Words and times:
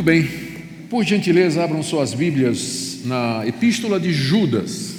Muito 0.00 0.12
bem, 0.12 0.30
por 0.88 1.04
gentileza, 1.04 1.62
abram 1.62 1.82
suas 1.82 2.14
Bíblias 2.14 3.00
na 3.04 3.46
Epístola 3.46 4.00
de 4.00 4.14
Judas, 4.14 4.94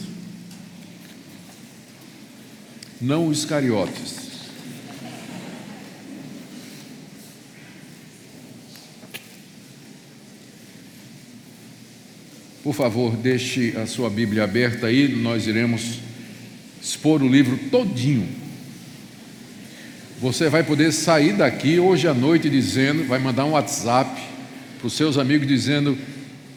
não 3.02 3.26
os 3.26 3.40
Iscariotes. 3.40 4.14
Por 12.64 12.76
favor, 12.76 13.16
deixe 13.16 13.76
a 13.78 13.88
sua 13.88 14.08
Bíblia 14.08 14.44
aberta 14.44 14.86
aí, 14.86 15.08
nós 15.08 15.48
iremos 15.48 15.98
expor 16.80 17.24
o 17.24 17.28
livro 17.28 17.58
todinho. 17.72 18.30
Você 20.20 20.48
vai 20.48 20.62
poder 20.62 20.92
sair 20.92 21.34
daqui 21.34 21.80
hoje 21.80 22.08
à 22.08 22.14
noite 22.14 22.52
dizendo, 22.52 23.04
vai 23.08 23.18
mandar 23.18 23.46
um 23.46 23.54
WhatsApp 23.54 24.30
para 24.82 24.88
os 24.88 24.94
seus 24.94 25.18
amigos 25.20 25.48
dizendo: 25.48 25.96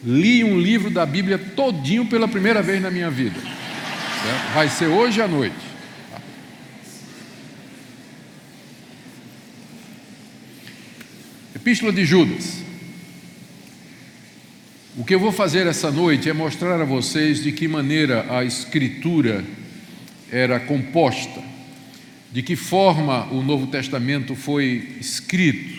li 0.03 0.43
um 0.43 0.59
livro 0.59 0.89
da 0.89 1.05
Bíblia 1.05 1.37
todinho 1.37 2.07
pela 2.07 2.27
primeira 2.27 2.61
vez 2.61 2.81
na 2.81 2.89
minha 2.89 3.09
vida. 3.11 3.39
Certo? 3.39 4.53
Vai 4.55 4.67
ser 4.67 4.87
hoje 4.87 5.21
à 5.21 5.27
noite. 5.27 5.55
Epístola 11.55 11.93
de 11.93 12.03
Judas. 12.03 12.63
O 14.97 15.03
que 15.03 15.13
eu 15.13 15.19
vou 15.19 15.31
fazer 15.31 15.67
essa 15.67 15.91
noite 15.91 16.29
é 16.29 16.33
mostrar 16.33 16.81
a 16.81 16.85
vocês 16.85 17.43
de 17.43 17.51
que 17.51 17.67
maneira 17.67 18.25
a 18.29 18.43
Escritura 18.43 19.43
era 20.31 20.59
composta, 20.59 21.43
de 22.31 22.41
que 22.41 22.55
forma 22.55 23.25
o 23.31 23.43
Novo 23.43 23.67
Testamento 23.67 24.35
foi 24.35 24.95
escrito. 24.99 25.74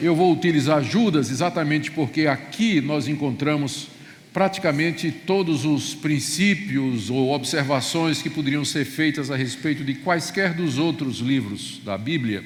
Eu 0.00 0.16
vou 0.16 0.32
utilizar 0.32 0.82
Judas 0.82 1.30
exatamente 1.30 1.90
porque 1.90 2.26
aqui 2.26 2.80
nós 2.80 3.06
encontramos 3.06 3.88
praticamente 4.32 5.12
todos 5.12 5.64
os 5.64 5.94
princípios 5.94 7.10
ou 7.10 7.32
observações 7.32 8.20
que 8.20 8.28
poderiam 8.28 8.64
ser 8.64 8.84
feitas 8.84 9.30
a 9.30 9.36
respeito 9.36 9.84
de 9.84 9.94
quaisquer 9.94 10.54
dos 10.54 10.78
outros 10.78 11.18
livros 11.18 11.80
da 11.84 11.96
Bíblia 11.96 12.44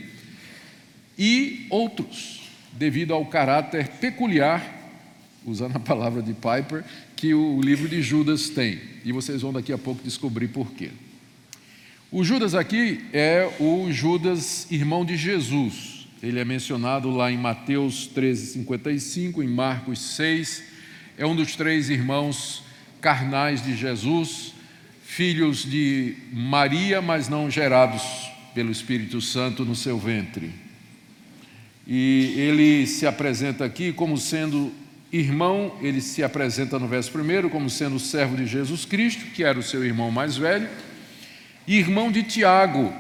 e 1.18 1.66
outros, 1.70 2.42
devido 2.72 3.14
ao 3.14 3.24
caráter 3.24 3.88
peculiar 3.88 4.77
usando 5.46 5.77
a 5.77 5.80
palavra 5.80 6.22
de 6.22 6.34
Piper, 6.34 6.84
que 7.16 7.33
o 7.33 7.60
livro 7.60 7.88
de 7.88 8.02
Judas 8.02 8.50
tem. 8.50 8.78
E 9.05 9.12
vocês 9.12 9.40
vão 9.40 9.52
daqui 9.52 9.72
a 9.72 9.78
pouco 9.78 10.02
descobrir 10.02 10.48
por 10.48 10.70
quê. 10.72 10.90
O 12.10 12.22
Judas 12.22 12.55
aqui 12.55 13.00
é 13.12 13.48
o 13.58 13.90
Judas, 13.90 14.66
irmão 14.70 15.05
de 15.05 15.16
Jesus. 15.16 15.97
Ele 16.22 16.41
é 16.41 16.44
mencionado 16.44 17.11
lá 17.11 17.30
em 17.30 17.36
Mateus 17.36 18.11
13,55, 18.14 19.42
em 19.42 19.48
Marcos 19.48 20.00
6. 20.16 20.64
É 21.16 21.27
um 21.27 21.36
dos 21.36 21.55
três 21.55 21.91
irmãos 21.91 22.62
carnais 23.00 23.62
de 23.62 23.77
Jesus, 23.77 24.55
filhos 25.02 25.62
de 25.62 26.16
Maria, 26.33 27.00
mas 27.00 27.28
não 27.28 27.50
gerados 27.50 28.02
pelo 28.55 28.70
Espírito 28.70 29.20
Santo 29.20 29.64
no 29.64 29.77
seu 29.77 29.98
ventre. 29.98 30.50
E 31.86 32.34
ele 32.36 32.86
se 32.86 33.06
apresenta 33.06 33.64
aqui 33.64 33.92
como 33.92 34.19
sendo 34.19 34.72
Irmão, 35.11 35.74
ele 35.80 36.02
se 36.02 36.23
apresenta 36.23 36.79
no 36.79 36.86
verso 36.86 37.11
primeiro 37.11 37.48
como 37.48 37.70
sendo 37.70 37.98
servo 37.98 38.36
de 38.36 38.45
Jesus 38.45 38.85
Cristo, 38.85 39.24
que 39.33 39.42
era 39.42 39.58
o 39.58 39.62
seu 39.62 39.83
irmão 39.83 40.11
mais 40.11 40.36
velho, 40.36 40.68
e 41.67 41.79
irmão 41.79 42.12
de 42.12 42.23
Tiago, 42.23 42.92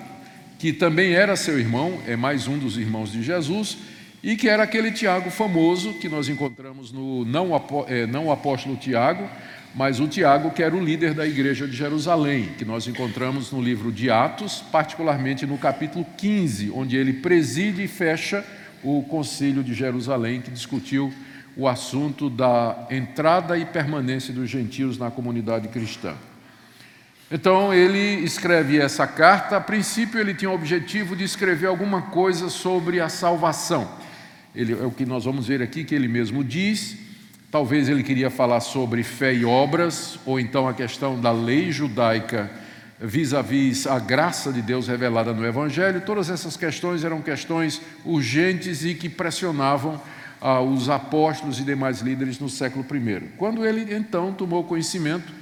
que 0.58 0.72
também 0.72 1.12
era 1.12 1.36
seu 1.36 1.58
irmão, 1.58 2.00
é 2.06 2.16
mais 2.16 2.48
um 2.48 2.58
dos 2.58 2.76
irmãos 2.76 3.12
de 3.12 3.22
Jesus, 3.22 3.78
e 4.22 4.36
que 4.36 4.48
era 4.48 4.64
aquele 4.64 4.90
Tiago 4.90 5.30
famoso 5.30 5.94
que 5.94 6.08
nós 6.08 6.28
encontramos 6.28 6.90
no 6.90 7.24
não, 7.24 7.50
é, 7.86 8.06
não 8.06 8.32
apóstolo 8.32 8.76
Tiago, 8.76 9.28
mas 9.74 10.00
o 10.00 10.08
Tiago 10.08 10.50
que 10.50 10.62
era 10.62 10.74
o 10.74 10.84
líder 10.84 11.14
da 11.14 11.24
igreja 11.24 11.68
de 11.68 11.76
Jerusalém, 11.76 12.50
que 12.58 12.64
nós 12.64 12.88
encontramos 12.88 13.52
no 13.52 13.62
livro 13.62 13.92
de 13.92 14.10
Atos, 14.10 14.64
particularmente 14.72 15.46
no 15.46 15.56
capítulo 15.56 16.04
15, 16.16 16.72
onde 16.74 16.96
ele 16.96 17.12
preside 17.12 17.84
e 17.84 17.88
fecha 17.88 18.44
o 18.82 19.02
concílio 19.02 19.62
de 19.62 19.74
Jerusalém, 19.74 20.40
que 20.40 20.50
discutiu 20.50 21.12
o 21.56 21.68
assunto 21.68 22.28
da 22.28 22.86
entrada 22.90 23.56
e 23.56 23.64
permanência 23.64 24.34
dos 24.34 24.50
gentios 24.50 24.98
na 24.98 25.10
comunidade 25.10 25.68
cristã. 25.68 26.14
Então 27.30 27.74
ele 27.74 28.24
escreve 28.24 28.78
essa 28.78 29.06
carta. 29.06 29.58
A 29.58 29.60
princípio 29.60 30.18
ele 30.18 30.34
tinha 30.34 30.50
o 30.50 30.54
objetivo 30.54 31.14
de 31.14 31.24
escrever 31.24 31.66
alguma 31.66 32.02
coisa 32.02 32.48
sobre 32.48 33.00
a 33.00 33.08
salvação. 33.10 33.90
Ele, 34.54 34.72
é 34.72 34.86
o 34.86 34.90
que 34.90 35.04
nós 35.04 35.26
vamos 35.26 35.46
ver 35.46 35.60
aqui 35.60 35.84
que 35.84 35.94
ele 35.94 36.08
mesmo 36.08 36.42
diz. 36.42 36.96
Talvez 37.50 37.88
ele 37.88 38.02
queria 38.02 38.30
falar 38.30 38.60
sobre 38.60 39.02
fé 39.02 39.34
e 39.34 39.44
obras, 39.44 40.18
ou 40.24 40.40
então 40.40 40.66
a 40.66 40.74
questão 40.74 41.20
da 41.20 41.30
lei 41.30 41.70
judaica 41.70 42.50
vis-à-vis 43.00 43.84
-vis 43.84 43.90
a 43.90 43.98
graça 43.98 44.52
de 44.52 44.60
Deus 44.60 44.88
revelada 44.88 45.32
no 45.32 45.46
Evangelho. 45.46 46.00
Todas 46.00 46.30
essas 46.30 46.56
questões 46.56 47.04
eram 47.04 47.22
questões 47.22 47.80
urgentes 48.04 48.84
e 48.84 48.94
que 48.94 49.08
pressionavam 49.08 50.00
aos 50.40 50.88
apóstolos 50.88 51.58
e 51.60 51.62
demais 51.62 52.00
líderes 52.00 52.38
no 52.38 52.48
século 52.48 52.84
I. 52.90 53.28
Quando 53.36 53.66
ele 53.66 53.94
então 53.94 54.32
tomou 54.32 54.64
conhecimento 54.64 55.37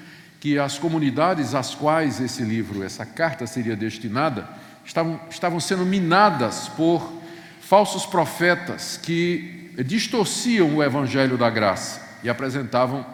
que 0.46 0.60
as 0.60 0.78
comunidades 0.78 1.56
às 1.56 1.74
quais 1.74 2.20
esse 2.20 2.44
livro, 2.44 2.84
essa 2.84 3.04
carta 3.04 3.48
seria 3.48 3.74
destinada, 3.74 4.48
estavam, 4.84 5.20
estavam 5.28 5.58
sendo 5.58 5.84
minadas 5.84 6.68
por 6.68 7.12
falsos 7.60 8.06
profetas 8.06 8.96
que 8.96 9.72
distorciam 9.84 10.76
o 10.76 10.84
evangelho 10.84 11.36
da 11.36 11.50
graça 11.50 12.00
e 12.22 12.28
apresentavam 12.28 13.04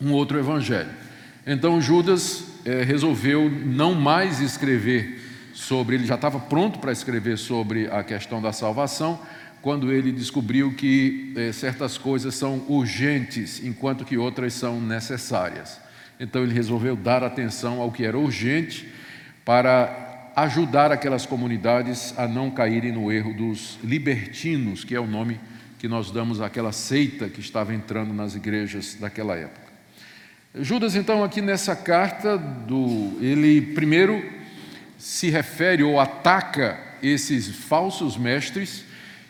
um 0.00 0.12
outro 0.12 0.38
evangelho. 0.38 0.90
Então 1.44 1.80
Judas 1.80 2.44
eh, 2.64 2.84
resolveu 2.84 3.50
não 3.50 3.92
mais 3.92 4.38
escrever 4.38 5.50
sobre, 5.54 5.96
ele 5.96 6.06
já 6.06 6.14
estava 6.14 6.38
pronto 6.38 6.78
para 6.78 6.92
escrever 6.92 7.36
sobre 7.36 7.88
a 7.88 8.04
questão 8.04 8.40
da 8.40 8.52
salvação, 8.52 9.18
quando 9.60 9.90
ele 9.90 10.12
descobriu 10.12 10.72
que 10.72 11.32
eh, 11.36 11.50
certas 11.50 11.98
coisas 11.98 12.32
são 12.36 12.64
urgentes, 12.68 13.60
enquanto 13.64 14.04
que 14.04 14.16
outras 14.16 14.54
são 14.54 14.80
necessárias. 14.80 15.82
Então 16.24 16.42
ele 16.42 16.54
resolveu 16.54 16.96
dar 16.96 17.22
atenção 17.22 17.82
ao 17.82 17.92
que 17.92 18.02
era 18.02 18.18
urgente 18.18 18.88
para 19.44 20.32
ajudar 20.34 20.90
aquelas 20.90 21.26
comunidades 21.26 22.18
a 22.18 22.26
não 22.26 22.50
caírem 22.50 22.90
no 22.90 23.12
erro 23.12 23.34
dos 23.34 23.78
libertinos, 23.84 24.84
que 24.84 24.94
é 24.94 25.00
o 25.00 25.06
nome 25.06 25.38
que 25.78 25.86
nós 25.86 26.10
damos 26.10 26.40
àquela 26.40 26.72
seita 26.72 27.28
que 27.28 27.40
estava 27.40 27.74
entrando 27.74 28.14
nas 28.14 28.34
igrejas 28.34 28.96
daquela 28.98 29.36
época. 29.36 29.70
Judas, 30.54 30.96
então, 30.96 31.22
aqui 31.22 31.42
nessa 31.42 31.76
carta, 31.76 32.38
do, 32.38 33.18
ele 33.20 33.60
primeiro 33.60 34.24
se 34.96 35.28
refere 35.28 35.82
ou 35.82 36.00
ataca 36.00 36.78
esses 37.02 37.48
falsos 37.48 38.16
mestres 38.16 38.82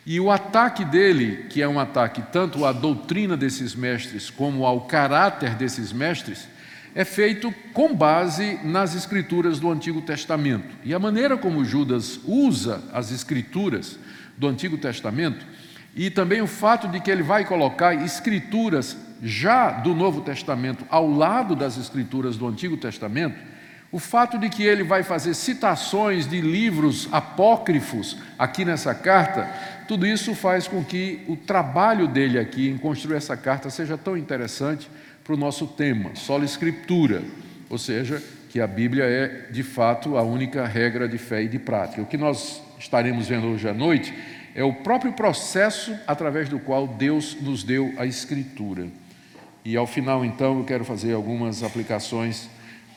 e 0.06 0.21
o 0.21 0.31
ataque 0.31 0.84
dele, 0.84 1.47
que 1.50 1.60
é 1.60 1.66
um 1.66 1.81
ataque 1.81 2.22
tanto 2.31 2.65
à 2.65 2.71
doutrina 2.71 3.37
desses 3.37 3.75
mestres 3.75 4.31
como 4.31 4.65
ao 4.65 4.83
caráter 4.83 5.56
desses 5.56 5.93
mestres, 5.93 6.53
é 6.94 7.05
feito 7.05 7.53
com 7.72 7.94
base 7.94 8.59
nas 8.62 8.94
escrituras 8.94 9.59
do 9.59 9.71
Antigo 9.71 10.00
Testamento. 10.00 10.77
E 10.84 10.94
a 10.94 10.99
maneira 10.99 11.37
como 11.37 11.65
Judas 11.65 12.21
usa 12.25 12.83
as 12.92 13.10
escrituras 13.10 13.98
do 14.36 14.47
Antigo 14.47 14.78
Testamento, 14.78 15.45
e 15.97 16.10
também 16.10 16.41
o 16.41 16.47
fato 16.47 16.89
de 16.89 17.01
que 17.01 17.10
ele 17.10 17.22
vai 17.22 17.45
colocar 17.45 17.95
escrituras 17.95 18.97
já 19.22 19.71
do 19.71 19.95
Novo 19.95 20.21
Testamento 20.21 20.84
ao 20.89 21.09
lado 21.09 21.57
das 21.57 21.77
escrituras 21.78 22.36
do 22.36 22.47
Antigo 22.47 22.77
Testamento, 22.77 23.36
o 23.91 23.98
fato 24.01 24.36
de 24.39 24.48
que 24.48 24.65
ele 24.65 24.83
vai 24.83 25.04
fazer 25.04 25.34
citações 25.34 26.28
de 26.28 26.41
livros 26.41 27.09
apócrifos 27.13 28.16
aqui 28.36 28.65
nessa 28.65 28.92
carta, 28.92 29.48
tudo 29.86 30.04
isso 30.04 30.34
faz 30.34 30.66
com 30.66 30.84
que 30.84 31.22
o 31.28 31.36
trabalho 31.36 32.09
dele 32.09 32.39
aqui 32.39 32.68
em 32.68 32.77
construir 32.77 33.16
essa 33.16 33.36
carta 33.36 33.71
seja 33.71 33.97
tão 33.97 34.16
interessante 34.16 34.91
para 35.24 35.34
o 35.34 35.38
nosso 35.38 35.66
tema, 35.66 36.15
sola 36.15 36.44
escritura, 36.44 37.22
ou 37.71 37.78
seja, 37.78 38.22
que 38.50 38.60
a 38.60 38.66
Bíblia 38.66 39.04
é 39.04 39.47
de 39.50 39.62
fato 39.62 40.18
a 40.18 40.22
única 40.22 40.66
regra 40.66 41.09
de 41.09 41.16
fé 41.16 41.42
e 41.42 41.48
de 41.48 41.59
prática. 41.59 42.03
O 42.03 42.06
que 42.06 42.18
nós 42.18 42.62
estaremos 42.78 43.26
vendo 43.26 43.47
hoje 43.47 43.66
à 43.66 43.72
noite 43.72 44.12
é 44.54 44.62
o 44.62 44.72
próprio 44.72 45.12
processo 45.15 45.97
através 46.06 46.48
do 46.48 46.59
qual 46.59 46.86
Deus 46.86 47.36
nos 47.41 47.65
deu 47.65 47.92
a 47.97 48.06
escritura. 48.06 48.86
E 49.65 49.76
ao 49.76 49.86
final, 49.86 50.24
então, 50.24 50.59
eu 50.59 50.65
quero 50.65 50.84
fazer 50.84 51.15
algumas 51.15 51.62
aplicações 51.62 52.50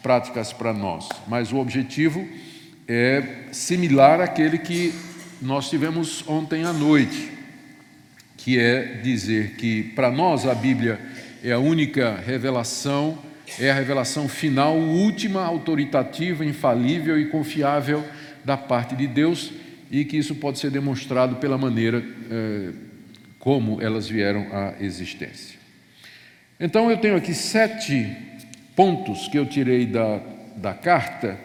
práticas 0.03 0.51
para 0.51 0.73
nós, 0.73 1.07
mas 1.27 1.51
o 1.53 1.57
objetivo 1.57 2.27
é 2.88 3.23
similar 3.53 4.19
àquele 4.19 4.57
que 4.57 4.94
nós 5.41 5.69
tivemos 5.69 6.27
ontem 6.27 6.65
à 6.65 6.73
noite, 6.73 7.31
que 8.35 8.59
é 8.59 9.00
dizer 9.01 9.56
que 9.56 9.83
para 9.95 10.12
nós 10.12 10.45
a 10.45 10.53
Bíblia 10.53 11.00
é 11.44 11.51
a 11.51 11.60
única 11.60 12.16
revelação, 12.16 13.18
é 13.60 13.72
a 13.72 13.74
revelação 13.74 14.28
final, 14.28 14.78
última, 14.78 15.44
autoritativa, 15.44 16.45
infalível 16.45 17.19
e 17.19 17.28
confiável 17.28 18.04
da 18.44 18.57
parte 18.57 18.95
de 18.95 19.07
Deus 19.07 19.51
e 19.89 20.04
que 20.04 20.18
isso 20.18 20.36
pode 20.36 20.60
ser 20.60 20.72
demonstrado 20.72 21.38
pela 21.38 21.57
maneira 21.57 22.04
eh, 22.30 22.72
como 23.39 23.81
elas 23.81 24.10
vieram 24.10 24.48
à 24.51 24.74
existência. 24.81 25.57
Então 26.60 26.89
eu 26.92 26.98
tenho 26.98 27.16
aqui 27.16 27.34
sete 27.34 28.07
pontos 28.75 29.28
que 29.28 29.38
eu 29.38 29.45
tirei 29.45 29.86
da, 29.86 30.22
da 30.56 30.74
carta, 30.74 31.38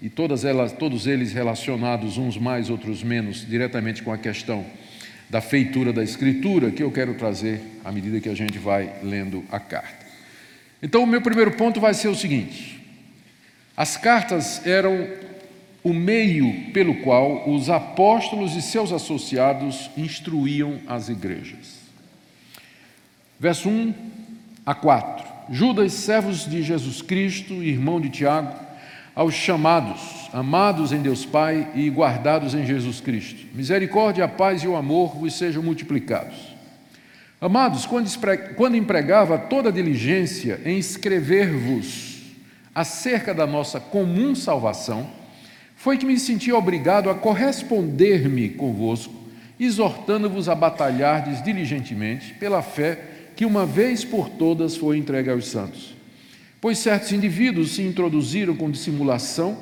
e 0.00 0.10
todas 0.10 0.44
elas, 0.44 0.72
todos 0.72 1.06
eles 1.06 1.32
relacionados, 1.32 2.18
uns 2.18 2.36
mais, 2.36 2.68
outros 2.68 3.02
menos, 3.02 3.46
diretamente 3.46 4.02
com 4.02 4.12
a 4.12 4.18
questão 4.18 4.64
da 5.28 5.40
feitura 5.40 5.92
da 5.92 6.02
Escritura, 6.02 6.70
que 6.70 6.82
eu 6.82 6.90
quero 6.90 7.14
trazer 7.14 7.60
à 7.84 7.90
medida 7.90 8.20
que 8.20 8.28
a 8.28 8.34
gente 8.34 8.58
vai 8.58 8.92
lendo 9.02 9.44
a 9.50 9.58
carta. 9.58 10.06
Então, 10.82 11.02
o 11.02 11.06
meu 11.06 11.20
primeiro 11.20 11.52
ponto 11.52 11.80
vai 11.80 11.94
ser 11.94 12.08
o 12.08 12.14
seguinte: 12.14 12.80
as 13.76 13.96
cartas 13.96 14.64
eram 14.66 15.08
o 15.82 15.92
meio 15.92 16.72
pelo 16.72 16.96
qual 16.96 17.48
os 17.48 17.70
apóstolos 17.70 18.56
e 18.56 18.62
seus 18.62 18.92
associados 18.92 19.90
instruíam 19.96 20.80
as 20.86 21.08
igrejas. 21.08 21.76
Verso 23.38 23.68
1 23.68 23.94
a 24.64 24.74
4. 24.74 25.26
Judas, 25.48 25.92
servos 25.92 26.44
de 26.48 26.62
Jesus 26.62 27.02
Cristo, 27.02 27.62
irmão 27.62 28.00
de 28.00 28.08
Tiago, 28.08 28.65
aos 29.16 29.32
chamados, 29.32 30.28
amados 30.30 30.92
em 30.92 31.00
Deus 31.00 31.24
Pai 31.24 31.70
e 31.74 31.88
guardados 31.88 32.52
em 32.52 32.66
Jesus 32.66 33.00
Cristo. 33.00 33.46
Misericórdia, 33.54 34.26
a 34.26 34.28
paz 34.28 34.62
e 34.62 34.68
o 34.68 34.76
amor 34.76 35.16
vos 35.16 35.32
sejam 35.32 35.62
multiplicados. 35.62 36.54
Amados, 37.40 37.86
quando 37.86 38.76
empregava 38.76 39.38
toda 39.38 39.72
diligência 39.72 40.60
em 40.66 40.76
escrever-vos 40.76 42.24
acerca 42.74 43.32
da 43.32 43.46
nossa 43.46 43.80
comum 43.80 44.34
salvação, 44.34 45.08
foi 45.74 45.96
que 45.96 46.04
me 46.04 46.18
senti 46.18 46.52
obrigado 46.52 47.08
a 47.08 47.14
corresponder-me 47.14 48.50
convosco, 48.50 49.14
exortando-vos 49.58 50.46
a 50.46 50.54
batalhardes 50.54 51.42
diligentemente 51.42 52.34
pela 52.34 52.60
fé 52.60 52.98
que 53.34 53.46
uma 53.46 53.64
vez 53.64 54.04
por 54.04 54.28
todas 54.28 54.76
foi 54.76 54.98
entregue 54.98 55.30
aos 55.30 55.46
santos. 55.46 55.95
Pois 56.66 56.78
certos 56.78 57.12
indivíduos 57.12 57.76
se 57.76 57.82
introduziram 57.82 58.56
com 58.56 58.68
dissimulação, 58.68 59.56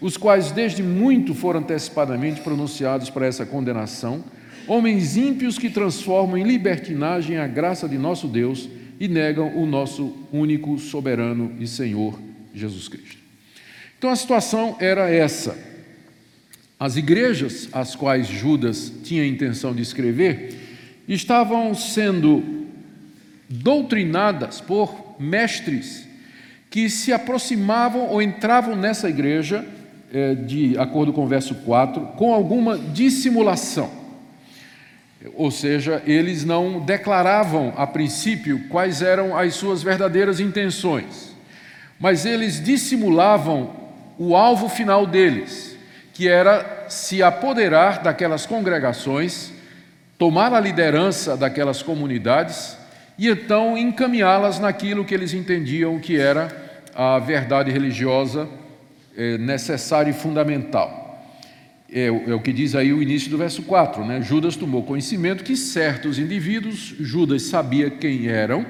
os 0.00 0.16
quais 0.16 0.52
desde 0.52 0.84
muito 0.84 1.34
foram 1.34 1.58
antecipadamente 1.58 2.42
pronunciados 2.42 3.10
para 3.10 3.26
essa 3.26 3.44
condenação, 3.44 4.22
homens 4.68 5.16
ímpios 5.16 5.58
que 5.58 5.68
transformam 5.68 6.38
em 6.38 6.44
libertinagem 6.44 7.38
a 7.38 7.48
graça 7.48 7.88
de 7.88 7.98
nosso 7.98 8.28
Deus 8.28 8.68
e 9.00 9.08
negam 9.08 9.52
o 9.56 9.66
nosso 9.66 10.16
único 10.32 10.78
soberano 10.78 11.50
e 11.58 11.66
Senhor 11.66 12.16
Jesus 12.54 12.86
Cristo. 12.86 13.18
Então 13.98 14.08
a 14.08 14.14
situação 14.14 14.76
era 14.78 15.10
essa. 15.10 15.58
As 16.78 16.96
igrejas 16.96 17.68
às 17.72 17.96
quais 17.96 18.28
Judas 18.28 18.92
tinha 19.02 19.24
a 19.24 19.26
intenção 19.26 19.74
de 19.74 19.82
escrever 19.82 20.56
estavam 21.08 21.74
sendo 21.74 22.68
doutrinadas 23.50 24.60
por 24.60 25.16
mestres 25.18 26.13
que 26.74 26.90
se 26.90 27.12
aproximavam 27.12 28.08
ou 28.08 28.20
entravam 28.20 28.74
nessa 28.74 29.08
igreja, 29.08 29.64
eh, 30.12 30.34
de 30.34 30.76
acordo 30.76 31.12
com 31.12 31.22
o 31.22 31.28
verso 31.28 31.54
4, 31.54 32.00
com 32.16 32.34
alguma 32.34 32.76
dissimulação. 32.76 33.88
Ou 35.36 35.52
seja, 35.52 36.02
eles 36.04 36.44
não 36.44 36.80
declaravam 36.80 37.72
a 37.76 37.86
princípio 37.86 38.66
quais 38.68 39.02
eram 39.02 39.38
as 39.38 39.54
suas 39.54 39.84
verdadeiras 39.84 40.40
intenções, 40.40 41.32
mas 42.00 42.26
eles 42.26 42.60
dissimulavam 42.60 43.70
o 44.18 44.34
alvo 44.34 44.68
final 44.68 45.06
deles, 45.06 45.78
que 46.12 46.26
era 46.26 46.86
se 46.88 47.22
apoderar 47.22 48.02
daquelas 48.02 48.46
congregações, 48.46 49.52
tomar 50.18 50.52
a 50.52 50.58
liderança 50.58 51.36
daquelas 51.36 51.84
comunidades 51.84 52.76
e 53.16 53.28
então 53.28 53.78
encaminhá-las 53.78 54.58
naquilo 54.58 55.04
que 55.04 55.14
eles 55.14 55.32
entendiam 55.32 56.00
que 56.00 56.18
era 56.18 56.63
a 56.94 57.18
verdade 57.18 57.70
religiosa 57.70 58.48
é, 59.16 59.38
necessária 59.38 60.10
e 60.10 60.14
fundamental. 60.14 61.02
É, 61.90 62.06
é, 62.06 62.10
o 62.10 62.40
que 62.40 62.52
diz 62.52 62.74
aí 62.74 62.92
o 62.92 63.02
início 63.02 63.30
do 63.30 63.38
verso 63.38 63.62
4, 63.62 64.04
né? 64.04 64.20
Judas 64.22 64.56
tomou 64.56 64.82
conhecimento 64.82 65.44
que 65.44 65.56
certos 65.56 66.18
indivíduos, 66.18 66.94
Judas 66.98 67.42
sabia 67.42 67.90
quem 67.90 68.26
eram, 68.26 68.64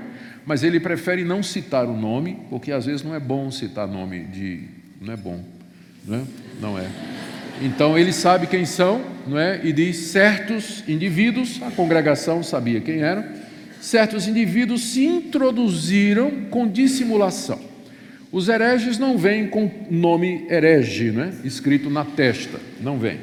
mas 0.44 0.62
ele 0.62 0.78
prefere 0.78 1.24
não 1.24 1.42
citar 1.42 1.86
o 1.86 1.96
nome, 1.96 2.38
porque 2.50 2.70
às 2.70 2.84
vezes 2.84 3.02
não 3.02 3.14
é 3.14 3.20
bom 3.20 3.50
citar 3.50 3.88
nome 3.88 4.24
de. 4.24 4.64
Não 5.00 5.14
é 5.14 5.16
bom, 5.16 5.42
não 6.06 6.16
é? 6.16 6.22
Não 6.60 6.78
é. 6.78 6.86
Então 7.62 7.98
ele 7.98 8.12
sabe 8.12 8.46
quem 8.46 8.66
são, 8.66 9.00
não 9.26 9.38
é? 9.38 9.60
E 9.64 9.72
diz 9.72 9.96
certos 9.96 10.86
indivíduos, 10.88 11.62
a 11.62 11.70
congregação 11.70 12.42
sabia 12.42 12.80
quem 12.80 13.00
eram, 13.00 13.24
certos 13.80 14.26
indivíduos 14.26 14.82
se 14.82 15.04
introduziram 15.04 16.30
com 16.50 16.68
dissimulação. 16.68 17.73
Os 18.34 18.48
hereges 18.48 18.98
não 18.98 19.16
vêm 19.16 19.46
com 19.46 19.70
nome 19.88 20.44
herege, 20.50 21.12
né? 21.12 21.32
escrito 21.44 21.88
na 21.88 22.04
testa, 22.04 22.58
não 22.80 22.98
vêm. 22.98 23.20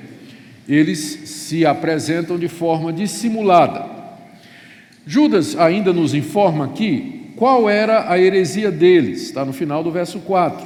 Eles 0.70 1.00
se 1.26 1.66
apresentam 1.66 2.40
de 2.40 2.48
forma 2.48 2.94
dissimulada. 2.94 3.86
Judas 5.06 5.58
ainda 5.58 5.92
nos 5.92 6.14
informa 6.14 6.64
aqui 6.64 7.34
qual 7.36 7.70
era 7.70 8.10
a 8.10 8.18
heresia 8.18 8.72
deles, 8.72 9.24
está 9.24 9.44
no 9.44 9.52
final 9.52 9.84
do 9.84 9.92
verso 9.92 10.18
4. 10.20 10.66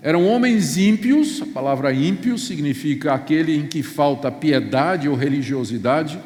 Eram 0.00 0.28
homens 0.28 0.78
ímpios, 0.78 1.42
a 1.42 1.46
palavra 1.46 1.92
ímpio 1.92 2.38
significa 2.38 3.12
aquele 3.12 3.56
em 3.56 3.66
que 3.66 3.82
falta 3.82 4.30
piedade 4.30 5.08
ou 5.08 5.16
religiosidade 5.16 6.20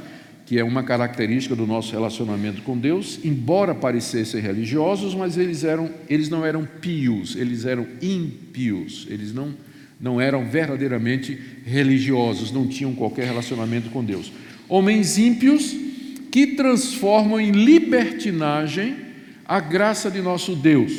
que 0.46 0.60
é 0.60 0.64
uma 0.64 0.84
característica 0.84 1.56
do 1.56 1.66
nosso 1.66 1.90
relacionamento 1.90 2.62
com 2.62 2.78
Deus, 2.78 3.18
embora 3.24 3.74
parecessem 3.74 4.40
religiosos, 4.40 5.12
mas 5.12 5.36
eles, 5.36 5.64
eram, 5.64 5.90
eles 6.08 6.28
não 6.28 6.46
eram 6.46 6.64
pios, 6.64 7.34
eles 7.34 7.64
eram 7.64 7.84
ímpios, 8.00 9.08
eles 9.10 9.34
não, 9.34 9.52
não 10.00 10.20
eram 10.20 10.48
verdadeiramente 10.48 11.36
religiosos, 11.64 12.52
não 12.52 12.68
tinham 12.68 12.94
qualquer 12.94 13.26
relacionamento 13.26 13.90
com 13.90 14.04
Deus. 14.04 14.32
Homens 14.68 15.18
ímpios 15.18 15.74
que 16.30 16.46
transformam 16.48 17.40
em 17.40 17.50
libertinagem 17.50 18.94
a 19.44 19.58
graça 19.58 20.08
de 20.08 20.20
nosso 20.20 20.54
Deus. 20.54 20.92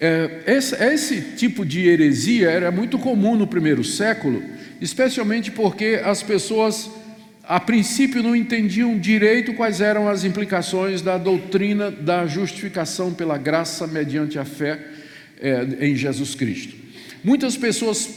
É, 0.00 0.42
esse, 0.46 0.74
esse 0.82 1.20
tipo 1.36 1.66
de 1.66 1.86
heresia 1.86 2.48
era 2.48 2.70
muito 2.70 2.98
comum 2.98 3.36
no 3.36 3.46
primeiro 3.46 3.84
século, 3.84 4.42
especialmente 4.80 5.50
porque 5.50 6.00
as 6.02 6.22
pessoas 6.22 6.88
a 7.48 7.58
princípio 7.58 8.22
não 8.22 8.36
entendiam 8.36 8.98
direito 8.98 9.54
quais 9.54 9.80
eram 9.80 10.06
as 10.06 10.22
implicações 10.22 11.00
da 11.00 11.16
doutrina 11.16 11.90
da 11.90 12.26
justificação 12.26 13.14
pela 13.14 13.38
graça 13.38 13.86
mediante 13.86 14.38
a 14.38 14.44
fé 14.44 14.78
é, 15.40 15.66
em 15.80 15.96
Jesus 15.96 16.34
Cristo. 16.34 16.76
Muitas 17.24 17.56
pessoas 17.56 18.10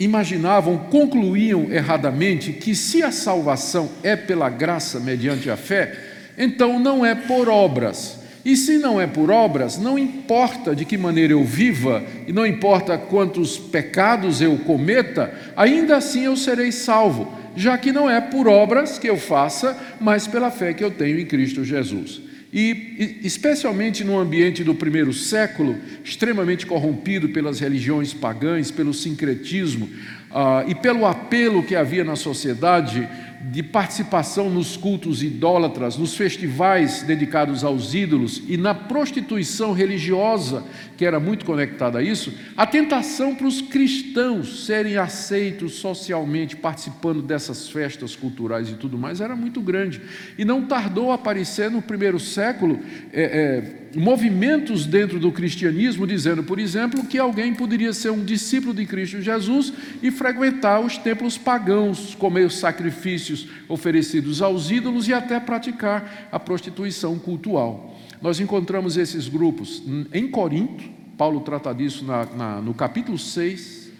imaginavam, 0.00 0.78
concluíam 0.90 1.70
erradamente 1.70 2.50
que 2.50 2.74
se 2.74 3.02
a 3.02 3.12
salvação 3.12 3.90
é 4.02 4.16
pela 4.16 4.48
graça 4.48 4.98
mediante 4.98 5.50
a 5.50 5.56
fé, 5.58 5.94
então 6.38 6.80
não 6.80 7.04
é 7.04 7.14
por 7.14 7.46
obras. 7.46 8.16
E 8.42 8.56
se 8.56 8.78
não 8.78 8.98
é 8.98 9.06
por 9.06 9.30
obras, 9.30 9.76
não 9.76 9.98
importa 9.98 10.74
de 10.74 10.86
que 10.86 10.96
maneira 10.96 11.34
eu 11.34 11.44
viva, 11.44 12.02
e 12.26 12.32
não 12.32 12.46
importa 12.46 12.96
quantos 12.96 13.58
pecados 13.58 14.40
eu 14.40 14.56
cometa, 14.60 15.30
ainda 15.54 15.98
assim 15.98 16.24
eu 16.24 16.38
serei 16.38 16.72
salvo 16.72 17.36
já 17.58 17.76
que 17.76 17.90
não 17.90 18.08
é 18.08 18.20
por 18.20 18.46
obras 18.46 18.98
que 18.98 19.08
eu 19.08 19.16
faça, 19.16 19.76
mas 20.00 20.28
pela 20.28 20.48
fé 20.48 20.72
que 20.72 20.84
eu 20.84 20.92
tenho 20.92 21.18
em 21.18 21.26
Cristo 21.26 21.64
Jesus. 21.64 22.22
E, 22.52 23.18
especialmente 23.24 24.04
no 24.04 24.16
ambiente 24.16 24.62
do 24.62 24.74
primeiro 24.74 25.12
século, 25.12 25.76
extremamente 26.02 26.64
corrompido 26.64 27.28
pelas 27.30 27.58
religiões 27.58 28.14
pagãs, 28.14 28.70
pelo 28.70 28.94
sincretismo 28.94 29.90
ah, 30.30 30.64
e 30.66 30.74
pelo 30.74 31.04
apelo 31.04 31.62
que 31.62 31.74
havia 31.74 32.04
na 32.04 32.16
sociedade 32.16 33.06
de 33.40 33.62
participação 33.62 34.50
nos 34.50 34.76
cultos 34.76 35.22
idólatras, 35.22 35.96
nos 35.96 36.16
festivais 36.16 37.02
dedicados 37.02 37.62
aos 37.62 37.94
ídolos 37.94 38.42
e 38.48 38.56
na 38.56 38.74
prostituição 38.74 39.72
religiosa, 39.72 40.64
que 40.96 41.04
era 41.04 41.20
muito 41.20 41.44
conectada 41.44 42.00
a 42.00 42.02
isso, 42.02 42.34
a 42.56 42.66
tentação 42.66 43.34
para 43.34 43.46
os 43.46 43.60
cristãos 43.60 44.66
serem 44.66 44.96
aceitos 44.96 45.74
socialmente, 45.74 46.56
participando 46.56 47.22
dessas 47.22 47.68
festas 47.68 48.16
culturais 48.16 48.68
e 48.68 48.74
tudo 48.74 48.98
mais, 48.98 49.20
era 49.20 49.36
muito 49.36 49.60
grande. 49.60 50.00
E 50.36 50.44
não 50.44 50.66
tardou 50.66 51.12
a 51.12 51.14
aparecer 51.14 51.70
no 51.70 51.80
primeiro 51.80 52.18
século 52.18 52.80
é, 53.12 53.22
é, 53.22 53.77
movimentos 53.94 54.84
dentro 54.86 55.18
do 55.18 55.32
cristianismo, 55.32 56.06
dizendo, 56.06 56.42
por 56.42 56.58
exemplo, 56.58 57.04
que 57.04 57.18
alguém 57.18 57.54
poderia 57.54 57.92
ser 57.92 58.10
um 58.10 58.24
discípulo 58.24 58.74
de 58.74 58.84
Cristo 58.86 59.20
Jesus 59.20 59.72
e 60.02 60.10
frequentar 60.10 60.80
os 60.80 60.98
templos 60.98 61.38
pagãos, 61.38 62.14
comer 62.14 62.46
os 62.46 62.58
sacrifícios 62.58 63.48
oferecidos 63.68 64.42
aos 64.42 64.70
ídolos 64.70 65.08
e 65.08 65.12
até 65.12 65.40
praticar 65.40 66.28
a 66.30 66.38
prostituição 66.38 67.18
cultural. 67.18 67.98
Nós 68.20 68.40
encontramos 68.40 68.96
esses 68.96 69.28
grupos 69.28 69.82
em 70.12 70.28
Corinto, 70.28 70.84
Paulo 71.16 71.40
trata 71.40 71.74
disso 71.74 72.04
na, 72.04 72.24
na, 72.26 72.60
no 72.60 72.72
capítulo 72.72 73.18
6 73.18 73.90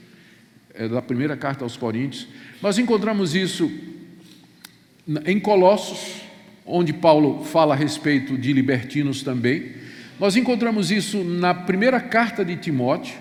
é, 0.73 0.89
da 0.89 1.03
primeira 1.03 1.37
carta 1.37 1.65
aos 1.65 1.77
Coríntios. 1.77 2.29
Nós 2.63 2.79
encontramos 2.79 3.35
isso 3.35 3.69
em 5.27 5.41
Colossos, 5.41 6.23
onde 6.69 6.93
Paulo 6.93 7.45
fala 7.45 7.75
a 7.75 7.77
respeito 7.77 8.37
de 8.37 8.53
libertinos 8.53 9.23
também. 9.23 9.73
Nós 10.21 10.37
encontramos 10.37 10.91
isso 10.91 11.25
na 11.25 11.55
primeira 11.55 12.01
carta 12.01 12.45
de 12.45 12.57
Timóteo, 12.57 13.17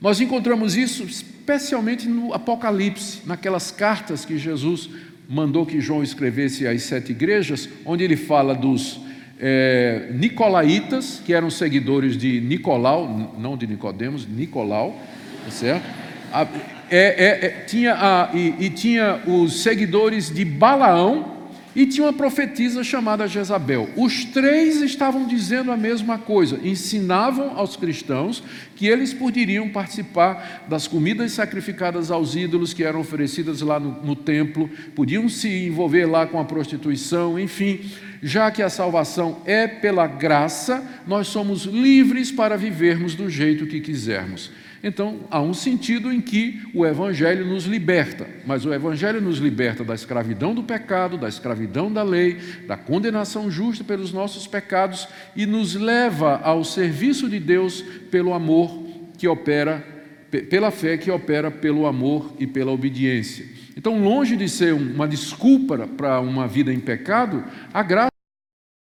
nós 0.00 0.20
encontramos 0.20 0.76
isso 0.76 1.04
especialmente 1.04 2.08
no 2.08 2.34
Apocalipse, 2.34 3.20
naquelas 3.24 3.70
cartas 3.70 4.24
que 4.24 4.36
Jesus 4.36 4.90
mandou 5.28 5.64
que 5.64 5.80
João 5.80 6.02
escrevesse 6.02 6.66
às 6.66 6.82
sete 6.82 7.12
igrejas, 7.12 7.68
onde 7.86 8.02
ele 8.02 8.16
fala 8.16 8.54
dos 8.54 9.00
é, 9.38 10.08
nicolaítas, 10.12 11.22
que 11.24 11.32
eram 11.32 11.50
seguidores 11.50 12.16
de 12.16 12.40
Nicolau, 12.40 13.32
não 13.38 13.56
de 13.56 13.66
Nicodemos, 13.66 14.26
Nicolau, 14.26 15.00
tá 15.44 15.50
certo? 15.50 15.84
A, 16.32 16.42
é, 16.42 16.98
é, 16.98 17.46
é, 17.46 17.48
tinha 17.66 17.94
a, 17.94 18.30
e, 18.34 18.66
e 18.66 18.70
tinha 18.70 19.20
os 19.26 19.62
seguidores 19.62 20.30
de 20.32 20.44
Balaão, 20.44 21.31
e 21.74 21.86
tinha 21.86 22.06
uma 22.06 22.12
profetisa 22.12 22.84
chamada 22.84 23.26
Jezabel. 23.26 23.88
Os 23.96 24.24
três 24.24 24.80
estavam 24.82 25.26
dizendo 25.26 25.72
a 25.72 25.76
mesma 25.76 26.18
coisa, 26.18 26.60
ensinavam 26.62 27.56
aos 27.56 27.76
cristãos 27.76 28.42
que 28.76 28.86
eles 28.86 29.14
poderiam 29.14 29.68
participar 29.68 30.66
das 30.68 30.86
comidas 30.86 31.32
sacrificadas 31.32 32.10
aos 32.10 32.34
ídolos 32.34 32.74
que 32.74 32.84
eram 32.84 33.00
oferecidas 33.00 33.60
lá 33.60 33.80
no, 33.80 34.02
no 34.02 34.16
templo, 34.16 34.68
podiam 34.94 35.28
se 35.28 35.66
envolver 35.66 36.06
lá 36.06 36.26
com 36.26 36.38
a 36.38 36.44
prostituição, 36.44 37.38
enfim, 37.38 37.80
já 38.22 38.50
que 38.50 38.62
a 38.62 38.70
salvação 38.70 39.40
é 39.44 39.66
pela 39.66 40.06
graça, 40.06 40.82
nós 41.06 41.26
somos 41.26 41.64
livres 41.64 42.30
para 42.30 42.56
vivermos 42.56 43.14
do 43.14 43.28
jeito 43.28 43.66
que 43.66 43.80
quisermos. 43.80 44.50
Então, 44.82 45.20
há 45.30 45.40
um 45.40 45.54
sentido 45.54 46.12
em 46.12 46.20
que 46.20 46.60
o 46.74 46.84
Evangelho 46.84 47.46
nos 47.46 47.66
liberta, 47.66 48.28
mas 48.44 48.66
o 48.66 48.74
Evangelho 48.74 49.20
nos 49.20 49.38
liberta 49.38 49.84
da 49.84 49.94
escravidão 49.94 50.52
do 50.52 50.64
pecado, 50.64 51.16
da 51.16 51.28
escravidão 51.28 51.92
da 51.92 52.02
lei, 52.02 52.38
da 52.66 52.76
condenação 52.76 53.48
justa 53.48 53.84
pelos 53.84 54.12
nossos 54.12 54.48
pecados 54.48 55.06
e 55.36 55.46
nos 55.46 55.76
leva 55.76 56.40
ao 56.42 56.64
serviço 56.64 57.28
de 57.28 57.38
Deus 57.38 57.80
pelo 58.10 58.34
amor 58.34 58.82
que 59.16 59.28
opera, 59.28 59.86
pela 60.50 60.72
fé 60.72 60.98
que 60.98 61.12
opera 61.12 61.48
pelo 61.48 61.86
amor 61.86 62.34
e 62.40 62.46
pela 62.46 62.72
obediência. 62.72 63.46
Então, 63.76 64.02
longe 64.02 64.36
de 64.36 64.48
ser 64.48 64.74
uma 64.74 65.06
desculpa 65.06 65.86
para 65.86 66.20
uma 66.20 66.48
vida 66.48 66.72
em 66.72 66.80
pecado, 66.80 67.44
a 67.72 67.84
graça 67.84 68.10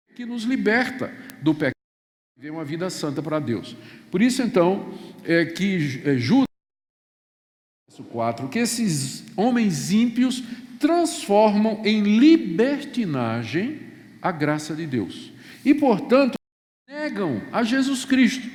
é 0.09 0.13
que 0.13 0.25
nos 0.25 0.43
liberta 0.43 1.11
do 1.41 1.53
pecado 1.53 1.78
viver 2.39 2.51
uma 2.51 2.63
vida 2.63 2.89
santa 2.89 3.21
para 3.21 3.37
Deus. 3.37 3.75
Por 4.09 4.21
isso, 4.21 4.41
então, 4.41 4.93
é, 5.25 5.43
que 5.43 6.01
é, 6.05 6.15
Judas, 6.15 6.47
4, 8.13 8.47
que 8.47 8.59
esses 8.59 9.25
homens 9.35 9.91
ímpios 9.91 10.41
transformam 10.79 11.81
em 11.83 12.01
libertinagem 12.17 13.81
a 14.21 14.31
graça 14.31 14.73
de 14.73 14.87
Deus. 14.87 15.33
E, 15.65 15.73
portanto, 15.73 16.35
negam 16.87 17.41
a 17.51 17.61
Jesus 17.61 18.05
Cristo. 18.05 18.47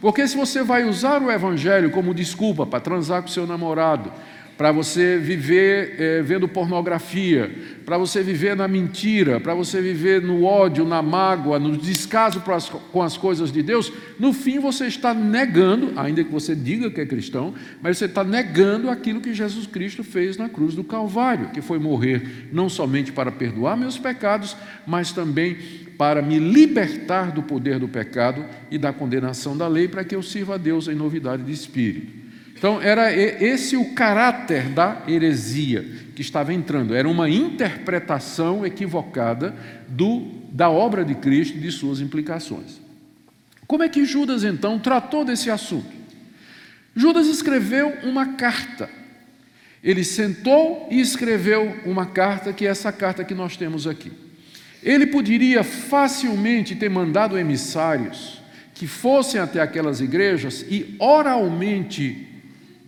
Porque 0.00 0.28
se 0.28 0.36
você 0.36 0.62
vai 0.62 0.84
usar 0.84 1.20
o 1.20 1.28
Evangelho 1.28 1.90
como 1.90 2.14
desculpa 2.14 2.64
para 2.64 2.78
transar 2.78 3.22
com 3.22 3.28
seu 3.28 3.44
namorado, 3.44 4.12
para 4.56 4.72
você 4.72 5.18
viver 5.18 5.96
é, 6.00 6.22
vendo 6.22 6.48
pornografia, 6.48 7.50
para 7.84 7.98
você 7.98 8.22
viver 8.22 8.56
na 8.56 8.66
mentira, 8.66 9.38
para 9.38 9.54
você 9.54 9.82
viver 9.82 10.22
no 10.22 10.44
ódio, 10.44 10.84
na 10.84 11.02
mágoa, 11.02 11.58
no 11.58 11.76
descaso 11.76 12.42
as, 12.46 12.68
com 12.68 13.02
as 13.02 13.18
coisas 13.18 13.52
de 13.52 13.62
Deus, 13.62 13.92
no 14.18 14.32
fim 14.32 14.58
você 14.58 14.86
está 14.86 15.12
negando, 15.12 15.92
ainda 15.96 16.24
que 16.24 16.32
você 16.32 16.54
diga 16.54 16.90
que 16.90 17.00
é 17.00 17.06
cristão, 17.06 17.54
mas 17.82 17.98
você 17.98 18.06
está 18.06 18.24
negando 18.24 18.88
aquilo 18.88 19.20
que 19.20 19.34
Jesus 19.34 19.66
Cristo 19.66 20.02
fez 20.02 20.38
na 20.38 20.48
cruz 20.48 20.74
do 20.74 20.82
Calvário, 20.82 21.50
que 21.50 21.60
foi 21.60 21.78
morrer 21.78 22.48
não 22.50 22.68
somente 22.68 23.12
para 23.12 23.30
perdoar 23.30 23.76
meus 23.76 23.98
pecados, 23.98 24.56
mas 24.86 25.12
também 25.12 25.56
para 25.98 26.22
me 26.22 26.38
libertar 26.38 27.30
do 27.30 27.42
poder 27.42 27.78
do 27.78 27.88
pecado 27.88 28.44
e 28.70 28.78
da 28.78 28.92
condenação 28.92 29.56
da 29.56 29.68
lei, 29.68 29.86
para 29.86 30.04
que 30.04 30.14
eu 30.14 30.22
sirva 30.22 30.54
a 30.54 30.58
Deus 30.58 30.88
em 30.88 30.94
novidade 30.94 31.42
de 31.42 31.52
espírito. 31.52 32.25
Então, 32.58 32.80
era 32.80 33.12
esse 33.12 33.76
o 33.76 33.92
caráter 33.92 34.70
da 34.70 35.02
heresia 35.06 35.84
que 36.14 36.22
estava 36.22 36.54
entrando, 36.54 36.94
era 36.94 37.06
uma 37.06 37.28
interpretação 37.28 38.64
equivocada 38.64 39.54
do, 39.86 40.32
da 40.50 40.70
obra 40.70 41.04
de 41.04 41.14
Cristo 41.14 41.58
e 41.58 41.60
de 41.60 41.70
suas 41.70 42.00
implicações. 42.00 42.80
Como 43.66 43.82
é 43.82 43.88
que 43.88 44.06
Judas, 44.06 44.42
então, 44.42 44.78
tratou 44.78 45.24
desse 45.24 45.50
assunto? 45.50 45.94
Judas 46.94 47.26
escreveu 47.26 47.92
uma 48.04 48.34
carta. 48.34 48.88
Ele 49.84 50.02
sentou 50.02 50.88
e 50.90 50.98
escreveu 50.98 51.76
uma 51.84 52.06
carta, 52.06 52.54
que 52.54 52.66
é 52.66 52.70
essa 52.70 52.90
carta 52.90 53.22
que 53.22 53.34
nós 53.34 53.54
temos 53.54 53.86
aqui. 53.86 54.10
Ele 54.82 55.06
poderia 55.06 55.62
facilmente 55.62 56.74
ter 56.74 56.88
mandado 56.88 57.36
emissários 57.36 58.40
que 58.72 58.86
fossem 58.86 59.40
até 59.40 59.60
aquelas 59.60 60.00
igrejas 60.00 60.64
e 60.70 60.96
oralmente 60.98 62.35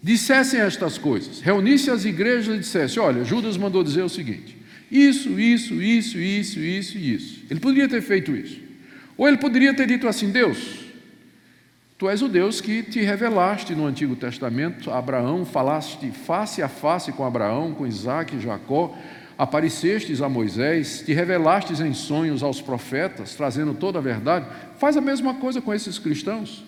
dissessem 0.02 0.60
estas 0.60 0.96
coisas, 0.96 1.40
reunissem 1.40 1.92
as 1.92 2.04
igrejas 2.04 2.54
e 2.54 2.58
dissessem: 2.58 3.02
Olha, 3.02 3.24
Judas 3.24 3.56
mandou 3.56 3.82
dizer 3.82 4.02
o 4.02 4.08
seguinte: 4.08 4.56
isso, 4.90 5.38
isso, 5.38 5.74
isso, 5.82 6.18
isso, 6.18 6.58
isso 6.58 6.98
e 6.98 7.14
isso. 7.14 7.44
Ele 7.50 7.60
poderia 7.60 7.88
ter 7.88 8.00
feito 8.00 8.34
isso. 8.34 8.60
Ou 9.16 9.28
ele 9.28 9.36
poderia 9.36 9.74
ter 9.74 9.86
dito 9.86 10.08
assim: 10.08 10.30
Deus, 10.30 10.80
tu 11.98 12.08
és 12.08 12.22
o 12.22 12.28
Deus 12.28 12.60
que 12.60 12.82
te 12.82 13.00
revelaste 13.00 13.74
no 13.74 13.86
Antigo 13.86 14.16
Testamento, 14.16 14.90
Abraão, 14.90 15.44
falaste 15.44 16.10
face 16.10 16.62
a 16.62 16.68
face 16.68 17.12
com 17.12 17.24
Abraão, 17.24 17.74
com 17.74 17.86
Isaac 17.86 18.34
e 18.34 18.40
Jacó, 18.40 18.96
aparecestes 19.36 20.22
a 20.22 20.28
Moisés, 20.28 21.02
te 21.04 21.12
revelastes 21.12 21.80
em 21.80 21.92
sonhos 21.92 22.42
aos 22.42 22.62
profetas, 22.62 23.34
trazendo 23.34 23.74
toda 23.74 23.98
a 23.98 24.02
verdade. 24.02 24.46
Faz 24.78 24.96
a 24.96 25.00
mesma 25.00 25.34
coisa 25.34 25.60
com 25.60 25.74
esses 25.74 25.98
cristãos. 25.98 26.64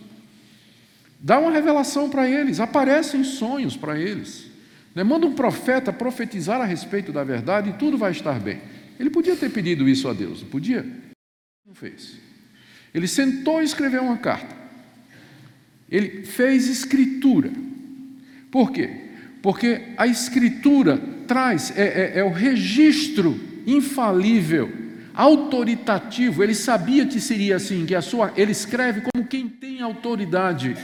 Dá 1.21 1.39
uma 1.39 1.50
revelação 1.50 2.09
para 2.09 2.29
eles, 2.29 2.61
aparecem 2.61 3.23
sonhos 3.23 3.77
para 3.77 3.99
eles. 3.99 4.47
Né? 4.95 5.05
Manda 5.05 5.27
um 5.27 5.35
profeta 5.35 5.93
profetizar 5.93 6.61
a 6.61 6.65
respeito 6.65 7.12
da 7.12 7.23
verdade 7.23 7.71
e 7.71 7.73
tudo 7.75 7.99
vai 7.99 8.11
estar 8.11 8.41
bem. 8.41 8.61
Ele 8.99 9.11
podia 9.11 9.37
ter 9.37 9.50
pedido 9.50 9.89
isso 9.89 10.09
a 10.09 10.15
Deus, 10.15 10.43
não 10.43 10.49
podia? 10.49 10.85
Não 11.67 11.75
fez. 11.75 12.19
Ele 12.95 13.07
sentou 13.07 13.61
e 13.61 13.65
escreveu 13.65 14.03
uma 14.03 14.17
carta. 14.17 14.57
Ele 15.91 16.25
fez 16.25 16.69
escritura. 16.69 17.50
Por 18.50 18.73
quê? 18.73 18.91
Porque 19.43 19.83
a 19.97 20.07
escritura 20.07 20.99
traz, 21.27 21.77
é, 21.77 21.83
é, 21.83 22.19
é 22.19 22.25
o 22.25 22.31
registro 22.31 23.39
infalível, 23.67 24.71
autoritativo. 25.15 26.43
Ele 26.43 26.55
sabia 26.55 27.07
que 27.07 27.21
seria 27.21 27.57
assim, 27.57 27.87
que 27.87 27.95
a 27.95 28.03
sua, 28.03 28.33
ele 28.37 28.53
escreve 28.53 29.03
como 29.03 29.27
quem 29.27 29.49
tem 29.49 29.81
autoridade. 29.81 30.77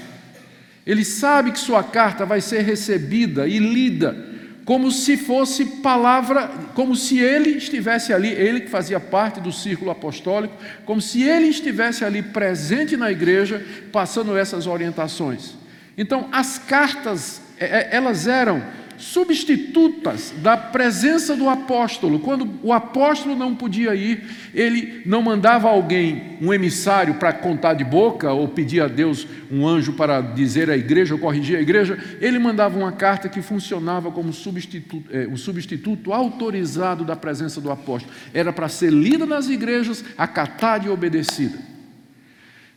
Ele 0.86 1.04
sabe 1.04 1.50
que 1.50 1.58
sua 1.58 1.82
carta 1.82 2.24
vai 2.24 2.40
ser 2.40 2.62
recebida 2.62 3.48
e 3.48 3.58
lida 3.58 4.36
como 4.66 4.90
se 4.90 5.16
fosse 5.16 5.64
palavra, 5.64 6.50
como 6.74 6.96
se 6.96 7.20
ele 7.20 7.50
estivesse 7.50 8.12
ali, 8.12 8.28
ele 8.28 8.62
que 8.62 8.68
fazia 8.68 8.98
parte 8.98 9.40
do 9.40 9.52
círculo 9.52 9.92
apostólico, 9.92 10.56
como 10.84 11.00
se 11.00 11.22
ele 11.22 11.46
estivesse 11.46 12.04
ali 12.04 12.20
presente 12.20 12.96
na 12.96 13.12
igreja, 13.12 13.64
passando 13.92 14.36
essas 14.36 14.66
orientações. 14.66 15.54
Então, 15.96 16.28
as 16.32 16.58
cartas, 16.58 17.40
é, 17.60 17.64
é, 17.64 17.88
elas 17.92 18.26
eram 18.26 18.60
substitutas 18.98 20.32
da 20.38 20.56
presença 20.56 21.36
do 21.36 21.48
apóstolo. 21.48 22.18
Quando 22.18 22.48
o 22.62 22.72
apóstolo 22.72 23.36
não 23.36 23.54
podia 23.54 23.94
ir, 23.94 24.24
ele 24.54 25.02
não 25.04 25.22
mandava 25.22 25.68
alguém, 25.68 26.38
um 26.40 26.52
emissário, 26.52 27.14
para 27.14 27.32
contar 27.32 27.74
de 27.74 27.84
boca 27.84 28.32
ou 28.32 28.48
pedir 28.48 28.80
a 28.80 28.88
Deus 28.88 29.26
um 29.50 29.66
anjo 29.66 29.92
para 29.92 30.20
dizer 30.20 30.70
à 30.70 30.76
igreja 30.76 31.14
ou 31.14 31.20
corrigir 31.20 31.56
a 31.56 31.60
igreja. 31.60 31.98
Ele 32.20 32.38
mandava 32.38 32.78
uma 32.78 32.92
carta 32.92 33.28
que 33.28 33.42
funcionava 33.42 34.10
como 34.10 34.32
substituto, 34.32 35.04
é, 35.10 35.26
um 35.26 35.36
substituto 35.36 36.12
autorizado 36.12 37.04
da 37.04 37.16
presença 37.16 37.60
do 37.60 37.70
apóstolo. 37.70 38.14
Era 38.32 38.52
para 38.52 38.68
ser 38.68 38.92
lida 38.92 39.26
nas 39.26 39.48
igrejas, 39.48 40.04
acatada 40.16 40.86
e 40.86 40.88
obedecida. 40.88 41.58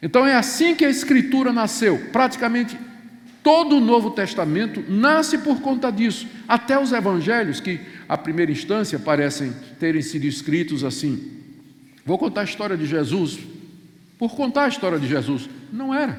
Então 0.01 0.25
é 0.25 0.35
assim 0.35 0.75
que 0.75 0.85
a 0.85 0.89
Escritura 0.89 1.51
nasceu, 1.51 2.09
praticamente 2.11 2.77
Todo 3.49 3.77
o 3.77 3.79
Novo 3.79 4.11
Testamento 4.11 4.85
nasce 4.87 5.39
por 5.39 5.59
conta 5.59 5.91
disso. 5.91 6.27
Até 6.47 6.79
os 6.79 6.91
evangelhos, 6.91 7.59
que 7.59 7.79
à 8.07 8.15
primeira 8.15 8.51
instância 8.51 8.99
parecem 8.99 9.51
terem 9.79 10.03
sido 10.03 10.25
escritos 10.25 10.83
assim. 10.83 11.31
Vou 12.05 12.19
contar 12.19 12.41
a 12.41 12.43
história 12.43 12.77
de 12.77 12.85
Jesus. 12.85 13.39
Por 14.19 14.35
contar 14.35 14.65
a 14.65 14.67
história 14.67 14.99
de 14.99 15.07
Jesus. 15.07 15.49
Não 15.73 15.91
era. 15.91 16.15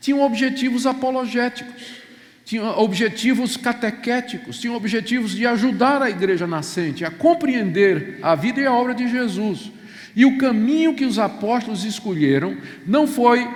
Tinham 0.00 0.20
objetivos 0.22 0.86
apologéticos, 0.86 2.00
tinham 2.44 2.76
objetivos 2.80 3.56
catequéticos, 3.56 4.58
tinham 4.58 4.74
objetivos 4.74 5.36
de 5.36 5.46
ajudar 5.46 6.02
a 6.02 6.10
igreja 6.10 6.48
nascente 6.48 7.04
a 7.04 7.12
compreender 7.12 8.18
a 8.22 8.34
vida 8.34 8.60
e 8.60 8.66
a 8.66 8.72
obra 8.72 8.92
de 8.92 9.08
Jesus. 9.08 9.70
E 10.16 10.24
o 10.24 10.36
caminho 10.36 10.96
que 10.96 11.04
os 11.04 11.16
apóstolos 11.16 11.84
escolheram 11.84 12.56
não 12.84 13.06
foi 13.06 13.46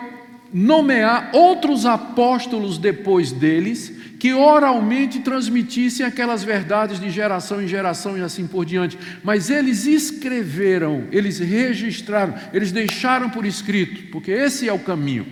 nomear 0.53 1.31
outros 1.33 1.87
apóstolos 1.87 2.79
depois 2.79 3.33
deles, 3.33 3.93
que 4.19 4.35
oralmente 4.35 5.21
transmitissem 5.21 6.05
aquelas 6.05 6.45
verdades 6.45 7.01
de 7.01 7.09
geração 7.09 7.63
em 7.63 7.69
geração 7.69 8.19
e 8.19 8.21
assim 8.21 8.47
por 8.47 8.67
diante. 8.67 8.99
Mas 9.23 9.49
eles 9.49 9.87
escreveram, 9.87 11.05
eles 11.11 11.39
registraram, 11.39 12.35
eles 12.53 12.71
deixaram 12.71 13.31
por 13.31 13.47
escrito, 13.47 14.11
porque 14.11 14.31
esse 14.31 14.69
é 14.69 14.73
o 14.73 14.79
caminho. 14.79 15.27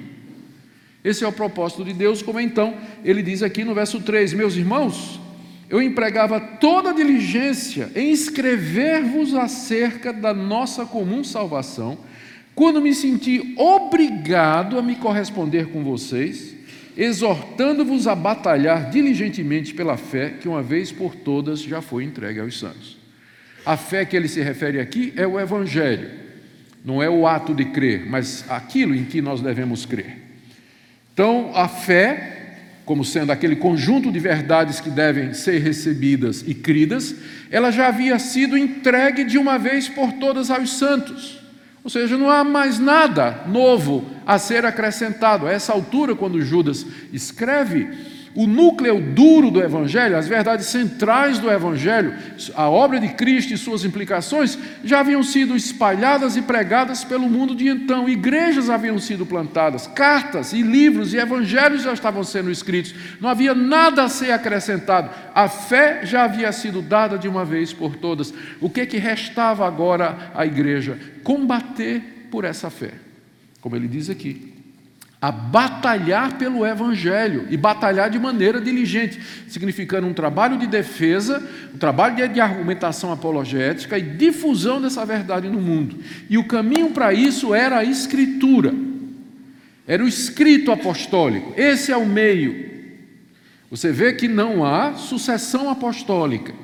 Esse 1.05 1.25
é 1.25 1.29
o 1.29 1.33
propósito 1.33 1.85
de 1.85 1.93
Deus, 1.93 2.23
como 2.23 2.41
então 2.41 2.77
ele 3.05 3.23
diz 3.23 3.43
aqui 3.43 3.65
no 3.65 3.75
verso 3.75 4.01
3: 4.01 4.33
Meus 4.33 4.57
irmãos, 4.57 5.21
eu 5.69 5.83
empregava 5.83 6.41
toda 6.41 6.91
a 6.91 6.95
diligência 6.95 7.91
em 7.95 8.11
escrever-vos 8.11 9.35
acerca 9.35 10.13
da 10.13 10.33
nossa 10.33 10.87
comum 10.87 11.23
salvação, 11.23 11.99
quando 12.59 12.83
me 12.83 12.93
senti 12.93 13.55
obrigado 13.57 14.81
a 14.81 14.83
me 14.83 14.97
corresponder 14.97 15.69
com 15.69 15.85
vocês 15.85 16.57
exortando-vos 16.97 18.09
a 18.09 18.17
batalhar 18.17 18.91
diligentemente 18.91 19.73
pela 19.73 19.97
fé 19.97 20.31
que 20.41 20.49
uma 20.49 20.61
vez 20.61 20.91
por 20.91 21.15
todas 21.15 21.61
já 21.63 21.81
foi 21.81 22.03
entregue 22.03 22.41
aos 22.41 22.59
santos. 22.59 22.99
A 23.65 23.77
fé 23.77 24.05
que 24.05 24.17
ele 24.17 24.27
se 24.27 24.43
refere 24.43 24.81
aqui 24.81 25.13
é 25.15 25.25
o 25.25 25.39
Evangelho, 25.39 26.11
não 26.85 27.01
é 27.01 27.09
o 27.09 27.29
ato 27.29 27.55
de 27.55 27.67
crer, 27.67 28.05
mas 28.11 28.45
aquilo 28.51 28.93
em 28.93 29.05
que 29.05 29.23
nós 29.23 29.41
devemos 29.41 29.87
crer. 29.87 30.17
Então, 31.15 31.53
a 31.55 31.69
fé, 31.69 32.57
como 32.85 33.05
sendo 33.05 33.31
aquele 33.31 33.55
conjunto 33.55 34.11
de 34.11 34.19
verdades 34.19 34.81
que 34.81 34.91
devem 34.91 35.33
ser 35.33 35.61
recebidas 35.61 36.43
e 36.45 36.55
cridas, 36.55 37.15
ela 37.53 37.71
já 37.71 37.87
havia 37.87 38.19
sido 38.19 38.59
entregue 38.59 39.23
de 39.23 39.39
uma 39.39 39.61
vez 39.61 39.89
por 39.89 40.15
todas 40.15 40.51
aos 40.51 40.77
santos. 40.77 41.39
Ou 41.89 41.91
seja, 41.91 42.19
não 42.19 42.31
há 42.31 42.45
mais 42.45 42.79
nada 42.79 43.45
novo 43.47 44.05
a 44.27 44.39
ser 44.39 44.67
acrescentado. 44.67 45.47
A 45.47 45.51
essa 45.51 45.73
altura, 45.73 46.15
quando 46.15 46.39
Judas 46.43 46.85
escreve, 47.15 48.18
o 48.39 48.47
núcleo 48.47 49.01
duro 49.01 49.51
do 49.51 49.61
Evangelho, 49.61 50.17
as 50.17 50.29
verdades 50.29 50.67
centrais 50.67 51.41
do 51.41 51.51
Evangelho, 51.51 52.15
a 52.55 52.71
obra 52.71 53.01
de 53.01 53.09
Cristo 53.09 53.53
e 53.53 53.59
suas 53.59 53.85
implicações, 53.85 54.57
já 54.85 55.01
haviam 55.01 55.25
sido 55.25 55.57
espalhadas 55.57 56.37
e 56.37 56.43
pregadas 56.43 57.03
pelo 57.03 57.29
mundo 57.29 57.53
de 57.53 57.67
então. 57.67 58.09
Igrejas 58.09 58.71
haviam 58.71 58.97
sido 59.01 59.27
plantadas, 59.27 59.89
cartas 59.89 60.53
e 60.53 60.63
livros 60.63 61.13
e 61.13 61.17
evangelhos 61.17 61.83
já 61.83 61.93
estavam 61.93 62.23
sendo 62.23 62.49
escritos. 62.49 62.95
Não 63.21 63.29
havia 63.29 63.57
nada 63.57 64.05
a 64.05 64.09
ser 64.09 64.31
acrescentado. 64.31 65.11
A 65.35 65.49
fé 65.49 66.07
já 66.07 66.23
havia 66.23 66.53
sido 66.53 66.81
dada 66.81 67.19
de 67.19 67.27
uma 67.27 67.45
vez 67.45 67.73
por 67.73 67.97
todas. 67.97 68.33
O 68.61 68.71
que, 68.71 68.87
que 68.87 68.99
restava 68.99 69.67
agora 69.67 70.31
à 70.33 70.47
igreja? 70.47 70.97
Combater 71.25 72.29
por 72.31 72.45
essa 72.45 72.71
fé. 72.71 72.93
Como 73.61 73.75
ele 73.75 73.89
diz 73.89 74.09
aqui, 74.09 74.58
a 75.21 75.33
batalhar 75.33 76.39
pelo 76.39 76.65
Evangelho 76.65 77.49
e 77.51 77.57
batalhar 77.57 78.09
de 78.09 78.19
maneira 78.19 78.61
diligente, 78.61 79.21
significando 79.49 80.07
um 80.07 80.15
trabalho 80.15 80.57
de 80.57 80.67
defesa, 80.67 81.43
um 81.75 81.79
trabalho 81.79 82.29
de 82.29 82.41
argumentação 82.41 83.13
apologética 83.13 83.99
e 83.99 84.03
difusão 84.03 84.81
dessa 84.81 85.05
verdade 85.05 85.49
no 85.49 85.61
mundo. 85.61 85.97
E 86.31 86.39
o 86.39 86.45
caminho 86.45 86.91
para 86.91 87.13
isso 87.13 87.53
era 87.53 87.79
a 87.79 87.85
Escritura, 87.85 88.73
era 89.87 90.05
o 90.05 90.09
escrito 90.09 90.71
apostólico, 90.71 91.53
esse 91.57 91.91
é 91.91 91.97
o 91.97 92.07
meio. 92.07 92.69
Você 93.71 93.91
vê 93.91 94.13
que 94.13 94.29
não 94.29 94.65
há 94.65 94.95
sucessão 94.95 95.69
apostólica, 95.69 96.55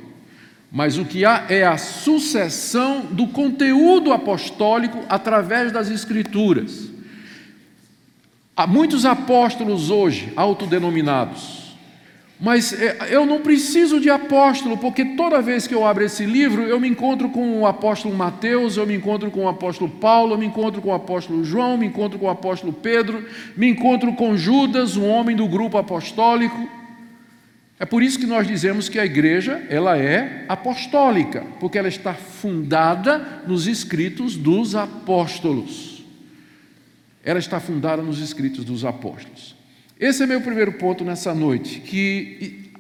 mas 0.70 0.96
o 0.96 1.04
que 1.04 1.24
há 1.24 1.44
é 1.48 1.64
a 1.64 1.76
sucessão 1.76 3.06
do 3.06 3.26
conteúdo 3.26 4.12
apostólico 4.12 5.04
através 5.08 5.72
das 5.72 5.90
Escrituras. 5.90 6.93
Há 8.56 8.68
muitos 8.68 9.04
apóstolos 9.04 9.90
hoje, 9.90 10.32
autodenominados, 10.36 11.76
mas 12.38 12.72
é, 12.72 13.08
eu 13.10 13.26
não 13.26 13.40
preciso 13.40 13.98
de 13.98 14.08
apóstolo, 14.08 14.76
porque 14.76 15.04
toda 15.04 15.42
vez 15.42 15.66
que 15.66 15.74
eu 15.74 15.84
abro 15.84 16.04
esse 16.04 16.24
livro, 16.24 16.62
eu 16.62 16.78
me 16.78 16.88
encontro 16.88 17.28
com 17.30 17.60
o 17.60 17.66
apóstolo 17.66 18.14
Mateus, 18.14 18.76
eu 18.76 18.86
me 18.86 18.94
encontro 18.94 19.28
com 19.28 19.46
o 19.46 19.48
apóstolo 19.48 19.90
Paulo, 19.90 20.34
eu 20.34 20.38
me 20.38 20.46
encontro 20.46 20.80
com 20.80 20.90
o 20.90 20.94
apóstolo 20.94 21.44
João, 21.44 21.76
me 21.76 21.86
encontro 21.86 22.16
com 22.16 22.26
o 22.26 22.30
apóstolo 22.30 22.72
Pedro, 22.72 23.24
me 23.56 23.68
encontro 23.68 24.12
com 24.12 24.36
Judas, 24.36 24.96
um 24.96 25.08
homem 25.08 25.34
do 25.34 25.48
grupo 25.48 25.76
apostólico. 25.76 26.68
É 27.80 27.84
por 27.84 28.04
isso 28.04 28.20
que 28.20 28.26
nós 28.26 28.46
dizemos 28.46 28.88
que 28.88 29.00
a 29.00 29.04
igreja, 29.04 29.64
ela 29.68 29.98
é 29.98 30.44
apostólica, 30.48 31.44
porque 31.58 31.76
ela 31.76 31.88
está 31.88 32.14
fundada 32.14 33.42
nos 33.48 33.66
escritos 33.66 34.36
dos 34.36 34.76
apóstolos 34.76 35.93
ela 37.24 37.38
está 37.38 37.58
fundada 37.58 38.02
nos 38.02 38.20
escritos 38.20 38.64
dos 38.64 38.84
apóstolos. 38.84 39.56
Esse 39.98 40.22
é 40.22 40.26
meu 40.26 40.40
primeiro 40.40 40.72
ponto 40.72 41.04
nessa 41.04 41.34
noite, 41.34 41.80
que 41.80 42.70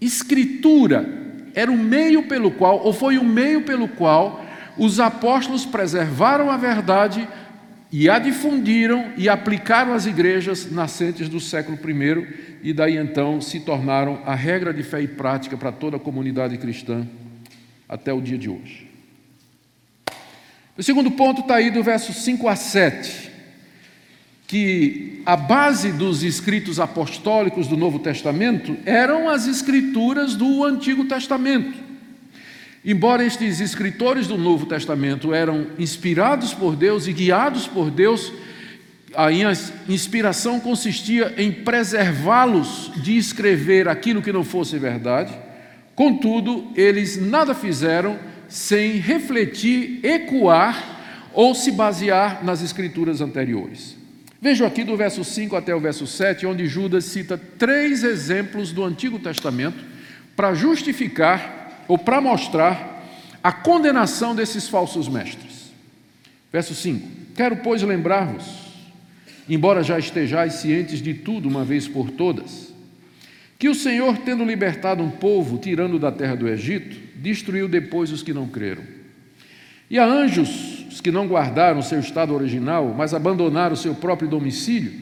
escritura 0.00 1.06
era 1.54 1.70
o 1.70 1.76
meio 1.76 2.26
pelo 2.28 2.50
qual, 2.50 2.80
ou 2.82 2.92
foi 2.92 3.18
o 3.18 3.24
meio 3.24 3.62
pelo 3.62 3.88
qual 3.88 4.44
os 4.76 5.00
apóstolos 5.00 5.66
preservaram 5.66 6.50
a 6.50 6.56
verdade 6.56 7.28
e 7.90 8.08
a 8.08 8.18
difundiram 8.18 9.12
e 9.16 9.28
aplicaram 9.28 9.92
às 9.92 10.06
igrejas 10.06 10.70
nascentes 10.70 11.28
do 11.28 11.40
século 11.40 11.78
I 11.78 12.48
e 12.62 12.72
daí 12.72 12.96
então 12.96 13.40
se 13.40 13.60
tornaram 13.60 14.22
a 14.24 14.34
regra 14.34 14.72
de 14.72 14.82
fé 14.82 15.02
e 15.02 15.08
prática 15.08 15.56
para 15.56 15.72
toda 15.72 15.96
a 15.96 16.00
comunidade 16.00 16.56
cristã 16.58 17.06
até 17.88 18.12
o 18.12 18.20
dia 18.20 18.38
de 18.38 18.48
hoje. 18.48 18.88
O 20.76 20.82
segundo 20.82 21.10
ponto 21.10 21.40
está 21.40 21.56
aí 21.56 21.70
do 21.70 21.82
verso 21.82 22.12
5 22.12 22.46
a 22.46 22.54
7 22.54 23.27
que 24.48 25.20
a 25.26 25.36
base 25.36 25.92
dos 25.92 26.22
escritos 26.22 26.80
apostólicos 26.80 27.68
do 27.68 27.76
Novo 27.76 27.98
Testamento 27.98 28.78
eram 28.86 29.28
as 29.28 29.46
escrituras 29.46 30.34
do 30.34 30.64
Antigo 30.64 31.04
Testamento. 31.04 31.78
Embora 32.82 33.22
estes 33.22 33.60
escritores 33.60 34.26
do 34.26 34.38
Novo 34.38 34.64
Testamento 34.64 35.34
eram 35.34 35.66
inspirados 35.78 36.54
por 36.54 36.74
Deus 36.74 37.06
e 37.06 37.12
guiados 37.12 37.66
por 37.66 37.90
Deus, 37.90 38.32
a 39.14 39.28
inspiração 39.86 40.58
consistia 40.58 41.34
em 41.36 41.52
preservá-los 41.52 42.90
de 42.96 43.18
escrever 43.18 43.86
aquilo 43.86 44.22
que 44.22 44.32
não 44.32 44.42
fosse 44.42 44.78
verdade. 44.78 45.36
Contudo, 45.94 46.72
eles 46.74 47.20
nada 47.20 47.54
fizeram 47.54 48.18
sem 48.48 48.92
refletir, 48.92 50.00
ecoar 50.02 51.28
ou 51.34 51.54
se 51.54 51.70
basear 51.70 52.42
nas 52.42 52.62
escrituras 52.62 53.20
anteriores. 53.20 53.97
Vejo 54.40 54.64
aqui 54.64 54.84
do 54.84 54.96
verso 54.96 55.24
5 55.24 55.56
até 55.56 55.74
o 55.74 55.80
verso 55.80 56.06
7, 56.06 56.46
onde 56.46 56.66
Judas 56.66 57.06
cita 57.06 57.36
três 57.36 58.04
exemplos 58.04 58.72
do 58.72 58.84
Antigo 58.84 59.18
Testamento 59.18 59.84
para 60.36 60.54
justificar 60.54 61.84
ou 61.88 61.98
para 61.98 62.20
mostrar 62.20 63.04
a 63.42 63.50
condenação 63.50 64.36
desses 64.36 64.68
falsos 64.68 65.08
mestres. 65.08 65.72
Verso 66.52 66.74
5: 66.74 67.34
Quero, 67.34 67.56
pois, 67.56 67.82
lembrar-vos, 67.82 68.44
embora 69.48 69.82
já 69.82 69.98
estejais 69.98 70.54
cientes 70.54 71.02
de 71.02 71.14
tudo 71.14 71.48
uma 71.48 71.64
vez 71.64 71.88
por 71.88 72.10
todas, 72.10 72.72
que 73.58 73.68
o 73.68 73.74
Senhor, 73.74 74.18
tendo 74.18 74.44
libertado 74.44 75.02
um 75.02 75.10
povo, 75.10 75.58
tirando 75.58 75.98
da 75.98 76.12
terra 76.12 76.36
do 76.36 76.48
Egito, 76.48 76.96
destruiu 77.16 77.66
depois 77.66 78.12
os 78.12 78.22
que 78.22 78.32
não 78.32 78.46
creram. 78.46 78.84
E 79.90 79.98
a 79.98 80.06
anjos 80.06 80.86
os 80.88 81.00
que 81.00 81.10
não 81.10 81.26
guardaram 81.26 81.82
seu 81.82 82.00
estado 82.00 82.34
original, 82.34 82.94
mas 82.96 83.14
abandonaram 83.14 83.76
seu 83.76 83.94
próprio 83.94 84.28
domicílio, 84.28 84.92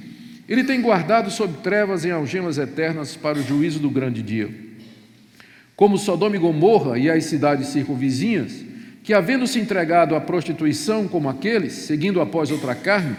ele 0.48 0.64
tem 0.64 0.80
guardado 0.80 1.30
sob 1.30 1.58
trevas 1.62 2.04
em 2.04 2.10
algemas 2.10 2.58
eternas 2.58 3.16
para 3.16 3.38
o 3.38 3.42
juízo 3.42 3.78
do 3.78 3.90
grande 3.90 4.22
dia. 4.22 4.48
Como 5.74 5.98
Sodoma 5.98 6.36
e 6.36 6.38
Gomorra 6.38 6.98
e 6.98 7.10
as 7.10 7.24
cidades 7.24 7.68
circunvizinhas, 7.68 8.64
que, 9.02 9.12
havendo 9.12 9.46
se 9.46 9.60
entregado 9.60 10.16
à 10.16 10.20
prostituição 10.20 11.06
como 11.06 11.28
aqueles, 11.28 11.72
seguindo 11.72 12.20
após 12.20 12.50
outra 12.50 12.74
carne, 12.74 13.16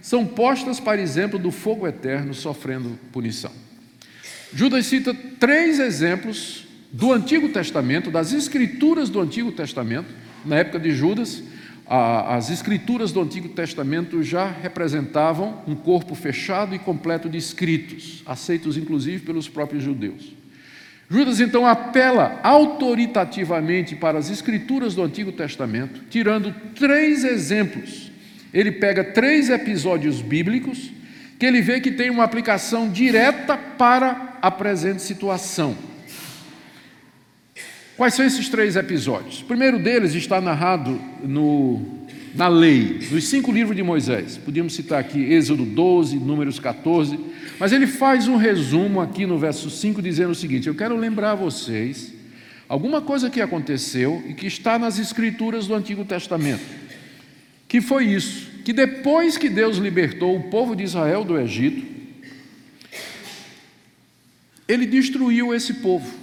são 0.00 0.26
postas 0.26 0.80
para 0.80 1.00
exemplo 1.00 1.38
do 1.38 1.50
fogo 1.50 1.86
eterno, 1.86 2.34
sofrendo 2.34 2.98
punição. 3.12 3.52
Judas 4.52 4.86
cita 4.86 5.14
três 5.38 5.78
exemplos 5.78 6.66
do 6.92 7.12
Antigo 7.12 7.48
Testamento, 7.50 8.10
das 8.10 8.32
Escrituras 8.32 9.08
do 9.08 9.20
Antigo 9.20 9.52
Testamento, 9.52 10.08
na 10.44 10.56
época 10.56 10.80
de 10.80 10.90
Judas, 10.90 11.42
as 11.92 12.50
escrituras 12.50 13.10
do 13.10 13.20
Antigo 13.20 13.48
Testamento 13.48 14.22
já 14.22 14.46
representavam 14.46 15.60
um 15.66 15.74
corpo 15.74 16.14
fechado 16.14 16.72
e 16.72 16.78
completo 16.78 17.28
de 17.28 17.36
escritos, 17.36 18.22
aceitos 18.24 18.76
inclusive 18.76 19.24
pelos 19.24 19.48
próprios 19.48 19.82
judeus. 19.82 20.32
Judas 21.10 21.40
então 21.40 21.66
apela 21.66 22.38
autoritativamente 22.44 23.96
para 23.96 24.18
as 24.18 24.30
escrituras 24.30 24.94
do 24.94 25.02
Antigo 25.02 25.32
Testamento, 25.32 26.02
tirando 26.08 26.54
três 26.76 27.24
exemplos. 27.24 28.12
Ele 28.54 28.70
pega 28.70 29.02
três 29.02 29.50
episódios 29.50 30.22
bíblicos 30.22 30.92
que 31.40 31.46
ele 31.46 31.60
vê 31.60 31.80
que 31.80 31.90
tem 31.90 32.08
uma 32.08 32.22
aplicação 32.22 32.88
direta 32.88 33.56
para 33.56 34.38
a 34.40 34.50
presente 34.52 35.02
situação. 35.02 35.89
Quais 38.00 38.14
são 38.14 38.24
esses 38.24 38.48
três 38.48 38.76
episódios? 38.76 39.42
O 39.42 39.44
primeiro 39.44 39.78
deles 39.78 40.14
está 40.14 40.40
narrado 40.40 40.98
no 41.22 41.82
na 42.34 42.48
lei, 42.48 42.98
nos 43.10 43.28
cinco 43.28 43.52
livros 43.52 43.76
de 43.76 43.82
Moisés. 43.82 44.38
Podíamos 44.38 44.72
citar 44.72 44.98
aqui 44.98 45.22
Êxodo 45.22 45.66
12, 45.66 46.16
Números 46.16 46.58
14, 46.58 47.20
mas 47.58 47.72
ele 47.72 47.86
faz 47.86 48.26
um 48.26 48.36
resumo 48.36 49.02
aqui 49.02 49.26
no 49.26 49.38
verso 49.38 49.68
5, 49.68 50.00
dizendo 50.00 50.30
o 50.30 50.34
seguinte: 50.34 50.66
Eu 50.66 50.74
quero 50.74 50.96
lembrar 50.96 51.32
a 51.32 51.34
vocês 51.34 52.14
alguma 52.66 53.02
coisa 53.02 53.28
que 53.28 53.38
aconteceu 53.38 54.24
e 54.26 54.32
que 54.32 54.46
está 54.46 54.78
nas 54.78 54.98
Escrituras 54.98 55.66
do 55.66 55.74
Antigo 55.74 56.02
Testamento, 56.02 56.64
que 57.68 57.82
foi 57.82 58.06
isso, 58.06 58.48
que 58.64 58.72
depois 58.72 59.36
que 59.36 59.50
Deus 59.50 59.76
libertou 59.76 60.34
o 60.38 60.44
povo 60.44 60.74
de 60.74 60.84
Israel 60.84 61.22
do 61.22 61.38
Egito, 61.38 61.84
ele 64.66 64.86
destruiu 64.86 65.52
esse 65.54 65.74
povo. 65.74 66.19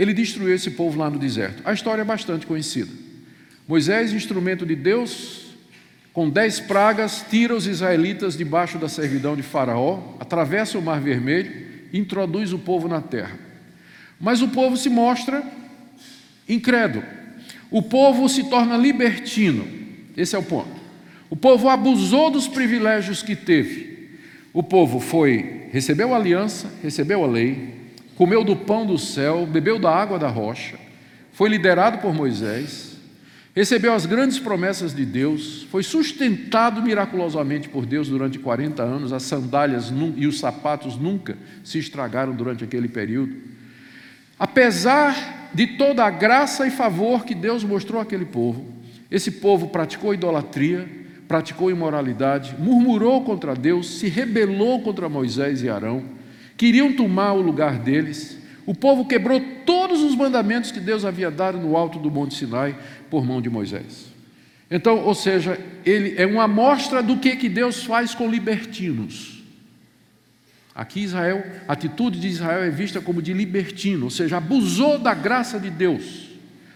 Ele 0.00 0.14
destruiu 0.14 0.54
esse 0.54 0.70
povo 0.70 0.98
lá 0.98 1.10
no 1.10 1.18
deserto. 1.18 1.60
A 1.62 1.74
história 1.74 2.00
é 2.00 2.04
bastante 2.06 2.46
conhecida. 2.46 2.90
Moisés, 3.68 4.14
instrumento 4.14 4.64
de 4.64 4.74
Deus, 4.74 5.50
com 6.10 6.30
dez 6.30 6.58
pragas, 6.58 7.22
tira 7.28 7.54
os 7.54 7.66
israelitas 7.66 8.34
debaixo 8.34 8.78
da 8.78 8.88
servidão 8.88 9.36
de 9.36 9.42
Faraó, 9.42 10.16
atravessa 10.18 10.78
o 10.78 10.82
Mar 10.82 11.02
Vermelho 11.02 11.68
introduz 11.92 12.54
o 12.54 12.58
povo 12.58 12.88
na 12.88 13.02
terra. 13.02 13.38
Mas 14.18 14.40
o 14.40 14.48
povo 14.48 14.74
se 14.74 14.88
mostra 14.88 15.42
incrédulo. 16.48 17.04
O 17.70 17.82
povo 17.82 18.26
se 18.26 18.44
torna 18.48 18.78
libertino. 18.78 19.68
Esse 20.16 20.34
é 20.34 20.38
o 20.38 20.42
ponto. 20.42 20.80
O 21.28 21.36
povo 21.36 21.68
abusou 21.68 22.30
dos 22.30 22.48
privilégios 22.48 23.22
que 23.22 23.36
teve. 23.36 24.08
O 24.54 24.62
povo 24.62 24.98
foi, 24.98 25.68
recebeu 25.72 26.14
a 26.14 26.16
aliança, 26.16 26.72
recebeu 26.82 27.22
a 27.22 27.26
lei, 27.26 27.79
comeu 28.16 28.44
do 28.44 28.54
pão 28.56 28.86
do 28.86 28.98
céu, 28.98 29.46
bebeu 29.46 29.78
da 29.78 29.90
água 29.90 30.18
da 30.18 30.28
rocha, 30.28 30.78
foi 31.32 31.48
liderado 31.48 31.98
por 31.98 32.14
Moisés, 32.14 32.96
recebeu 33.54 33.92
as 33.92 34.06
grandes 34.06 34.38
promessas 34.38 34.94
de 34.94 35.04
Deus, 35.04 35.66
foi 35.70 35.82
sustentado 35.82 36.82
miraculosamente 36.82 37.68
por 37.68 37.86
Deus 37.86 38.08
durante 38.08 38.38
40 38.38 38.82
anos, 38.82 39.12
as 39.12 39.22
sandálias 39.22 39.92
e 40.16 40.26
os 40.26 40.38
sapatos 40.38 40.96
nunca 40.96 41.36
se 41.64 41.78
estragaram 41.78 42.34
durante 42.34 42.62
aquele 42.62 42.88
período. 42.88 43.34
Apesar 44.38 45.50
de 45.52 45.66
toda 45.66 46.04
a 46.04 46.10
graça 46.10 46.66
e 46.66 46.70
favor 46.70 47.24
que 47.24 47.34
Deus 47.34 47.64
mostrou 47.64 48.00
àquele 48.00 48.24
povo, 48.24 48.66
esse 49.10 49.30
povo 49.32 49.68
praticou 49.68 50.14
idolatria, 50.14 50.88
praticou 51.26 51.70
imoralidade, 51.70 52.54
murmurou 52.58 53.22
contra 53.22 53.54
Deus, 53.54 53.98
se 53.98 54.08
rebelou 54.08 54.82
contra 54.82 55.08
Moisés 55.08 55.62
e 55.62 55.68
Arão, 55.68 56.04
queriam 56.60 56.92
tomar 56.92 57.32
o 57.32 57.40
lugar 57.40 57.78
deles. 57.78 58.36
O 58.66 58.74
povo 58.74 59.06
quebrou 59.06 59.40
todos 59.64 60.02
os 60.02 60.14
mandamentos 60.14 60.70
que 60.70 60.78
Deus 60.78 61.06
havia 61.06 61.30
dado 61.30 61.56
no 61.56 61.74
alto 61.74 61.98
do 61.98 62.10
Monte 62.10 62.34
Sinai, 62.34 62.76
por 63.08 63.24
mão 63.24 63.40
de 63.40 63.48
Moisés. 63.48 64.12
Então, 64.70 64.98
ou 64.98 65.14
seja, 65.14 65.58
ele 65.86 66.14
é 66.18 66.26
uma 66.26 66.44
amostra 66.44 67.02
do 67.02 67.16
que, 67.16 67.34
que 67.36 67.48
Deus 67.48 67.82
faz 67.84 68.14
com 68.14 68.28
libertinos. 68.28 69.42
Aqui 70.74 71.00
Israel, 71.00 71.42
a 71.66 71.72
atitude 71.72 72.20
de 72.20 72.28
Israel 72.28 72.62
é 72.62 72.68
vista 72.68 73.00
como 73.00 73.22
de 73.22 73.32
libertino, 73.32 74.04
ou 74.04 74.10
seja, 74.10 74.36
abusou 74.36 74.98
da 74.98 75.14
graça 75.14 75.58
de 75.58 75.70
Deus. 75.70 76.28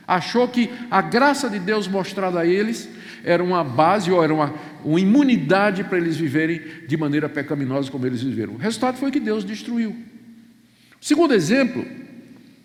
Achou 0.08 0.48
que 0.48 0.70
a 0.90 1.02
graça 1.02 1.50
de 1.50 1.58
Deus 1.58 1.86
mostrada 1.86 2.40
a 2.40 2.46
eles 2.46 2.88
era 3.22 3.44
uma 3.44 3.62
base 3.62 4.10
ou 4.10 4.24
era 4.24 4.32
uma, 4.32 4.54
uma 4.84 5.00
imunidade 5.00 5.84
para 5.84 5.98
eles 5.98 6.16
viverem 6.16 6.60
de 6.86 6.96
maneira 6.96 7.28
pecaminosa 7.28 7.90
como 7.90 8.06
eles 8.06 8.22
viveram. 8.22 8.54
O 8.54 8.58
resultado 8.58 8.96
foi 8.98 9.10
que 9.10 9.20
Deus 9.20 9.44
destruiu. 9.44 9.90
O 9.90 11.04
segundo 11.04 11.34
exemplo 11.34 11.84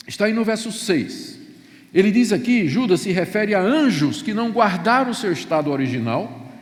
está 0.08 0.26
aí 0.26 0.34
no 0.34 0.44
verso 0.44 0.72
6. 0.72 1.40
Ele 1.94 2.12
diz 2.12 2.32
aqui, 2.32 2.68
Judas 2.68 3.02
se 3.02 3.12
refere 3.12 3.56
a 3.56 3.62
anjos 3.62 4.22
que 4.22 4.34
não 4.34 4.52
guardaram 4.52 5.12
o 5.12 5.16
seu 5.16 5.32
estado 5.32 5.72
original, 5.72 6.54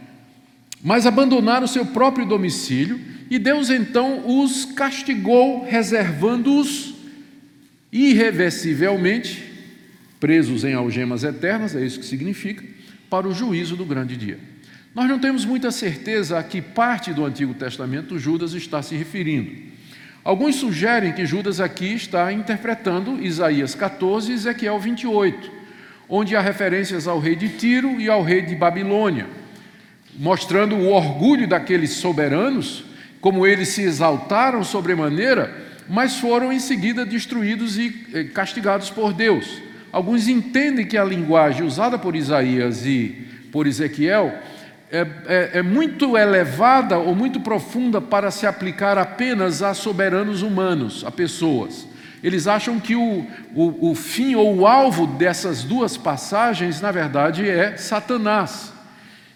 mas 0.84 1.06
abandonaram 1.06 1.66
o 1.66 1.68
seu 1.68 1.86
próprio 1.86 2.26
domicílio, 2.26 3.00
e 3.30 3.38
Deus 3.38 3.70
então 3.70 4.42
os 4.42 4.64
castigou, 4.66 5.66
reservando-os 5.66 6.96
irreversivelmente, 7.92 9.44
presos 10.20 10.64
em 10.64 10.74
algemas 10.74 11.24
eternas, 11.24 11.76
é 11.76 11.86
isso 11.86 12.00
que 12.00 12.06
significa, 12.06 12.64
para 13.10 13.28
o 13.28 13.34
juízo 13.34 13.76
do 13.76 13.86
grande 13.86 14.16
dia. 14.16 14.40
Nós 14.98 15.08
não 15.08 15.20
temos 15.20 15.46
muita 15.46 15.70
certeza 15.70 16.40
a 16.40 16.44
que 16.44 16.60
parte 16.60 17.14
do 17.14 17.24
Antigo 17.24 17.54
Testamento 17.54 18.18
Judas 18.18 18.54
está 18.54 18.82
se 18.82 18.96
referindo. 18.96 19.52
Alguns 20.24 20.56
sugerem 20.56 21.14
que 21.14 21.24
Judas 21.24 21.60
aqui 21.60 21.94
está 21.94 22.34
interpretando 22.34 23.24
Isaías 23.24 23.76
14 23.76 24.32
e 24.32 24.34
Ezequiel 24.34 24.80
28, 24.80 25.52
onde 26.10 26.36
há 26.36 26.42
referências 26.42 27.08
ao 27.08 27.20
rei 27.20 27.36
de 27.36 27.48
Tiro 27.48 28.02
e 28.02 28.10
ao 28.10 28.24
rei 28.24 28.42
de 28.42 28.56
Babilônia, 28.56 29.28
mostrando 30.18 30.76
o 30.76 30.92
orgulho 30.92 31.48
daqueles 31.48 31.92
soberanos, 31.92 32.84
como 33.22 33.46
eles 33.46 33.68
se 33.68 33.84
exaltaram 33.84 34.64
sobremaneira, 34.64 35.56
mas 35.88 36.18
foram 36.18 36.52
em 36.52 36.60
seguida 36.60 37.06
destruídos 37.06 37.78
e 37.78 38.08
eh, 38.16 38.24
castigados 38.24 38.90
por 38.90 39.14
Deus. 39.14 39.62
Alguns 39.92 40.28
entendem 40.28 40.88
que 40.88 40.98
a 40.98 41.06
linguagem 41.06 41.62
usada 41.62 42.00
por 42.00 42.16
Isaías 42.16 42.84
e 42.84 43.28
por 43.52 43.68
Ezequiel 43.68 44.34
é, 44.92 45.06
é, 45.26 45.50
é, 45.56 45.62
muito 45.62 46.18
elevada 46.18 46.98
ou 46.98 47.14
muito 47.14 47.40
profunda 47.40 48.00
para 48.00 48.32
se 48.32 48.46
aplicar 48.46 48.98
apenas 48.98 49.62
a 49.62 49.74
soberanos 49.74 50.42
humanos, 50.42 51.04
a 51.06 51.12
pessoas. 51.12 51.88
Eles 52.24 52.48
acham 52.48 52.80
que 52.80 52.96
o, 52.96 53.26
o, 53.54 53.92
o 53.92 53.96
fim 53.96 54.36
ou 54.36 54.58
o 54.58 54.68
alvo 54.68 55.06
dessas 55.06 55.64
duas 55.64 55.98
passagens, 55.98 56.82
na 56.82 56.92
verdade, 56.92 57.48
é 57.48 57.76
Satanás. 57.76 58.74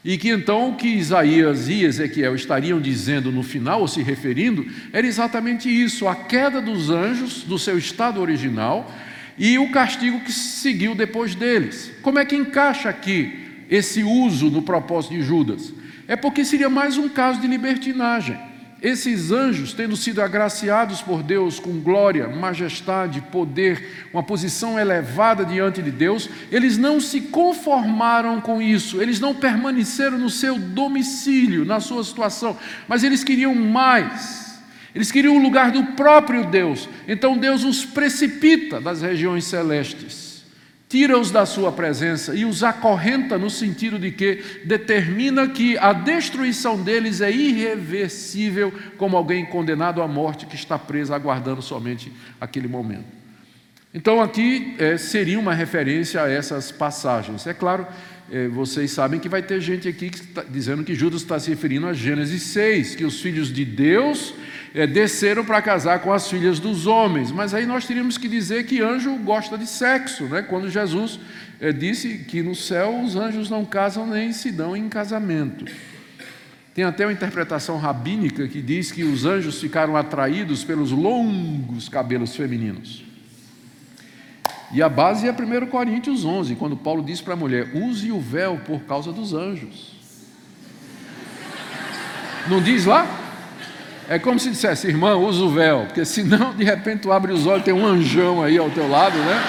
E 0.04 0.18
que 0.18 0.30
então 0.30 0.70
o 0.70 0.76
que 0.76 0.88
Isaías 0.88 1.70
e 1.70 1.84
Ezequiel 1.84 2.34
estariam 2.34 2.82
dizendo 2.82 3.32
no 3.32 3.44
final, 3.44 3.82
ou 3.82 3.88
se 3.88 4.02
referindo, 4.02 4.66
era 4.92 5.06
exatamente 5.06 5.70
isso: 5.70 6.08
a 6.08 6.16
queda 6.16 6.60
dos 6.60 6.90
anjos 6.90 7.44
do 7.44 7.60
seu 7.60 7.78
estado 7.78 8.20
original 8.20 8.92
e 9.38 9.60
o 9.60 9.70
castigo 9.70 10.22
que 10.22 10.32
seguiu 10.32 10.96
depois 10.96 11.36
deles. 11.36 11.92
Como 12.02 12.18
é 12.18 12.26
que 12.26 12.36
encaixa 12.36 12.90
aqui 12.90 13.41
esse 13.72 14.04
uso 14.04 14.52
no 14.52 14.62
propósito 14.62 15.14
de 15.14 15.24
Judas? 15.24 15.74
É 16.06 16.18
porque 16.18 16.44
seria 16.44 16.70
mais 16.70 16.98
um 16.98 17.08
caso 17.08 17.40
de 17.40 17.48
libertinagem. 17.48 18.38
Esses 18.82 19.32
anjos, 19.32 19.74
tendo 19.74 19.96
sido 19.96 20.22
agraciados 20.22 21.02
por 21.02 21.22
Deus 21.24 21.60
com 21.60 21.80
glória, 21.80 22.28
majestade, 22.28 23.22
poder, 23.22 24.08
uma 24.12 24.24
posição 24.24 24.78
elevada 24.78 25.46
diante 25.46 25.82
de 25.84 25.92
Deus, 25.92 26.28
eles 26.52 26.78
não 26.78 27.00
se 27.00 27.22
conformaram 27.22 28.42
com 28.42 28.60
isso, 28.60 29.00
eles 29.00 29.20
não 29.20 29.36
permaneceram 29.36 30.18
no 30.18 30.32
seu 30.32 30.58
domicílio, 30.58 31.64
na 31.64 31.80
sua 31.80 32.04
situação, 32.04 32.58
mas 32.88 33.04
eles 33.04 33.24
queriam 33.24 33.54
mais. 33.54 34.60
Eles 34.94 35.12
queriam 35.12 35.38
o 35.38 35.42
lugar 35.42 35.72
do 35.72 35.84
próprio 35.94 36.44
Deus. 36.46 36.90
Então 37.08 37.38
Deus 37.38 37.64
os 37.64 37.86
precipita 37.86 38.82
das 38.82 39.02
regiões 39.02 39.46
celestes 39.46 40.31
tira-os 40.92 41.32
da 41.32 41.46
sua 41.46 41.72
presença 41.72 42.36
e 42.36 42.44
os 42.44 42.66
acorrenta 42.66 43.38
no 43.38 43.50
sentido 43.50 43.98
de 43.98 44.12
que 44.12 44.44
determina 44.66 45.48
que 45.48 45.78
a 45.78 45.94
destruição 45.94 46.84
deles 46.84 47.22
é 47.22 47.32
irreversível, 47.32 48.74
como 48.98 49.16
alguém 49.16 49.46
condenado 49.46 50.02
à 50.02 50.08
morte 50.08 50.46
que 50.46 50.56
está 50.56 50.78
preso 50.78 51.14
aguardando 51.14 51.62
somente 51.62 52.12
aquele 52.42 52.68
momento. 52.68 53.06
Então, 53.94 54.22
aqui 54.22 54.76
é, 54.80 54.98
seria 54.98 55.40
uma 55.40 55.54
referência 55.54 56.24
a 56.24 56.30
essas 56.30 56.74
passagens. 56.74 57.48
É 57.48 57.54
claro, 57.54 57.88
é, 58.30 58.50
vocês 58.50 58.92
sabem 58.92 59.18
que 59.18 59.30
vai 59.30 59.42
ter 59.42 59.62
gente 59.62 59.88
aqui 59.88 60.10
que 60.10 60.22
dizendo 60.50 60.84
que 60.84 60.94
Judas 60.94 61.22
está 61.22 61.40
se 61.40 61.50
referindo 61.50 61.88
a 61.88 61.94
Gênesis 61.94 62.44
6, 62.44 62.96
que 62.96 63.06
os 63.06 63.22
filhos 63.22 63.52
de 63.52 63.64
Deus 63.64 64.34
é, 64.74 64.88
desceram 64.88 65.44
para 65.44 65.62
casar 65.62 66.00
com 66.00 66.14
as 66.14 66.30
filhas 66.30 66.60
dos 66.60 66.88
homens. 66.88 67.32
Mas 67.32 67.54
aí 67.54 67.66
nós 67.66 67.86
teríamos 67.86 68.18
que 68.18 68.28
dizer 68.28 68.66
que 68.66 68.82
anjo 68.82 69.16
gosta 69.18 69.58
de 69.58 69.68
sexo, 69.68 70.26
né? 70.26 70.42
quando 70.42 70.70
Jesus 70.70 71.20
é, 71.60 71.72
disse 71.72 72.20
que 72.20 72.42
no 72.42 72.56
céu 72.56 73.02
os 73.02 73.16
anjos 73.16 73.50
não 73.50 73.66
casam 73.66 74.08
nem 74.08 74.32
se 74.32 74.52
dão 74.52 74.76
em 74.76 74.88
casamento. 74.88 75.66
Tem 76.74 76.86
até 76.86 77.06
uma 77.06 77.12
interpretação 77.12 77.78
rabínica 77.78 78.48
que 78.48 78.62
diz 78.62 78.92
que 78.92 79.04
os 79.04 79.26
anjos 79.26 79.60
ficaram 79.60 79.98
atraídos 79.98 80.64
pelos 80.64 80.92
longos 80.92 81.90
cabelos 81.90 82.36
femininos. 82.36 83.04
E 84.74 84.82
a 84.82 84.88
base 84.88 85.28
é 85.28 85.32
1 85.32 85.68
Coríntios 85.68 86.24
11, 86.24 86.56
quando 86.56 86.78
Paulo 86.78 87.04
diz 87.04 87.20
para 87.20 87.34
a 87.34 87.38
mulher: 87.38 87.76
use 87.76 88.10
o 88.10 88.22
véu 88.22 88.62
por 88.66 88.80
causa 88.84 89.12
dos 89.12 89.34
anjos. 89.34 89.92
Não 92.48 92.62
diz 92.62 92.86
lá? 92.86 93.06
É 94.12 94.20
como 94.20 94.38
se 94.38 94.50
dissesse, 94.50 94.90
irmã, 94.90 95.16
usa 95.16 95.42
o 95.42 95.50
véu, 95.50 95.86
porque 95.86 96.04
senão 96.04 96.54
de 96.54 96.66
repente 96.66 97.04
tu 97.04 97.14
abre 97.14 97.32
os 97.32 97.48
olhos 97.48 97.62
e 97.62 97.64
tem 97.64 97.74
um 97.74 97.86
anjão 97.86 98.44
aí 98.44 98.58
ao 98.58 98.70
teu 98.70 98.90
lado, 98.90 99.18
né? 99.18 99.42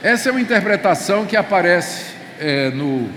Essa 0.00 0.28
é 0.28 0.30
uma 0.30 0.40
interpretação 0.40 1.26
que 1.26 1.34
aparece 1.36 2.12
é, 2.38 2.70
no, 2.70 3.08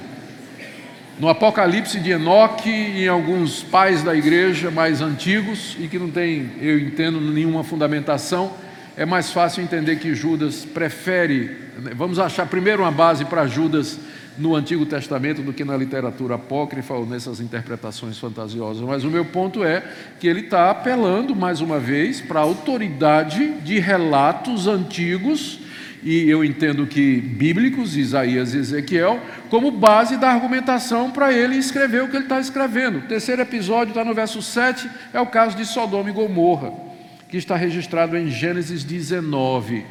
no 1.19 1.29
Apocalipse 1.29 1.99
de 1.99 2.09
Enoque 2.09 2.67
e 2.67 3.03
em 3.03 3.07
alguns 3.07 3.61
pais 3.61 4.01
da 4.01 4.15
igreja 4.15 4.71
mais 4.71 4.99
antigos 4.99 5.77
e 5.79 5.87
que 5.87 5.99
não 5.99 6.09
tem, 6.09 6.53
eu 6.59 6.79
entendo, 6.79 7.21
nenhuma 7.21 7.63
fundamentação. 7.63 8.53
É 8.97 9.05
mais 9.05 9.29
fácil 9.29 9.61
entender 9.61 9.97
que 9.97 10.15
Judas 10.15 10.65
prefere 10.65 11.61
vamos 11.95 12.19
achar 12.19 12.45
primeiro 12.45 12.83
uma 12.83 12.91
base 12.91 13.25
para 13.25 13.47
Judas 13.47 13.97
no 14.37 14.55
Antigo 14.55 14.85
Testamento 14.85 15.41
do 15.41 15.53
que 15.53 15.63
na 15.63 15.75
literatura 15.75 16.35
apócrifa 16.35 16.93
ou 16.93 17.05
nessas 17.05 17.39
interpretações 17.39 18.17
fantasiosas. 18.17 18.81
Mas 18.81 19.03
o 19.03 19.09
meu 19.09 19.25
ponto 19.25 19.63
é 19.63 19.83
que 20.19 20.27
ele 20.27 20.41
está 20.41 20.71
apelando, 20.71 21.35
mais 21.35 21.61
uma 21.61 21.79
vez, 21.79 22.21
para 22.21 22.39
a 22.39 22.43
autoridade 22.43 23.53
de 23.61 23.79
relatos 23.79 24.67
antigos, 24.67 25.59
e 26.03 26.27
eu 26.27 26.43
entendo 26.43 26.87
que 26.87 27.17
bíblicos, 27.17 27.95
Isaías 27.95 28.53
e 28.53 28.57
Ezequiel, 28.57 29.19
como 29.49 29.69
base 29.69 30.17
da 30.17 30.31
argumentação 30.31 31.11
para 31.11 31.31
ele 31.31 31.57
escrever 31.57 32.03
o 32.03 32.07
que 32.07 32.15
ele 32.15 32.25
está 32.25 32.39
escrevendo. 32.39 32.99
O 32.99 33.01
terceiro 33.01 33.41
episódio 33.41 33.91
está 33.91 34.03
no 34.03 34.13
verso 34.13 34.41
7, 34.41 34.89
é 35.13 35.19
o 35.19 35.27
caso 35.27 35.55
de 35.55 35.65
Sodoma 35.65 36.09
e 36.09 36.13
Gomorra, 36.13 36.73
que 37.29 37.37
está 37.37 37.55
registrado 37.55 38.17
em 38.17 38.29
Gênesis 38.29 38.83
19. 38.83 39.85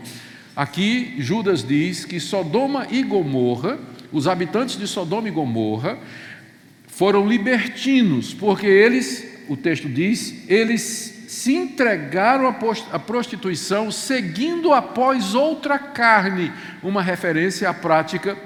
Aqui, 0.57 1.15
Judas 1.19 1.63
diz 1.63 2.05
que 2.05 2.19
Sodoma 2.19 2.89
e 2.91 3.05
Gomorra 3.05 3.79
os 4.13 4.27
habitantes 4.27 4.77
de 4.77 4.87
Sodoma 4.87 5.29
e 5.29 5.31
Gomorra 5.31 5.99
foram 6.87 7.27
libertinos, 7.27 8.35
porque 8.35 8.67
eles, 8.67 9.27
o 9.49 9.57
texto 9.57 9.89
diz, 9.89 10.49
eles 10.49 11.25
se 11.29 11.55
entregaram 11.55 12.55
à 12.93 12.99
prostituição 12.99 13.91
seguindo 13.91 14.73
após 14.73 15.35
outra 15.35 15.79
carne, 15.79 16.53
uma 16.83 17.01
referência 17.01 17.71
à 17.71 17.73
prática 17.73 18.37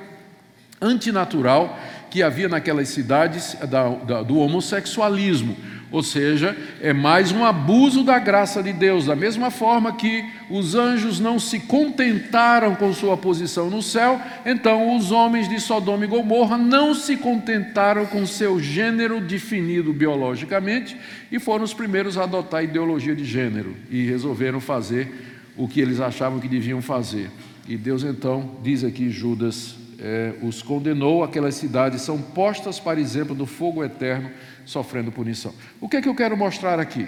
antinatural 0.80 1.78
que 2.10 2.22
havia 2.22 2.48
naquelas 2.48 2.90
cidades 2.90 3.56
da, 3.68 3.88
da, 3.88 4.22
do 4.22 4.38
homossexualismo. 4.38 5.56
Ou 5.94 6.02
seja, 6.02 6.56
é 6.80 6.92
mais 6.92 7.30
um 7.30 7.44
abuso 7.44 8.02
da 8.02 8.18
graça 8.18 8.60
de 8.60 8.72
Deus, 8.72 9.06
da 9.06 9.14
mesma 9.14 9.48
forma 9.48 9.92
que 9.92 10.24
os 10.50 10.74
anjos 10.74 11.20
não 11.20 11.38
se 11.38 11.60
contentaram 11.60 12.74
com 12.74 12.92
sua 12.92 13.16
posição 13.16 13.70
no 13.70 13.80
céu, 13.80 14.20
então 14.44 14.96
os 14.96 15.12
homens 15.12 15.48
de 15.48 15.60
Sodoma 15.60 16.04
e 16.04 16.08
Gomorra 16.08 16.58
não 16.58 16.96
se 16.96 17.16
contentaram 17.16 18.06
com 18.06 18.26
seu 18.26 18.58
gênero 18.58 19.20
definido 19.20 19.92
biologicamente 19.92 20.96
e 21.30 21.38
foram 21.38 21.62
os 21.62 21.72
primeiros 21.72 22.18
a 22.18 22.24
adotar 22.24 22.58
a 22.58 22.64
ideologia 22.64 23.14
de 23.14 23.24
gênero 23.24 23.76
e 23.88 24.04
resolveram 24.04 24.58
fazer 24.58 25.14
o 25.56 25.68
que 25.68 25.80
eles 25.80 26.00
achavam 26.00 26.40
que 26.40 26.48
deviam 26.48 26.82
fazer. 26.82 27.30
E 27.68 27.76
Deus 27.76 28.02
então 28.02 28.56
diz 28.64 28.82
aqui 28.82 29.10
Judas 29.10 29.76
é, 30.00 30.34
os 30.42 30.60
condenou, 30.60 31.22
aquelas 31.22 31.54
cidades 31.54 32.02
são 32.02 32.20
postas 32.20 32.80
para 32.80 33.00
exemplo 33.00 33.32
do 33.32 33.46
fogo 33.46 33.84
eterno 33.84 34.28
sofrendo 34.64 35.12
punição. 35.12 35.54
O 35.80 35.88
que 35.88 35.96
é 35.96 36.02
que 36.02 36.08
eu 36.08 36.14
quero 36.14 36.36
mostrar 36.36 36.78
aqui? 36.80 37.06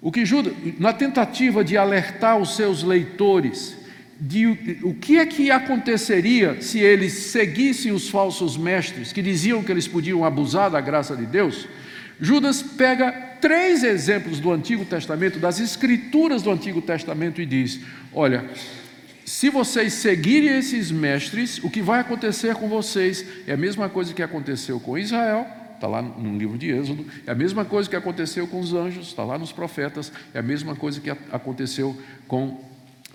O 0.00 0.10
que 0.10 0.24
Judas, 0.24 0.54
na 0.78 0.92
tentativa 0.92 1.62
de 1.62 1.76
alertar 1.76 2.38
os 2.38 2.56
seus 2.56 2.82
leitores 2.82 3.76
de 4.20 4.46
o 4.82 4.94
que 4.94 5.18
é 5.18 5.24
que 5.24 5.50
aconteceria 5.50 6.60
se 6.60 6.78
eles 6.78 7.12
seguissem 7.12 7.90
os 7.90 8.08
falsos 8.10 8.56
mestres 8.56 9.12
que 9.12 9.22
diziam 9.22 9.62
que 9.62 9.72
eles 9.72 9.88
podiam 9.88 10.24
abusar 10.24 10.70
da 10.70 10.80
graça 10.80 11.16
de 11.16 11.24
Deus, 11.24 11.66
Judas 12.20 12.62
pega 12.62 13.10
três 13.40 13.82
exemplos 13.82 14.38
do 14.38 14.52
Antigo 14.52 14.84
Testamento, 14.84 15.38
das 15.38 15.58
escrituras 15.58 16.42
do 16.42 16.50
Antigo 16.50 16.82
Testamento, 16.82 17.40
e 17.40 17.46
diz: 17.46 17.80
Olha, 18.12 18.44
se 19.24 19.48
vocês 19.48 19.94
seguirem 19.94 20.58
esses 20.58 20.90
mestres, 20.90 21.58
o 21.64 21.70
que 21.70 21.80
vai 21.80 22.00
acontecer 22.00 22.54
com 22.54 22.68
vocês 22.68 23.24
é 23.46 23.54
a 23.54 23.56
mesma 23.56 23.88
coisa 23.88 24.12
que 24.12 24.22
aconteceu 24.22 24.78
com 24.78 24.98
Israel, 24.98 25.46
está 25.80 25.88
lá 25.88 26.02
no 26.02 26.36
livro 26.36 26.58
de 26.58 26.70
Êxodo, 26.70 27.06
é 27.26 27.32
a 27.32 27.34
mesma 27.34 27.64
coisa 27.64 27.88
que 27.88 27.96
aconteceu 27.96 28.46
com 28.46 28.60
os 28.60 28.74
anjos, 28.74 29.08
está 29.08 29.24
lá 29.24 29.38
nos 29.38 29.50
profetas, 29.50 30.12
é 30.34 30.38
a 30.38 30.42
mesma 30.42 30.76
coisa 30.76 31.00
que 31.00 31.08
aconteceu 31.08 31.98
com 32.28 32.62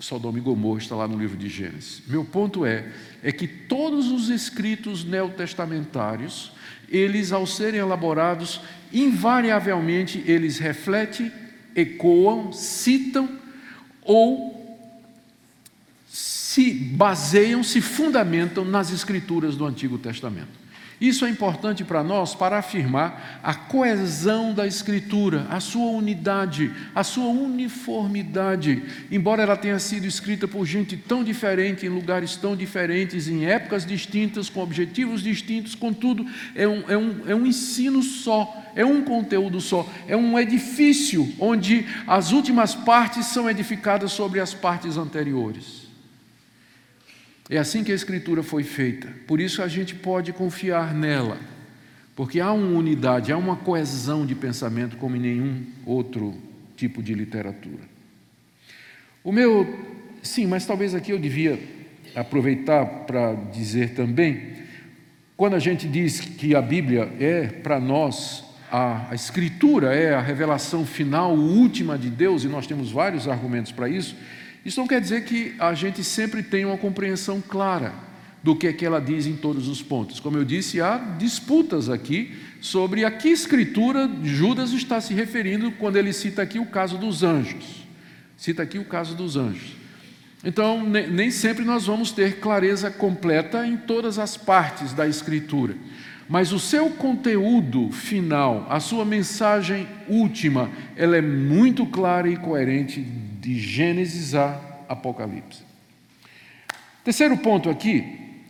Sodoma 0.00 0.38
e 0.38 0.40
Gomorra, 0.40 0.80
está 0.80 0.96
lá 0.96 1.06
no 1.06 1.16
livro 1.16 1.36
de 1.36 1.48
Gênesis. 1.48 2.02
Meu 2.08 2.24
ponto 2.24 2.66
é, 2.66 2.88
é 3.22 3.30
que 3.30 3.46
todos 3.46 4.10
os 4.10 4.30
escritos 4.30 5.04
neotestamentários, 5.04 6.52
eles 6.88 7.30
ao 7.30 7.46
serem 7.46 7.78
elaborados, 7.78 8.60
invariavelmente 8.92 10.24
eles 10.26 10.58
refletem, 10.58 11.30
ecoam, 11.74 12.52
citam 12.52 13.28
ou 14.02 14.56
se 16.08 16.72
baseiam, 16.72 17.62
se 17.62 17.80
fundamentam 17.80 18.64
nas 18.64 18.90
escrituras 18.90 19.54
do 19.54 19.64
Antigo 19.64 19.98
Testamento. 19.98 20.65
Isso 21.00 21.26
é 21.26 21.28
importante 21.28 21.84
para 21.84 22.02
nós 22.02 22.34
para 22.34 22.56
afirmar 22.56 23.40
a 23.42 23.52
coesão 23.52 24.54
da 24.54 24.66
Escritura, 24.66 25.46
a 25.50 25.60
sua 25.60 25.90
unidade, 25.90 26.72
a 26.94 27.04
sua 27.04 27.26
uniformidade. 27.26 28.82
Embora 29.10 29.42
ela 29.42 29.56
tenha 29.56 29.78
sido 29.78 30.06
escrita 30.06 30.48
por 30.48 30.64
gente 30.64 30.96
tão 30.96 31.22
diferente, 31.22 31.84
em 31.84 31.90
lugares 31.90 32.36
tão 32.36 32.56
diferentes, 32.56 33.28
em 33.28 33.44
épocas 33.44 33.84
distintas, 33.84 34.48
com 34.48 34.60
objetivos 34.60 35.22
distintos, 35.22 35.74
contudo, 35.74 36.24
é 36.54 36.66
um, 36.66 36.84
é 36.88 36.96
um, 36.96 37.20
é 37.28 37.34
um 37.34 37.46
ensino 37.46 38.02
só, 38.02 38.64
é 38.74 38.84
um 38.84 39.02
conteúdo 39.02 39.60
só, 39.60 39.86
é 40.08 40.16
um 40.16 40.38
edifício 40.38 41.30
onde 41.38 41.86
as 42.06 42.32
últimas 42.32 42.74
partes 42.74 43.26
são 43.26 43.50
edificadas 43.50 44.12
sobre 44.12 44.40
as 44.40 44.54
partes 44.54 44.96
anteriores. 44.96 45.85
É 47.48 47.58
assim 47.58 47.84
que 47.84 47.92
a 47.92 47.94
Escritura 47.94 48.42
foi 48.42 48.64
feita. 48.64 49.08
Por 49.26 49.40
isso 49.40 49.62
a 49.62 49.68
gente 49.68 49.94
pode 49.94 50.32
confiar 50.32 50.92
nela, 50.92 51.38
porque 52.14 52.40
há 52.40 52.52
uma 52.52 52.76
unidade, 52.78 53.32
há 53.32 53.36
uma 53.36 53.56
coesão 53.56 54.26
de 54.26 54.34
pensamento 54.34 54.96
como 54.96 55.16
em 55.16 55.20
nenhum 55.20 55.64
outro 55.84 56.34
tipo 56.76 57.02
de 57.02 57.14
literatura. 57.14 57.84
O 59.22 59.30
meu, 59.30 59.66
sim, 60.22 60.46
mas 60.46 60.66
talvez 60.66 60.94
aqui 60.94 61.12
eu 61.12 61.18
devia 61.18 61.58
aproveitar 62.14 62.84
para 63.06 63.34
dizer 63.34 63.94
também, 63.94 64.56
quando 65.36 65.54
a 65.54 65.58
gente 65.58 65.86
diz 65.86 66.20
que 66.20 66.54
a 66.54 66.62
Bíblia 66.62 67.12
é 67.20 67.46
para 67.46 67.78
nós 67.78 68.44
a, 68.70 69.10
a, 69.10 69.14
Escritura 69.14 69.94
é 69.94 70.14
a 70.14 70.20
revelação 70.20 70.84
final, 70.84 71.34
última 71.34 71.98
de 71.98 72.10
Deus, 72.10 72.44
e 72.44 72.48
nós 72.48 72.66
temos 72.66 72.90
vários 72.90 73.28
argumentos 73.28 73.70
para 73.70 73.88
isso. 73.88 74.16
Isso 74.66 74.80
não 74.80 74.88
quer 74.88 75.00
dizer 75.00 75.22
que 75.22 75.54
a 75.60 75.74
gente 75.74 76.02
sempre 76.02 76.42
tenha 76.42 76.66
uma 76.66 76.76
compreensão 76.76 77.40
clara 77.40 77.94
do 78.42 78.56
que 78.56 78.66
é 78.66 78.72
que 78.72 78.84
ela 78.84 79.00
diz 79.00 79.24
em 79.24 79.36
todos 79.36 79.68
os 79.68 79.80
pontos. 79.80 80.18
Como 80.18 80.36
eu 80.36 80.44
disse, 80.44 80.80
há 80.80 80.98
disputas 80.98 81.88
aqui 81.88 82.34
sobre 82.60 83.04
a 83.04 83.10
que 83.12 83.28
escritura 83.28 84.10
Judas 84.24 84.72
está 84.72 85.00
se 85.00 85.14
referindo 85.14 85.70
quando 85.70 85.94
ele 85.94 86.12
cita 86.12 86.42
aqui 86.42 86.58
o 86.58 86.66
caso 86.66 86.98
dos 86.98 87.22
anjos. 87.22 87.86
Cita 88.36 88.64
aqui 88.64 88.76
o 88.76 88.84
caso 88.84 89.14
dos 89.14 89.36
anjos. 89.36 89.76
Então, 90.44 90.84
nem 90.84 91.30
sempre 91.30 91.64
nós 91.64 91.86
vamos 91.86 92.10
ter 92.10 92.40
clareza 92.40 92.90
completa 92.90 93.64
em 93.64 93.76
todas 93.76 94.18
as 94.18 94.36
partes 94.36 94.92
da 94.92 95.06
escritura. 95.06 95.76
Mas 96.28 96.50
o 96.50 96.58
seu 96.58 96.90
conteúdo 96.90 97.92
final, 97.92 98.66
a 98.68 98.80
sua 98.80 99.04
mensagem 99.04 99.86
última, 100.08 100.72
ela 100.96 101.16
é 101.16 101.22
muito 101.22 101.86
clara 101.86 102.28
e 102.28 102.36
coerente 102.36 103.06
de 103.46 103.60
Gênesis 103.60 104.34
a 104.34 104.60
Apocalipse. 104.88 105.62
Terceiro 107.04 107.36
ponto 107.36 107.70
aqui 107.70 108.04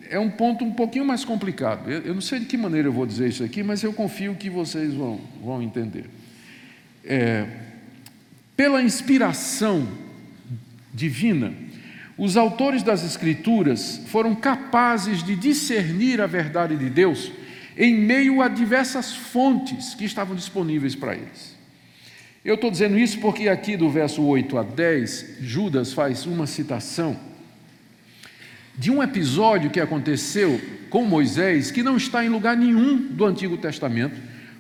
é 0.09 0.19
um 0.19 0.31
ponto 0.31 0.65
um 0.65 0.73
pouquinho 0.73 1.05
mais 1.05 1.23
complicado. 1.23 1.91
Eu, 1.91 2.01
eu, 2.01 2.15
não 2.15 2.23
sei 2.23 2.41
de 2.41 2.47
que 2.47 2.57
maneira 2.57 2.89
eu 2.89 2.93
vou 2.93 3.05
dizer 3.05 3.29
isso 3.29 3.45
aqui, 3.45 3.63
mas 3.63 3.83
eu 3.83 3.93
confio 3.93 4.35
que 4.37 4.49
vocês 4.49 4.95
vão, 4.95 5.21
vão 5.45 5.61
entender. 5.61 6.07
É, 7.05 7.47
pela 8.57 8.81
inspiração 8.83 9.87
divina, 10.95 11.53
os 12.17 12.39
autores 12.39 12.83
das 12.83 13.05
Escrituras 13.05 14.01
foram 14.07 14.35
capazes 14.35 15.23
de 15.23 15.37
discernir 15.37 16.23
a 16.23 16.27
verdade 16.27 16.75
de 16.75 16.89
Deus 16.89 17.31
em 17.77 17.95
meio 17.95 18.41
a 18.41 18.49
diversas 18.49 19.15
fontes 19.15 19.93
que 19.93 20.07
estavam 20.07 20.35
disponíveis 20.35 20.95
para 20.95 21.15
eles. 21.15 21.56
Eu 22.47 22.55
estou 22.55 22.71
dizendo 22.71 22.97
isso 22.97 23.19
porque 23.19 23.49
aqui 23.49 23.77
do 23.77 23.91
verso 23.91 24.23
8 24.23 24.57
a 24.57 24.63
10, 24.63 25.39
Judas 25.41 25.93
faz 25.93 26.27
uma 26.27 26.47
citação 26.47 27.17
de 28.79 28.89
um 28.89 29.03
episódio 29.03 29.69
que 29.69 29.81
aconteceu 29.81 30.61
com 30.89 31.05
Moisés, 31.05 31.73
que 31.73 31.83
não 31.83 31.97
está 31.97 32.25
em 32.25 32.29
lugar 32.29 32.57
nenhum 32.57 32.99
do 32.99 33.25
Antigo 33.25 33.57
Testamento, 33.57 34.15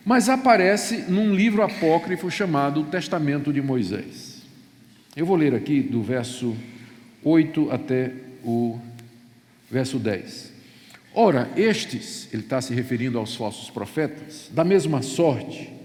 mas 0.05 0.29
aparece 0.29 1.05
num 1.09 1.33
livro 1.33 1.63
apócrifo 1.63 2.29
chamado 2.29 2.83
Testamento 2.83 3.53
de 3.53 3.63
Moisés. 3.63 4.43
Eu 5.15 5.25
vou 5.25 5.37
ler 5.37 5.55
aqui 5.55 5.81
do 5.81 6.03
verso 6.03 6.57
8 7.23 7.71
até 7.71 8.11
o 8.43 8.81
verso 9.71 10.01
10. 10.01 10.53
Ora, 11.15 11.49
estes, 11.57 12.29
ele 12.33 12.43
está 12.43 12.61
se 12.61 12.75
referindo 12.75 13.17
aos 13.17 13.37
falsos 13.37 13.71
profetas, 13.71 14.51
da 14.53 14.65
mesma 14.65 15.03
sorte, 15.03 15.76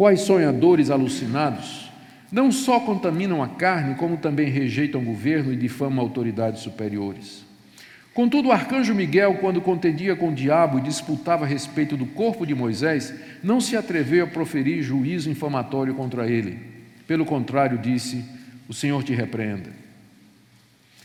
quais 0.00 0.22
sonhadores 0.22 0.88
alucinados, 0.88 1.90
não 2.32 2.50
só 2.50 2.80
contaminam 2.80 3.42
a 3.42 3.48
carne, 3.48 3.96
como 3.96 4.16
também 4.16 4.48
rejeitam 4.48 5.02
o 5.02 5.04
governo 5.04 5.52
e 5.52 5.56
difamam 5.56 6.02
autoridades 6.02 6.62
superiores. 6.62 7.44
Contudo, 8.14 8.48
o 8.48 8.52
arcanjo 8.52 8.94
Miguel, 8.94 9.34
quando 9.42 9.60
contendia 9.60 10.16
com 10.16 10.30
o 10.30 10.34
diabo 10.34 10.78
e 10.78 10.82
disputava 10.82 11.44
a 11.44 11.46
respeito 11.46 11.98
do 11.98 12.06
corpo 12.06 12.46
de 12.46 12.54
Moisés, 12.54 13.12
não 13.42 13.60
se 13.60 13.76
atreveu 13.76 14.24
a 14.24 14.26
proferir 14.26 14.82
juízo 14.82 15.28
infamatório 15.28 15.94
contra 15.94 16.26
ele. 16.26 16.58
Pelo 17.06 17.26
contrário, 17.26 17.76
disse: 17.76 18.24
O 18.66 18.72
Senhor 18.72 19.04
te 19.04 19.12
repreenda. 19.12 19.68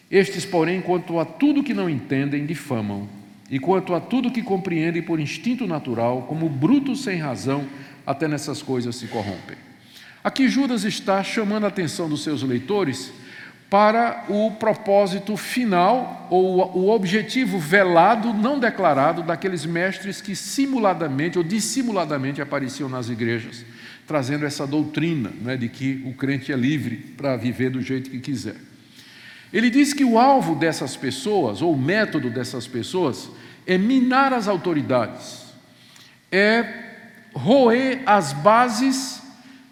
Estes, 0.10 0.46
porém, 0.46 0.80
quanto 0.80 1.20
a 1.20 1.26
tudo 1.26 1.64
que 1.64 1.74
não 1.74 1.90
entendem, 1.90 2.46
difamam, 2.46 3.10
e 3.52 3.60
quanto 3.60 3.94
a 3.94 4.00
tudo 4.00 4.32
que 4.32 4.42
compreendem 4.42 5.02
por 5.02 5.20
instinto 5.20 5.68
natural, 5.68 6.22
como 6.30 6.48
brutos 6.48 7.04
sem 7.04 7.18
razão, 7.18 7.66
até 8.06 8.28
nessas 8.28 8.62
coisas 8.62 8.96
se 8.96 9.08
corrompem. 9.08 9.58
Aqui 10.24 10.50
Judas 10.50 10.84
está 10.84 11.24
chamando 11.24 11.66
a 11.66 11.68
atenção 11.68 12.10
dos 12.10 12.24
seus 12.24 12.42
leitores 12.42 13.12
para 13.70 14.26
o 14.30 14.52
propósito 14.52 15.36
final 15.36 16.28
ou 16.30 16.78
o 16.78 16.90
objetivo 16.90 17.58
velado, 17.58 18.34
não 18.34 18.60
declarado, 18.60 19.24
daqueles 19.24 19.66
mestres 19.66 20.22
que 20.22 20.36
simuladamente 20.36 21.38
ou 21.38 21.44
dissimuladamente 21.44 22.42
apareciam 22.42 22.88
nas 22.88 23.10
igrejas, 23.10 23.66
trazendo 24.08 24.46
essa 24.46 24.68
doutrina 24.68 25.32
né, 25.42 25.58
de 25.58 25.68
que 25.68 26.04
o 26.06 26.14
crente 26.14 26.52
é 26.52 26.56
livre 26.56 26.96
para 27.18 27.36
viver 27.36 27.70
do 27.70 27.82
jeito 27.82 28.10
que 28.10 28.20
quiser. 28.20 28.56
Ele 29.52 29.70
diz 29.70 29.94
que 29.94 30.04
o 30.04 30.20
alvo 30.20 30.56
dessas 30.56 30.96
pessoas, 30.96 31.62
ou 31.62 31.74
o 31.74 31.78
método 31.78 32.30
dessas 32.30 32.68
pessoas, 32.68 33.30
é 33.66 33.78
minar 33.78 34.34
as 34.34 34.48
autoridades, 34.48 35.46
é 36.32 36.85
roer 37.36 38.02
as 38.06 38.32
bases 38.32 39.22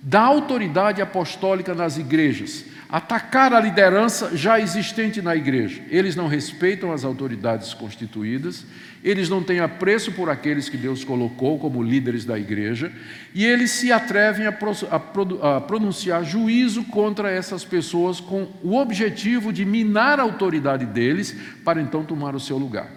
da 0.02 0.20
autoridade 0.20 1.02
apostólica 1.02 1.74
nas 1.74 1.98
igrejas, 1.98 2.66
atacar 2.90 3.54
a 3.54 3.60
liderança 3.60 4.36
já 4.36 4.60
existente 4.60 5.22
na 5.22 5.34
igreja. 5.34 5.82
Eles 5.90 6.16
não 6.16 6.28
respeitam 6.28 6.92
as 6.92 7.06
autoridades 7.06 7.74
constituídas, 7.74 8.66
eles 9.02 9.30
não 9.30 9.42
têm 9.42 9.62
apreço 9.62 10.12
por 10.12 10.30
aqueles 10.30 10.68
que 10.68 10.76
Deus 10.78 11.04
colocou 11.06 11.58
como 11.58 11.82
líderes 11.82 12.26
da 12.26 12.38
igreja, 12.38 12.92
e 13.34 13.46
eles 13.46 13.72
se 13.72 13.92
atrevem 13.92 14.46
a, 14.46 15.62
pronunciar 15.62 16.24
juízo 16.26 16.84
contra 16.86 17.32
essas 17.32 17.64
pessoas 17.64 18.20
com 18.20 18.48
o 18.62 18.76
objetivo 18.76 19.54
de 19.54 19.64
minar 19.64 20.20
a 20.20 20.24
autoridade 20.24 20.86
deles 20.86 21.36
para 21.64 21.82
então 21.82 22.04
tomar 22.04 22.36
o 22.36 22.40
seu 22.40 22.58
lugar. 22.58 22.92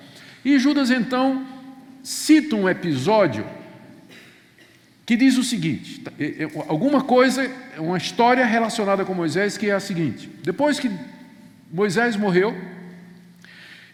E 0.45 0.59
Judas 0.59 0.91
então 0.91 1.47
cita 2.03 2.55
um 2.55 2.69
episódio 2.69 3.45
que 5.07 5.17
diz 5.17 5.39
o 5.39 5.45
seguinte: 5.45 6.01
tá, 6.01 6.13
alguma 6.67 7.01
coisa, 7.01 7.49
uma 7.79 7.97
história 7.97 8.45
relacionada 8.45 9.05
com 9.05 9.15
Moisés, 9.15 9.57
que 9.57 9.71
é 9.71 9.73
a 9.73 9.81
seguinte: 9.81 10.29
depois 10.43 10.81
que 10.81 10.91
Moisés 11.73 12.17
morreu, 12.17 12.55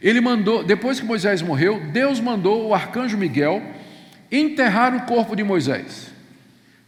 ele 0.01 0.20
mandou, 0.20 0.64
depois 0.64 0.98
que 0.98 1.07
Moisés 1.07 1.42
morreu, 1.42 1.79
Deus 1.92 2.18
mandou 2.18 2.66
o 2.68 2.75
arcanjo 2.75 3.18
Miguel 3.18 3.62
enterrar 4.31 4.96
o 4.96 5.03
corpo 5.03 5.37
de 5.37 5.44
Moisés 5.44 6.11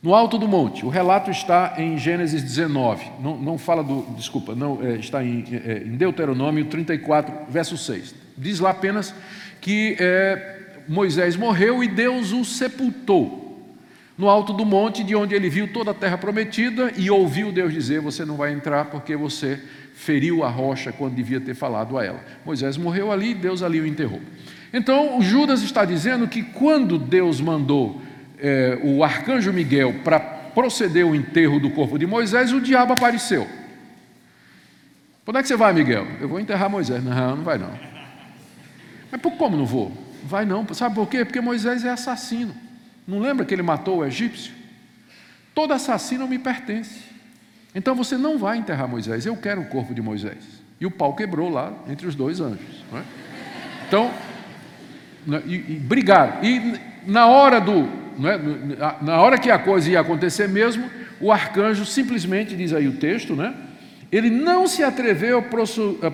no 0.02 0.14
alto 0.14 0.38
do 0.38 0.48
monte. 0.48 0.84
O 0.84 0.88
relato 0.88 1.30
está 1.30 1.74
em 1.78 1.98
Gênesis 1.98 2.42
19. 2.42 3.06
Não, 3.22 3.36
não 3.36 3.58
fala 3.58 3.84
do, 3.84 4.02
desculpa, 4.16 4.54
não 4.54 4.82
é, 4.82 4.96
está 4.96 5.22
em, 5.22 5.44
é, 5.52 5.82
em, 5.84 5.96
Deuteronômio 5.96 6.64
34, 6.64 7.46
verso 7.50 7.76
6. 7.76 8.14
Diz 8.36 8.58
lá 8.58 8.70
apenas 8.70 9.14
que 9.60 9.96
é, 9.98 10.82
Moisés 10.88 11.36
morreu 11.36 11.84
e 11.84 11.88
Deus 11.88 12.32
o 12.32 12.44
sepultou 12.44 13.43
no 14.16 14.28
alto 14.28 14.52
do 14.52 14.64
monte, 14.64 15.02
de 15.02 15.14
onde 15.14 15.34
ele 15.34 15.48
viu 15.48 15.72
toda 15.72 15.90
a 15.90 15.94
terra 15.94 16.16
prometida 16.16 16.92
e 16.96 17.10
ouviu 17.10 17.50
Deus 17.50 17.72
dizer: 17.72 18.00
Você 18.00 18.24
não 18.24 18.36
vai 18.36 18.52
entrar 18.52 18.86
porque 18.86 19.16
você 19.16 19.60
feriu 19.94 20.44
a 20.44 20.48
rocha 20.48 20.92
quando 20.92 21.14
devia 21.14 21.40
ter 21.40 21.54
falado 21.54 21.98
a 21.98 22.04
ela. 22.04 22.20
Moisés 22.44 22.76
morreu 22.76 23.10
ali 23.10 23.34
Deus 23.34 23.62
ali 23.62 23.80
o 23.80 23.86
enterrou. 23.86 24.20
Então, 24.72 25.18
o 25.18 25.22
Judas 25.22 25.62
está 25.62 25.84
dizendo 25.84 26.26
que 26.26 26.42
quando 26.42 26.98
Deus 26.98 27.40
mandou 27.40 28.02
é, 28.38 28.78
o 28.82 29.04
arcanjo 29.04 29.52
Miguel 29.52 30.00
para 30.02 30.18
proceder 30.18 31.06
o 31.06 31.14
enterro 31.14 31.60
do 31.60 31.70
corpo 31.70 31.98
de 31.98 32.06
Moisés, 32.06 32.52
o 32.52 32.60
diabo 32.60 32.92
apareceu. 32.92 33.46
Onde 35.26 35.38
é 35.38 35.42
que 35.42 35.48
você 35.48 35.56
vai, 35.56 35.72
Miguel? 35.72 36.06
Eu 36.20 36.28
vou 36.28 36.38
enterrar 36.38 36.68
Moisés. 36.68 37.02
Não, 37.02 37.36
não 37.36 37.44
vai 37.44 37.56
não. 37.56 37.70
Mas 39.10 39.20
por 39.20 39.32
como 39.32 39.56
não 39.56 39.64
vou? 39.64 39.92
Vai 40.24 40.44
não. 40.44 40.66
Sabe 40.74 40.94
por 40.94 41.08
quê? 41.08 41.24
Porque 41.24 41.40
Moisés 41.40 41.84
é 41.84 41.90
assassino. 41.90 42.54
Não 43.06 43.18
lembra 43.20 43.44
que 43.44 43.54
ele 43.54 43.62
matou 43.62 43.98
o 43.98 44.04
egípcio? 44.04 44.52
Todo 45.54 45.72
assassino 45.72 46.26
me 46.26 46.38
pertence. 46.38 47.00
Então 47.74 47.94
você 47.94 48.16
não 48.16 48.38
vai 48.38 48.58
enterrar 48.58 48.88
Moisés, 48.88 49.26
eu 49.26 49.36
quero 49.36 49.60
o 49.60 49.66
corpo 49.66 49.94
de 49.94 50.00
Moisés. 50.00 50.62
E 50.80 50.86
o 50.86 50.90
pau 50.90 51.14
quebrou 51.14 51.48
lá 51.48 51.72
entre 51.88 52.06
os 52.06 52.14
dois 52.14 52.40
anjos. 52.40 52.84
É? 52.92 53.02
Então, 53.86 54.10
né, 55.26 55.42
e, 55.46 55.54
e 55.54 55.80
brigaram. 55.80 56.42
E 56.42 56.80
na 57.06 57.26
hora 57.26 57.60
do, 57.60 57.88
é? 58.26 59.02
na 59.02 59.20
hora 59.20 59.38
que 59.38 59.50
a 59.50 59.58
coisa 59.58 59.90
ia 59.90 60.00
acontecer 60.00 60.48
mesmo, 60.48 60.88
o 61.20 61.32
arcanjo 61.32 61.84
simplesmente, 61.84 62.56
diz 62.56 62.72
aí 62.72 62.88
o 62.88 62.96
texto, 62.96 63.34
né? 63.34 63.54
ele 64.10 64.30
não 64.30 64.66
se 64.66 64.82
atreveu 64.84 65.44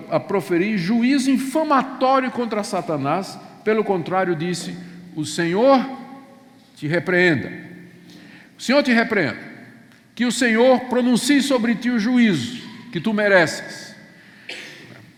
a 0.09 0.19
proferir 0.19 0.77
juízo 0.77 1.29
infamatório 1.29 2.31
contra 2.31 2.63
Satanás, 2.63 3.37
pelo 3.63 3.83
contrário, 3.83 4.35
disse: 4.35 4.75
O 5.15 5.23
Senhor 5.23 5.85
te 6.81 6.87
repreenda. 6.87 7.51
O 8.57 8.61
Senhor 8.61 8.81
te 8.81 8.91
repreenda. 8.91 9.37
Que 10.15 10.25
o 10.25 10.31
Senhor 10.31 10.79
pronuncie 10.85 11.39
sobre 11.39 11.75
ti 11.75 11.91
o 11.91 11.99
juízo 11.99 12.59
que 12.91 12.99
tu 12.99 13.13
mereces. 13.13 13.95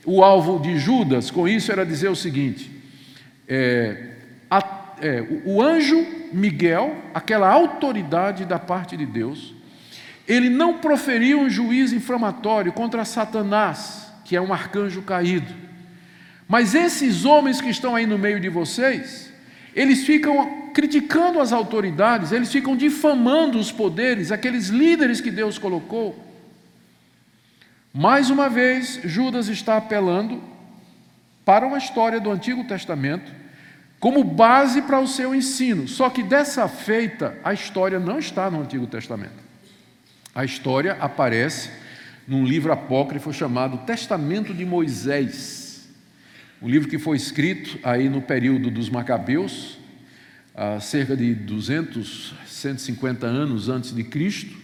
O 0.06 0.22
alvo 0.22 0.60
de 0.60 0.78
Judas 0.78 1.32
com 1.32 1.48
isso 1.48 1.72
era 1.72 1.86
dizer 1.86 2.10
o 2.10 2.18
seguinte: 2.18 2.70
é, 3.48 4.10
a, 4.52 4.96
é, 5.02 5.22
o, 5.46 5.54
o 5.54 5.62
anjo 5.62 6.06
Miguel, 6.34 6.98
aquela 7.14 7.50
autoridade 7.50 8.44
da 8.44 8.60
parte 8.60 8.98
de 8.98 9.06
Deus, 9.06 9.56
ele 10.28 10.50
não 10.50 10.80
proferiu 10.80 11.40
um 11.40 11.50
juízo 11.50 11.96
inflamatório 11.96 12.74
contra 12.74 13.06
Satanás, 13.06 14.12
que 14.26 14.36
é 14.36 14.42
um 14.42 14.52
arcanjo 14.52 15.02
caído. 15.02 15.54
Mas 16.46 16.76
esses 16.76 17.24
homens 17.24 17.62
que 17.62 17.70
estão 17.70 17.96
aí 17.96 18.06
no 18.06 18.18
meio 18.18 18.42
de 18.42 18.50
vocês, 18.50 19.33
eles 19.76 20.06
ficam 20.06 20.72
criticando 20.74 21.40
as 21.40 21.52
autoridades, 21.52 22.32
eles 22.32 22.52
ficam 22.52 22.76
difamando 22.76 23.58
os 23.58 23.72
poderes, 23.72 24.32
aqueles 24.32 24.68
líderes 24.68 25.22
que 25.22 25.32
Deus 25.32 25.58
colocou. 25.58 26.18
Mais 27.94 28.30
uma 28.30 28.50
vez, 28.50 29.00
Judas 29.04 29.48
está 29.48 29.78
apelando 29.78 30.42
para 31.46 31.68
uma 31.68 31.78
história 31.78 32.20
do 32.20 32.32
Antigo 32.32 32.64
Testamento 32.64 33.32
como 34.00 34.24
base 34.24 34.82
para 34.82 35.00
o 35.00 35.08
seu 35.08 35.34
ensino. 35.34 35.88
Só 35.88 36.10
que 36.10 36.24
dessa 36.24 36.68
feita, 36.68 37.38
a 37.44 37.54
história 37.54 38.00
não 38.00 38.20
está 38.20 38.52
no 38.52 38.62
Antigo 38.62 38.86
Testamento. 38.86 39.44
A 40.36 40.44
história 40.44 40.98
aparece 41.00 41.70
num 42.28 42.44
livro 42.44 42.74
apócrifo 42.74 43.32
chamado 43.32 43.78
Testamento 43.86 44.54
de 44.54 44.66
Moisés. 44.66 45.63
Um 46.64 46.70
livro 46.70 46.88
que 46.88 46.98
foi 46.98 47.18
escrito 47.18 47.78
aí 47.84 48.08
no 48.08 48.22
período 48.22 48.72
dos 48.72 48.90
Macabeus, 48.90 49.78
há 50.56 50.80
cerca 50.80 51.14
de 51.14 51.36
200, 51.36 52.34
150 52.48 53.28
anos 53.28 53.68
antes 53.68 53.94
de 53.94 54.02
Cristo, 54.02 54.56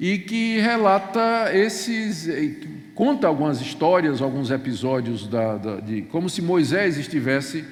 e 0.00 0.18
que 0.18 0.58
relata 0.58 1.54
esses, 1.54 2.26
eh, 2.26 2.56
conta 2.92 3.28
algumas 3.28 3.60
histórias, 3.60 4.20
alguns 4.20 4.50
episódios 4.50 5.28
da, 5.28 5.58
da, 5.58 5.76
de 5.78 6.02
como 6.02 6.28
se 6.28 6.42
Moisés 6.42 6.98
estivesse 6.98 7.64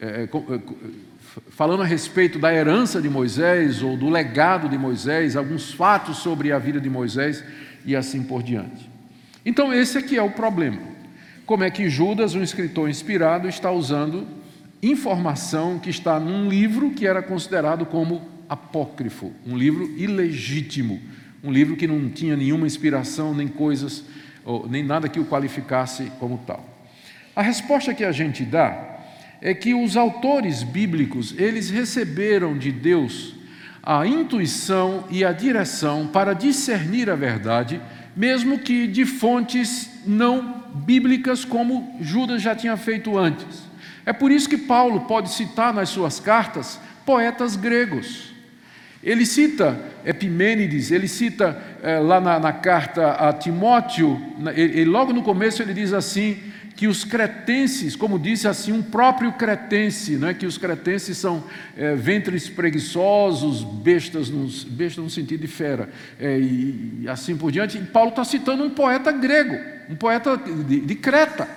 é, 0.00 0.28
falando 1.50 1.84
a 1.84 1.86
respeito 1.86 2.36
da 2.40 2.52
herança 2.52 3.00
de 3.00 3.08
Moisés 3.08 3.80
ou 3.80 3.96
do 3.96 4.10
legado 4.10 4.68
de 4.68 4.76
Moisés, 4.76 5.36
alguns 5.36 5.72
fatos 5.72 6.16
sobre 6.16 6.50
a 6.50 6.58
vida 6.58 6.80
de 6.80 6.90
Moisés 6.90 7.44
e 7.86 7.94
assim 7.94 8.24
por 8.24 8.42
diante. 8.42 8.90
Então 9.46 9.72
esse 9.72 9.96
aqui 9.96 10.16
é 10.16 10.22
o 10.22 10.32
problema 10.32 10.97
como 11.48 11.64
é 11.64 11.70
que 11.70 11.88
Judas, 11.88 12.34
um 12.34 12.42
escritor 12.42 12.90
inspirado, 12.90 13.48
está 13.48 13.72
usando 13.72 14.26
informação 14.82 15.78
que 15.78 15.88
está 15.88 16.20
num 16.20 16.46
livro 16.46 16.90
que 16.90 17.06
era 17.06 17.22
considerado 17.22 17.86
como 17.86 18.20
apócrifo, 18.46 19.32
um 19.46 19.56
livro 19.56 19.90
ilegítimo, 19.96 21.00
um 21.42 21.50
livro 21.50 21.74
que 21.74 21.86
não 21.86 22.10
tinha 22.10 22.36
nenhuma 22.36 22.66
inspiração, 22.66 23.32
nem 23.32 23.48
coisas, 23.48 24.04
nem 24.68 24.82
nada 24.84 25.08
que 25.08 25.18
o 25.18 25.24
qualificasse 25.24 26.12
como 26.20 26.36
tal. 26.46 26.62
A 27.34 27.40
resposta 27.40 27.94
que 27.94 28.04
a 28.04 28.12
gente 28.12 28.44
dá 28.44 28.98
é 29.40 29.54
que 29.54 29.72
os 29.72 29.96
autores 29.96 30.62
bíblicos, 30.62 31.34
eles 31.38 31.70
receberam 31.70 32.58
de 32.58 32.70
Deus 32.70 33.34
a 33.82 34.06
intuição 34.06 35.04
e 35.08 35.24
a 35.24 35.32
direção 35.32 36.08
para 36.08 36.34
discernir 36.34 37.08
a 37.08 37.16
verdade, 37.16 37.80
mesmo 38.14 38.58
que 38.58 38.86
de 38.86 39.06
fontes 39.06 39.90
não 40.06 40.57
bíblicas 40.74 41.44
como 41.44 41.96
Judas 42.00 42.42
já 42.42 42.54
tinha 42.54 42.76
feito 42.76 43.16
antes. 43.18 43.68
É 44.04 44.12
por 44.12 44.32
isso 44.32 44.48
que 44.48 44.56
Paulo 44.56 45.02
pode 45.02 45.30
citar 45.30 45.72
nas 45.74 45.88
suas 45.90 46.18
cartas 46.18 46.80
poetas 47.04 47.56
gregos. 47.56 48.32
Ele 49.02 49.24
cita 49.24 49.78
Epimênides, 50.04 50.90
ele 50.90 51.06
cita 51.06 51.60
é, 51.82 51.98
lá 51.98 52.20
na, 52.20 52.38
na, 52.38 52.52
carta 52.52 53.12
a 53.12 53.32
Timóteo, 53.32 54.20
ele, 54.54 54.84
logo 54.84 55.12
no 55.12 55.22
começo 55.22 55.62
ele 55.62 55.72
diz 55.72 55.92
assim: 55.92 56.38
que 56.78 56.86
os 56.86 57.04
cretenses, 57.04 57.96
como 57.96 58.20
disse 58.20 58.46
assim, 58.46 58.70
um 58.70 58.80
próprio 58.80 59.32
cretense, 59.32 60.16
né, 60.16 60.32
que 60.32 60.46
os 60.46 60.56
cretenses 60.56 61.18
são 61.18 61.42
é, 61.76 61.96
ventres 61.96 62.48
preguiçosos, 62.48 63.64
bestas 63.64 64.30
no, 64.30 64.46
bestas 64.70 65.02
no 65.02 65.10
sentido 65.10 65.40
de 65.40 65.48
fera, 65.48 65.88
é, 66.20 66.38
e, 66.38 67.00
e, 67.02 67.08
assim 67.08 67.36
por 67.36 67.50
diante. 67.50 67.78
E 67.78 67.82
Paulo 67.82 68.10
está 68.10 68.24
citando 68.24 68.62
um 68.62 68.70
poeta 68.70 69.10
grego, 69.10 69.56
um 69.90 69.96
poeta 69.96 70.36
de, 70.36 70.80
de 70.80 70.94
Creta. 70.94 71.48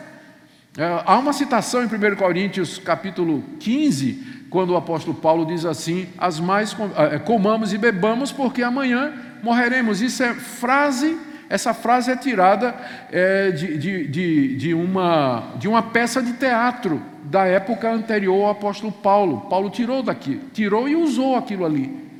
É, 0.77 1.03
há 1.05 1.19
uma 1.19 1.33
citação 1.33 1.83
em 1.83 1.85
1 1.85 2.15
Coríntios 2.15 2.77
capítulo 2.77 3.43
15, 3.59 4.45
quando 4.49 4.69
o 4.69 4.77
apóstolo 4.77 5.13
Paulo 5.17 5.45
diz 5.45 5.65
assim: 5.65 6.07
As 6.17 6.39
mais 6.39 6.75
é, 7.11 7.19
comamos 7.19 7.73
e 7.73 7.77
bebamos, 7.77 8.31
porque 8.31 8.63
amanhã 8.63 9.11
morreremos. 9.43 10.01
Isso 10.01 10.23
é 10.23 10.33
frase, 10.33 11.17
essa 11.49 11.73
frase 11.73 12.11
é 12.11 12.15
tirada 12.15 12.73
é, 13.11 13.51
de, 13.51 13.77
de, 13.77 14.07
de, 14.07 14.55
de, 14.55 14.73
uma, 14.73 15.51
de 15.57 15.67
uma 15.67 15.83
peça 15.83 16.23
de 16.23 16.33
teatro 16.33 17.01
da 17.25 17.45
época 17.45 17.91
anterior 17.91 18.45
ao 18.45 18.51
apóstolo 18.51 18.93
Paulo. 18.93 19.41
Paulo 19.49 19.69
tirou 19.69 20.01
daqui, 20.01 20.39
tirou 20.53 20.87
e 20.87 20.95
usou 20.95 21.35
aquilo 21.35 21.65
ali. 21.65 22.10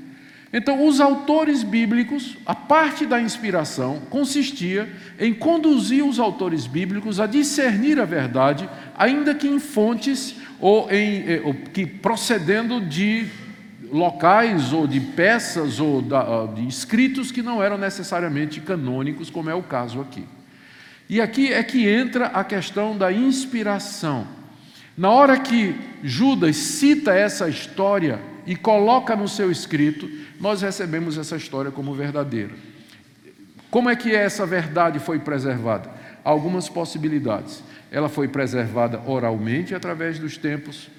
Então, 0.54 0.86
os 0.86 1.00
autores 1.00 1.64
bíblicos, 1.64 2.38
a 2.46 2.54
parte 2.54 3.06
da 3.06 3.22
inspiração 3.22 4.02
consistia 4.10 4.90
em 5.18 5.34
conduzir 5.34 6.04
os 6.04 6.20
autores 6.20 6.68
bíblicos 6.68 7.22
a 7.22 7.26
discernir 7.26 8.00
a 8.00 8.06
verdade, 8.06 8.70
ainda 8.98 9.34
que 9.34 9.48
em 9.48 9.60
fontes 9.60 10.36
ou, 10.60 10.92
em, 10.92 11.24
eh, 11.26 11.42
ou 11.44 11.54
que 11.54 11.86
procedendo 11.86 12.82
de 12.82 13.28
locais 13.92 14.74
ou 14.74 14.88
de 14.88 15.00
peças 15.00 15.80
ou 15.80 16.02
de 16.54 16.68
escritos 16.68 17.32
que 17.32 17.42
não 17.42 17.64
eram 17.64 17.78
necessariamente 17.78 18.60
canônicos, 18.60 19.30
como 19.30 19.50
é 19.50 19.56
o 19.56 19.64
caso 19.64 20.02
aqui. 20.02 20.26
E 21.10 21.20
aqui 21.20 21.52
é 21.52 21.64
que 21.64 21.88
entra 21.88 22.28
a 22.28 22.44
questão 22.44 22.98
da 22.98 23.12
inspiração. 23.12 24.26
Na 24.98 25.10
hora 25.10 25.40
que 25.40 25.76
Judas 26.04 26.56
cita 26.58 27.14
essa 27.14 27.50
história 27.50 28.20
e 28.46 28.56
coloca 28.56 29.16
no 29.16 29.28
seu 29.28 29.52
escrito, 29.52 30.10
nós 30.40 30.62
recebemos 30.62 31.18
essa 31.18 31.36
história 31.36 31.72
como 31.72 31.94
verdadeira. 31.94 32.52
Como 33.70 33.90
é 33.90 33.96
que 33.96 34.14
essa 34.14 34.46
verdade 34.46 35.00
foi 35.00 35.20
preservada? 35.20 35.90
Algumas 36.24 36.68
possibilidades. 36.68 37.64
Ela 37.92 38.10
foi 38.10 38.28
preservada 38.28 39.02
oralmente 39.06 39.74
através 39.74 40.20
dos 40.20 40.38
tempos. 40.38 40.90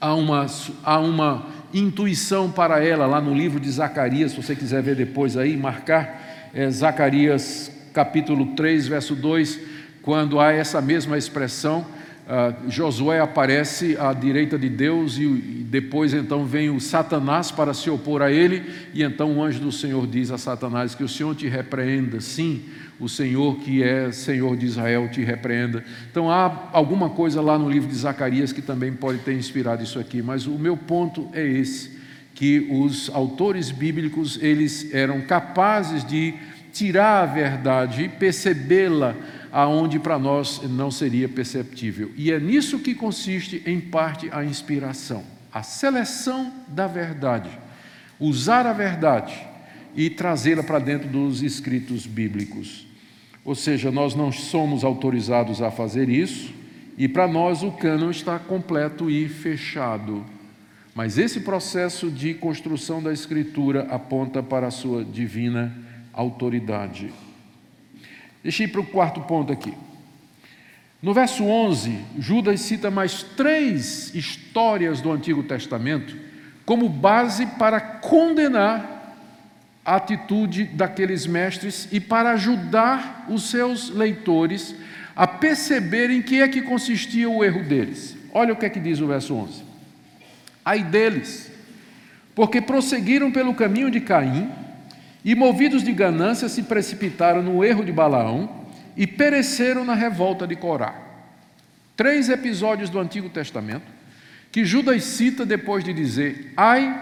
Há 0.00 0.14
uma, 0.14 0.46
há 0.84 0.98
uma 0.98 1.46
intuição 1.72 2.50
para 2.50 2.84
ela 2.84 3.06
lá 3.06 3.20
no 3.20 3.34
livro 3.34 3.58
de 3.58 3.70
Zacarias, 3.70 4.32
se 4.32 4.42
você 4.42 4.54
quiser 4.54 4.82
ver 4.82 4.94
depois 4.94 5.36
aí, 5.36 5.56
marcar, 5.56 6.50
é 6.52 6.70
Zacarias 6.70 7.70
capítulo 7.94 8.54
3, 8.54 8.88
verso 8.88 9.14
2, 9.14 9.58
quando 10.02 10.38
há 10.38 10.52
essa 10.52 10.82
mesma 10.82 11.16
expressão 11.16 11.86
Uh, 12.26 12.68
Josué 12.68 13.20
aparece 13.20 13.96
à 13.96 14.12
direita 14.12 14.58
de 14.58 14.68
Deus 14.68 15.16
e, 15.16 15.22
e, 15.22 15.66
depois 15.70 16.12
então 16.12 16.44
vem 16.44 16.68
o 16.70 16.80
Satanás 16.80 17.52
para 17.52 17.72
se 17.72 17.88
opor 17.88 18.20
a 18.20 18.32
ele. 18.32 18.64
E 18.92 19.04
então 19.04 19.38
o 19.38 19.44
anjo 19.44 19.60
do 19.60 19.70
Senhor 19.70 20.04
diz 20.08 20.32
a 20.32 20.38
Satanás 20.38 20.92
que 20.92 21.04
o 21.04 21.08
Senhor 21.08 21.36
te 21.36 21.46
repreenda, 21.46 22.20
sim, 22.20 22.64
o 22.98 23.08
Senhor 23.08 23.60
que 23.60 23.80
é 23.80 24.10
Senhor 24.10 24.56
de 24.56 24.66
Israel 24.66 25.08
te 25.08 25.22
repreenda. 25.22 25.84
Então 26.10 26.28
há 26.28 26.68
alguma 26.72 27.10
coisa 27.10 27.40
lá 27.40 27.56
no 27.56 27.70
livro 27.70 27.88
de 27.88 27.94
Zacarias 27.94 28.52
que 28.52 28.62
também 28.62 28.92
pode 28.92 29.18
ter 29.18 29.34
inspirado 29.34 29.84
isso 29.84 30.00
aqui, 30.00 30.20
mas 30.20 30.48
o 30.48 30.58
meu 30.58 30.76
ponto 30.76 31.28
é 31.32 31.46
esse, 31.46 31.96
que 32.34 32.66
os 32.72 33.08
autores 33.10 33.70
bíblicos 33.70 34.36
eles 34.42 34.92
eram 34.92 35.20
capazes 35.20 36.04
de 36.04 36.34
tirar 36.72 37.22
a 37.22 37.26
verdade 37.26 38.02
e 38.02 38.08
percebê-la 38.08 39.14
aonde 39.56 39.98
para 39.98 40.18
nós 40.18 40.60
não 40.68 40.90
seria 40.90 41.26
perceptível. 41.26 42.12
E 42.14 42.30
é 42.30 42.38
nisso 42.38 42.78
que 42.78 42.94
consiste, 42.94 43.62
em 43.64 43.80
parte, 43.80 44.28
a 44.30 44.44
inspiração, 44.44 45.24
a 45.50 45.62
seleção 45.62 46.52
da 46.68 46.86
verdade, 46.86 47.48
usar 48.20 48.66
a 48.66 48.74
verdade 48.74 49.34
e 49.94 50.10
trazê-la 50.10 50.62
para 50.62 50.78
dentro 50.78 51.08
dos 51.08 51.42
escritos 51.42 52.04
bíblicos. 52.04 52.86
Ou 53.46 53.54
seja, 53.54 53.90
nós 53.90 54.14
não 54.14 54.30
somos 54.30 54.84
autorizados 54.84 55.62
a 55.62 55.70
fazer 55.70 56.10
isso, 56.10 56.52
e 56.98 57.08
para 57.08 57.26
nós 57.26 57.62
o 57.62 57.72
cânon 57.72 58.10
está 58.10 58.38
completo 58.38 59.08
e 59.08 59.26
fechado. 59.26 60.22
Mas 60.94 61.16
esse 61.16 61.40
processo 61.40 62.10
de 62.10 62.34
construção 62.34 63.02
da 63.02 63.10
Escritura 63.10 63.86
aponta 63.88 64.42
para 64.42 64.66
a 64.66 64.70
sua 64.70 65.02
divina 65.02 65.74
autoridade. 66.12 67.10
Deixa 68.46 68.62
eu 68.62 68.68
ir 68.68 68.70
para 68.70 68.80
o 68.80 68.86
quarto 68.86 69.20
ponto 69.22 69.52
aqui. 69.52 69.74
No 71.02 71.12
verso 71.12 71.42
11, 71.42 71.98
Judas 72.16 72.60
cita 72.60 72.92
mais 72.92 73.24
três 73.24 74.14
histórias 74.14 75.00
do 75.00 75.10
Antigo 75.10 75.42
Testamento 75.42 76.16
como 76.64 76.88
base 76.88 77.44
para 77.44 77.80
condenar 77.80 79.16
a 79.84 79.96
atitude 79.96 80.62
daqueles 80.62 81.26
mestres 81.26 81.88
e 81.90 81.98
para 81.98 82.30
ajudar 82.34 83.26
os 83.28 83.50
seus 83.50 83.90
leitores 83.90 84.76
a 85.16 85.26
perceberem 85.26 86.22
que 86.22 86.40
é 86.40 86.46
que 86.46 86.62
consistia 86.62 87.28
o 87.28 87.42
erro 87.42 87.64
deles. 87.64 88.16
Olha 88.32 88.52
o 88.52 88.56
que 88.56 88.66
é 88.66 88.70
que 88.70 88.78
diz 88.78 89.00
o 89.00 89.08
verso 89.08 89.34
11. 89.34 89.64
Ai 90.64 90.84
deles, 90.84 91.50
porque 92.32 92.60
prosseguiram 92.60 93.32
pelo 93.32 93.54
caminho 93.54 93.90
de 93.90 94.00
Caim, 94.00 94.48
e, 95.26 95.34
movidos 95.34 95.82
de 95.82 95.90
ganância, 95.90 96.48
se 96.48 96.62
precipitaram 96.62 97.42
no 97.42 97.64
erro 97.64 97.84
de 97.84 97.90
Balaão 97.90 98.48
e 98.96 99.08
pereceram 99.08 99.84
na 99.84 99.92
revolta 99.92 100.46
de 100.46 100.54
Corá. 100.54 100.94
Três 101.96 102.28
episódios 102.28 102.88
do 102.88 103.00
Antigo 103.00 103.28
Testamento 103.28 103.96
que 104.52 104.64
Judas 104.64 105.02
cita 105.02 105.44
depois 105.44 105.82
de 105.82 105.92
dizer: 105.92 106.52
ai 106.56 106.96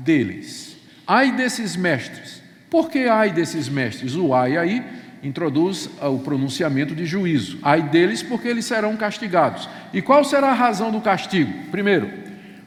deles, 0.00 0.76
ai 1.06 1.32
desses 1.32 1.74
mestres. 1.74 2.42
Por 2.68 2.90
que 2.90 3.08
ai 3.08 3.32
desses 3.32 3.66
mestres? 3.66 4.14
O 4.14 4.34
ai 4.34 4.58
aí 4.58 4.84
introduz 5.22 5.88
o 6.02 6.18
pronunciamento 6.18 6.94
de 6.94 7.06
juízo. 7.06 7.58
Ai 7.62 7.80
deles, 7.80 8.22
porque 8.22 8.46
eles 8.46 8.66
serão 8.66 8.94
castigados. 8.94 9.66
E 9.90 10.02
qual 10.02 10.22
será 10.22 10.50
a 10.50 10.54
razão 10.54 10.92
do 10.92 11.00
castigo? 11.00 11.50
Primeiro, 11.70 12.10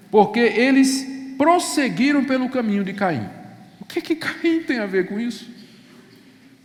porque 0.10 0.40
eles 0.40 1.08
prosseguiram 1.38 2.26
pelo 2.26 2.50
caminho 2.50 2.84
de 2.84 2.94
Caim. 2.94 3.43
Que, 3.94 4.02
que 4.02 4.16
Caim 4.16 4.64
tem 4.64 4.80
a 4.80 4.88
ver 4.88 5.08
com 5.08 5.20
isso? 5.20 5.48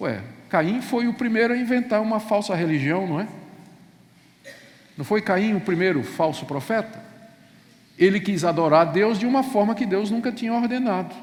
Ué, 0.01 0.23
Caim 0.49 0.81
foi 0.81 1.07
o 1.07 1.13
primeiro 1.13 1.53
a 1.53 1.59
inventar 1.59 2.01
uma 2.01 2.19
falsa 2.19 2.55
religião, 2.55 3.07
não 3.07 3.21
é? 3.21 3.29
Não 4.97 5.05
foi 5.05 5.21
Caim 5.21 5.55
o 5.55 5.61
primeiro 5.61 6.03
falso 6.03 6.47
profeta? 6.47 7.05
Ele 7.99 8.19
quis 8.19 8.45
adorar 8.45 8.81
a 8.81 8.91
Deus 8.91 9.19
de 9.19 9.27
uma 9.27 9.43
forma 9.43 9.75
que 9.75 9.85
Deus 9.85 10.11
nunca 10.11 10.33
tinha 10.33 10.55
ordenado. 10.55 11.15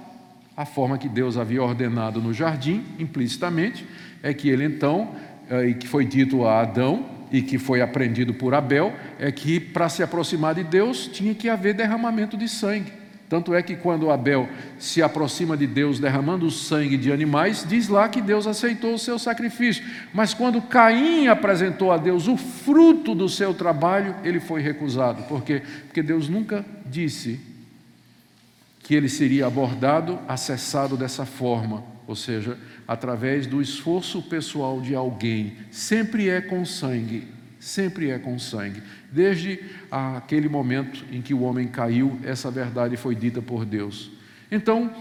A 0.56 0.64
forma 0.64 0.96
que 1.00 1.10
Deus 1.10 1.38
havia 1.38 1.64
ordenado 1.64 2.22
no 2.22 2.32
jardim, 2.32 2.84
implicitamente, 3.00 3.84
é 4.22 4.32
que 4.32 4.48
ele 4.48 4.64
então, 4.64 5.16
eh, 5.50 5.70
e 5.70 5.74
que 5.74 5.88
foi 5.88 6.06
dito 6.06 6.46
a 6.46 6.62
Adão, 6.62 7.04
e 7.32 7.42
que 7.42 7.58
foi 7.58 7.82
aprendido 7.82 8.32
por 8.32 8.54
Abel, 8.54 8.94
é 9.18 9.32
que 9.32 9.60
para 9.60 9.90
se 9.90 10.04
aproximar 10.04 10.54
de 10.54 10.64
Deus 10.64 11.08
tinha 11.08 11.34
que 11.34 11.50
haver 11.50 11.74
derramamento 11.74 12.38
de 12.38 12.48
sangue. 12.48 12.94
Tanto 13.28 13.56
é 13.56 13.64
que 13.64 13.76
quando 13.76 14.12
Abel 14.12 14.48
se 14.78 15.02
aproxima 15.02 15.58
de 15.58 15.66
Deus 15.66 16.00
derramando 16.00 16.46
o 16.46 16.52
sangue 16.52 16.96
de 16.96 17.12
animais, 17.12 17.66
diz 17.68 17.88
lá 17.88 18.08
que 18.08 18.22
Deus 18.22 18.46
aceitou 18.46 18.94
o 18.94 19.00
seu 19.00 19.18
sacrifício. 19.18 19.84
Mas 20.14 20.34
quando 20.34 20.62
Caim 20.62 21.28
apresentou 21.28 21.92
a 21.92 21.98
Deus 21.98 22.28
o 22.28 22.38
fruto 22.38 23.16
do 23.16 23.28
seu 23.28 23.54
trabalho, 23.54 24.16
ele 24.24 24.40
foi 24.40 24.62
recusado. 24.62 25.24
Por 25.24 25.44
quê? 25.44 25.64
Porque 25.88 26.04
Deus 26.04 26.30
nunca 26.30 26.64
disse 26.86 27.40
que 28.80 28.94
ele 28.94 29.10
seria 29.10 29.48
abordado, 29.48 30.20
acessado 30.28 30.96
dessa 30.96 31.26
forma, 31.26 31.84
ou 32.06 32.16
seja, 32.16 32.56
através 32.88 33.48
do 33.48 33.60
esforço 33.60 34.22
pessoal 34.22 34.80
de 34.80 34.94
alguém. 34.94 35.54
Sempre 35.72 36.30
é 36.30 36.40
com 36.40 36.64
sangue 36.64 37.35
sempre 37.66 38.12
é 38.12 38.20
com 38.20 38.38
sangue. 38.38 38.84
Desde 39.12 39.60
aquele 39.90 40.48
momento 40.48 41.04
em 41.12 41.20
que 41.20 41.34
o 41.34 41.42
homem 41.42 41.68
caiu, 41.68 42.20
essa 42.24 42.52
verdade 42.52 42.96
foi 42.96 43.16
dita 43.16 43.42
por 43.42 43.66
Deus. 43.66 44.12
Então, 44.52 44.94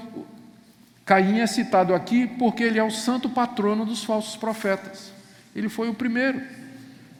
Caim 1.04 1.40
é 1.40 1.46
citado 1.46 1.94
aqui 1.94 2.26
porque 2.26 2.62
ele 2.62 2.78
é 2.78 2.82
o 2.82 2.90
santo 2.90 3.28
patrono 3.28 3.84
dos 3.84 4.02
falsos 4.02 4.34
profetas. 4.36 5.12
Ele 5.54 5.68
foi 5.68 5.90
o 5.90 5.94
primeiro. 5.94 6.40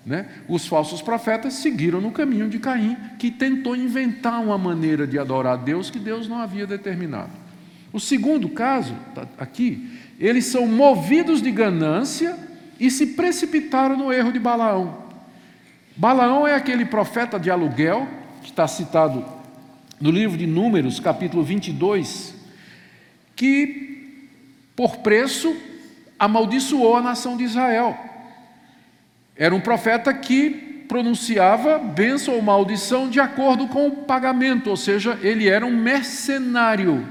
Né? 0.07 0.26
Os 0.49 0.66
falsos 0.66 1.03
profetas 1.03 1.53
seguiram 1.53 2.01
no 2.01 2.11
caminho 2.11 2.49
de 2.49 2.59
Caim, 2.59 2.97
que 3.18 3.30
tentou 3.30 3.76
inventar 3.76 4.42
uma 4.42 4.57
maneira 4.57 5.07
de 5.07 5.18
adorar 5.18 5.53
a 5.53 5.62
Deus 5.62 5.90
que 5.90 5.99
Deus 5.99 6.26
não 6.26 6.38
havia 6.38 6.66
determinado. 6.66 7.32
O 7.92 8.01
segundo 8.01 8.49
caso, 8.49 8.97
tá 9.14 9.28
aqui, 9.36 10.01
eles 10.18 10.47
são 10.47 10.66
movidos 10.66 11.42
de 11.42 11.51
ganância 11.51 12.34
e 12.80 12.90
se 12.90 13.09
precipitaram 13.09 13.95
no 13.95 14.11
erro 14.11 14.32
de 14.32 14.38
Balaão. 14.38 15.04
Balaão 15.97 16.47
é 16.47 16.57
aquele 16.57 16.84
profeta 16.84 17.38
de 17.38 17.51
aluguel, 17.51 18.09
que 18.42 18.51
está 18.51 18.66
citado 18.66 19.24
no 20.01 20.11
livro 20.11 20.36
de 20.36 20.45
Números, 20.45 20.99
capítulo 20.99 21.45
22, 21.45 22.34
que, 23.36 24.28
por 24.74 24.97
preço, 24.99 25.57
amaldiçoou 26.18 26.97
a 26.97 27.01
nação 27.01 27.36
de 27.36 27.45
Israel. 27.45 27.97
Era 29.36 29.55
um 29.55 29.61
profeta 29.61 30.12
que 30.12 30.84
pronunciava 30.88 31.78
bênção 31.78 32.34
ou 32.34 32.42
maldição 32.42 33.09
de 33.09 33.20
acordo 33.20 33.68
com 33.68 33.86
o 33.86 33.97
pagamento, 33.99 34.70
ou 34.70 34.76
seja, 34.76 35.16
ele 35.22 35.49
era 35.49 35.64
um 35.64 35.76
mercenário, 35.76 37.07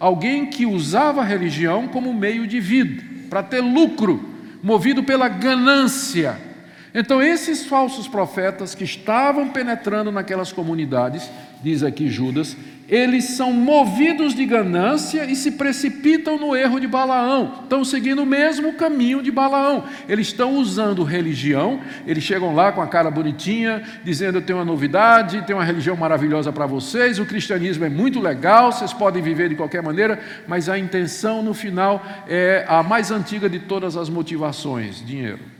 alguém 0.00 0.46
que 0.46 0.64
usava 0.64 1.20
a 1.20 1.24
religião 1.24 1.86
como 1.86 2.14
meio 2.14 2.46
de 2.46 2.60
vida, 2.60 3.04
para 3.28 3.42
ter 3.42 3.60
lucro, 3.60 4.26
movido 4.62 5.02
pela 5.02 5.28
ganância 5.28 6.51
Então, 6.94 7.22
esses 7.22 7.64
falsos 7.64 8.06
profetas 8.06 8.74
que 8.74 8.84
estavam 8.84 9.48
penetrando 9.48 10.12
naquelas 10.12 10.52
comunidades, 10.52 11.30
diz 11.62 11.82
aqui 11.82 12.08
Judas, 12.08 12.54
eles 12.86 13.24
são 13.24 13.54
movidos 13.54 14.34
de 14.34 14.44
ganância 14.44 15.24
e 15.24 15.34
se 15.34 15.52
precipitam 15.52 16.38
no 16.38 16.54
erro 16.54 16.78
de 16.78 16.86
Balaão. 16.86 17.60
Estão 17.62 17.82
seguindo 17.82 18.22
o 18.22 18.26
mesmo 18.26 18.74
caminho 18.74 19.22
de 19.22 19.30
Balaão. 19.30 19.84
Eles 20.06 20.26
estão 20.26 20.56
usando 20.56 21.02
religião, 21.02 21.80
eles 22.06 22.22
chegam 22.22 22.54
lá 22.54 22.70
com 22.70 22.82
a 22.82 22.86
cara 22.86 23.10
bonitinha, 23.10 23.82
dizendo: 24.04 24.36
Eu 24.36 24.42
tenho 24.42 24.58
uma 24.58 24.64
novidade, 24.66 25.40
tenho 25.46 25.58
uma 25.58 25.64
religião 25.64 25.96
maravilhosa 25.96 26.52
para 26.52 26.66
vocês, 26.66 27.18
o 27.18 27.24
cristianismo 27.24 27.86
é 27.86 27.88
muito 27.88 28.20
legal, 28.20 28.70
vocês 28.70 28.92
podem 28.92 29.22
viver 29.22 29.48
de 29.48 29.54
qualquer 29.54 29.82
maneira, 29.82 30.20
mas 30.46 30.68
a 30.68 30.78
intenção 30.78 31.42
no 31.42 31.54
final 31.54 32.04
é 32.28 32.66
a 32.68 32.82
mais 32.82 33.10
antiga 33.10 33.48
de 33.48 33.60
todas 33.60 33.96
as 33.96 34.10
motivações: 34.10 35.02
dinheiro. 35.02 35.51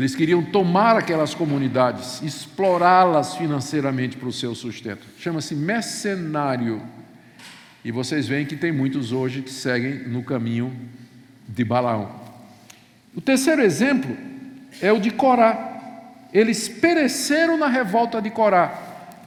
Eles 0.00 0.14
queriam 0.14 0.42
tomar 0.42 0.96
aquelas 0.96 1.34
comunidades, 1.34 2.22
explorá-las 2.22 3.36
financeiramente 3.36 4.16
para 4.16 4.30
o 4.30 4.32
seu 4.32 4.54
sustento. 4.54 5.06
Chama-se 5.18 5.54
mercenário. 5.54 6.80
E 7.84 7.92
vocês 7.92 8.26
veem 8.26 8.46
que 8.46 8.56
tem 8.56 8.72
muitos 8.72 9.12
hoje 9.12 9.42
que 9.42 9.50
seguem 9.50 10.08
no 10.08 10.22
caminho 10.22 10.74
de 11.46 11.62
Balaão. 11.62 12.08
O 13.14 13.20
terceiro 13.20 13.60
exemplo 13.60 14.16
é 14.80 14.90
o 14.90 14.98
de 14.98 15.10
Corá. 15.10 16.28
Eles 16.32 16.66
pereceram 16.66 17.58
na 17.58 17.68
revolta 17.68 18.22
de 18.22 18.30
Corá. 18.30 18.72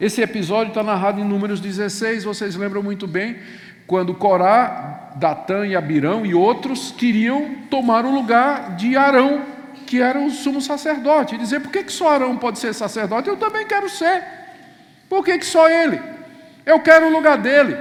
Esse 0.01 0.23
episódio 0.23 0.69
está 0.69 0.81
narrado 0.81 1.21
em 1.21 1.23
Números 1.23 1.59
16, 1.59 2.23
vocês 2.23 2.55
lembram 2.55 2.81
muito 2.81 3.05
bem, 3.05 3.37
quando 3.85 4.15
Corá, 4.15 5.11
Datã 5.17 5.67
e 5.67 5.75
Abirão 5.75 6.25
e 6.25 6.33
outros 6.33 6.91
queriam 6.91 7.57
tomar 7.69 8.05
o 8.05 8.11
lugar 8.11 8.75
de 8.75 8.97
Arão, 8.97 9.52
que 9.93 10.01
era 10.01 10.19
o 10.19 10.31
sumo 10.31 10.59
sacerdote, 10.59 11.35
e 11.35 11.37
dizer: 11.37 11.59
por 11.59 11.71
que, 11.71 11.83
que 11.83 11.91
só 11.91 12.15
Arão 12.15 12.35
pode 12.35 12.57
ser 12.57 12.73
sacerdote? 12.73 13.29
Eu 13.29 13.37
também 13.37 13.63
quero 13.67 13.87
ser. 13.87 14.23
Por 15.07 15.23
que, 15.23 15.37
que 15.37 15.45
só 15.45 15.69
ele? 15.69 16.01
Eu 16.65 16.79
quero 16.79 17.05
o 17.05 17.11
lugar 17.11 17.37
dele. 17.37 17.77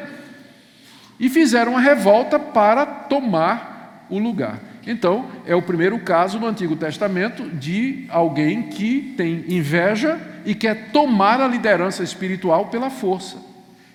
E 1.19 1.31
fizeram 1.31 1.73
uma 1.73 1.81
revolta 1.81 2.39
para 2.39 2.85
tomar 2.85 4.07
o 4.11 4.19
lugar. 4.19 4.61
Então, 4.87 5.27
é 5.47 5.55
o 5.55 5.63
primeiro 5.63 5.99
caso 6.01 6.39
no 6.39 6.47
Antigo 6.47 6.77
Testamento 6.77 7.49
de 7.49 8.05
alguém 8.11 8.65
que 8.65 9.15
tem 9.17 9.47
inveja 9.49 10.21
e 10.45 10.55
quer 10.55 10.91
tomar 10.91 11.41
a 11.41 11.49
liderança 11.49 12.03
espiritual 12.03 12.67
pela 12.67 12.91
força, 12.91 13.39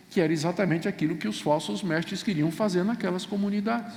que 0.09 0.19
era 0.19 0.33
exatamente 0.33 0.87
aquilo 0.87 1.17
que 1.17 1.27
os 1.27 1.39
falsos 1.39 1.83
mestres 1.83 2.23
queriam 2.23 2.49
fazer 2.49 2.83
naquelas 2.83 3.27
comunidades. 3.27 3.93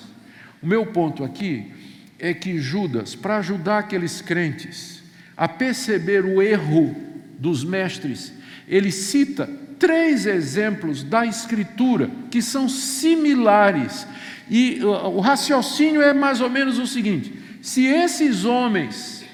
O 0.62 0.66
meu 0.66 0.84
ponto 0.84 1.24
aqui 1.24 1.72
é 2.20 2.34
que 2.34 2.58
Judas, 2.58 3.14
para 3.14 3.38
ajudar 3.38 3.78
aqueles 3.78 4.20
crentes 4.20 5.02
a 5.36 5.48
perceber 5.48 6.24
o 6.24 6.42
erro 6.42 6.94
dos 7.38 7.64
mestres, 7.64 8.32
ele 8.68 8.92
cita 8.92 9.48
três 9.78 10.26
exemplos 10.26 11.02
da 11.02 11.24
Escritura 11.24 12.10
que 12.30 12.42
são 12.42 12.68
similares. 12.68 14.06
E 14.50 14.80
o 14.84 15.20
raciocínio 15.20 16.02
é 16.02 16.12
mais 16.12 16.40
ou 16.40 16.50
menos 16.50 16.78
o 16.78 16.86
seguinte: 16.86 17.32
se 17.62 17.86
esses 17.86 18.44
homens, 18.44 19.24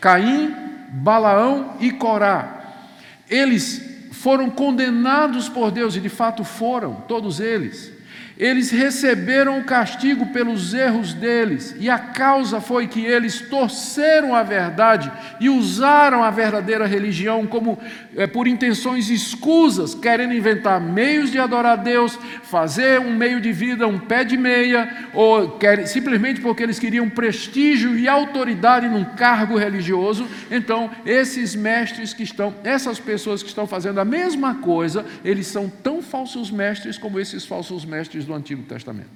Caim, 0.00 0.54
Balaão 0.90 1.76
e 1.80 1.90
Corá, 1.90 2.86
eles 3.28 3.82
foram 4.12 4.48
condenados 4.50 5.48
por 5.48 5.70
Deus, 5.70 5.96
e 5.96 6.00
de 6.00 6.08
fato 6.08 6.44
foram, 6.44 6.94
todos 7.08 7.40
eles, 7.40 7.92
eles 8.38 8.70
receberam 8.70 9.58
o 9.58 9.64
castigo 9.64 10.26
pelos 10.26 10.72
erros 10.72 11.12
deles, 11.12 11.74
e 11.80 11.90
a 11.90 11.98
causa 11.98 12.60
foi 12.60 12.86
que 12.86 13.04
eles 13.04 13.40
torceram 13.40 14.32
a 14.32 14.44
verdade 14.44 15.10
e 15.40 15.48
usaram 15.48 16.22
a 16.22 16.30
verdadeira 16.30 16.86
religião 16.86 17.46
como 17.46 17.76
é, 18.16 18.28
por 18.28 18.46
intenções 18.46 19.10
escusas, 19.10 19.92
querendo 19.94 20.32
inventar 20.32 20.80
meios 20.80 21.32
de 21.32 21.38
adorar 21.38 21.72
a 21.72 21.76
Deus, 21.76 22.16
fazer 22.44 23.00
um 23.00 23.14
meio 23.14 23.40
de 23.40 23.52
vida, 23.52 23.88
um 23.88 23.98
pé 23.98 24.22
de 24.22 24.36
meia, 24.36 25.08
ou 25.12 25.58
quer, 25.58 25.86
simplesmente 25.86 26.40
porque 26.40 26.62
eles 26.62 26.78
queriam 26.78 27.10
prestígio 27.10 27.98
e 27.98 28.06
autoridade 28.06 28.88
num 28.88 29.04
cargo 29.04 29.58
religioso. 29.58 30.28
Então, 30.48 30.90
esses 31.04 31.56
mestres 31.56 32.14
que 32.14 32.22
estão, 32.22 32.54
essas 32.62 33.00
pessoas 33.00 33.42
que 33.42 33.48
estão 33.48 33.66
fazendo 33.66 33.98
a 33.98 34.04
mesma 34.04 34.56
coisa, 34.56 35.04
eles 35.24 35.48
são 35.48 35.68
tão 35.68 36.00
falsos 36.00 36.50
mestres 36.50 36.96
como 36.96 37.18
esses 37.18 37.44
falsos 37.44 37.84
mestres 37.84 38.27
do 38.28 38.34
Antigo 38.34 38.62
Testamento. 38.62 39.10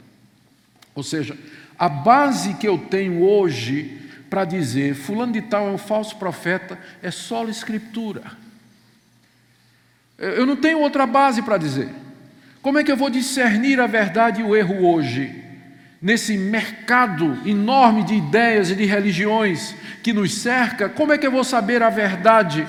Ou 0.94 1.02
seja, 1.02 1.38
a 1.78 1.88
base 1.88 2.54
que 2.54 2.66
eu 2.66 2.76
tenho 2.78 3.22
hoje 3.22 3.98
para 4.28 4.44
dizer 4.44 4.94
fulano 4.94 5.32
de 5.32 5.42
tal 5.42 5.68
é 5.68 5.70
um 5.70 5.78
falso 5.78 6.16
profeta 6.16 6.78
é 7.02 7.10
só 7.10 7.46
a 7.46 7.50
escritura. 7.50 8.22
Eu 10.18 10.46
não 10.46 10.56
tenho 10.56 10.80
outra 10.80 11.06
base 11.06 11.42
para 11.42 11.58
dizer. 11.58 11.88
Como 12.60 12.78
é 12.78 12.84
que 12.84 12.92
eu 12.92 12.96
vou 12.96 13.10
discernir 13.10 13.80
a 13.80 13.86
verdade 13.86 14.40
e 14.40 14.44
o 14.44 14.54
erro 14.54 14.86
hoje? 14.86 15.34
Nesse 16.00 16.36
mercado 16.36 17.38
enorme 17.44 18.04
de 18.04 18.14
ideias 18.14 18.70
e 18.70 18.74
de 18.74 18.84
religiões 18.84 19.74
que 20.02 20.12
nos 20.12 20.34
cerca, 20.34 20.88
como 20.88 21.12
é 21.12 21.18
que 21.18 21.26
eu 21.26 21.30
vou 21.30 21.44
saber 21.44 21.82
a 21.82 21.90
verdade? 21.90 22.66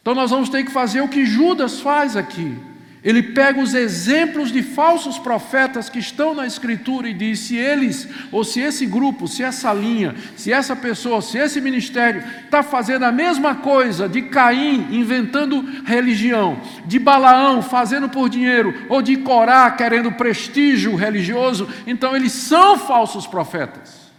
Então 0.00 0.14
nós 0.14 0.30
vamos 0.30 0.48
ter 0.48 0.64
que 0.64 0.70
fazer 0.70 1.00
o 1.00 1.08
que 1.08 1.24
Judas 1.26 1.80
faz 1.80 2.16
aqui. 2.16 2.56
Ele 3.02 3.22
pega 3.22 3.60
os 3.60 3.72
exemplos 3.72 4.52
de 4.52 4.62
falsos 4.62 5.18
profetas 5.18 5.88
que 5.88 5.98
estão 5.98 6.34
na 6.34 6.46
Escritura 6.46 7.08
e 7.08 7.14
diz: 7.14 7.38
se 7.38 7.56
eles, 7.56 8.06
ou 8.30 8.44
se 8.44 8.60
esse 8.60 8.84
grupo, 8.84 9.26
se 9.26 9.42
essa 9.42 9.72
linha, 9.72 10.14
se 10.36 10.52
essa 10.52 10.76
pessoa, 10.76 11.22
se 11.22 11.38
esse 11.38 11.62
ministério 11.62 12.22
está 12.44 12.62
fazendo 12.62 13.04
a 13.04 13.12
mesma 13.12 13.54
coisa 13.54 14.06
de 14.06 14.22
Caim 14.22 14.88
inventando 14.90 15.62
religião, 15.84 16.60
de 16.84 16.98
Balaão 16.98 17.62
fazendo 17.62 18.08
por 18.08 18.28
dinheiro, 18.28 18.74
ou 18.90 19.00
de 19.00 19.16
Corá 19.16 19.70
querendo 19.70 20.12
prestígio 20.12 20.94
religioso, 20.94 21.66
então 21.86 22.14
eles 22.14 22.32
são 22.32 22.78
falsos 22.78 23.26
profetas 23.26 24.10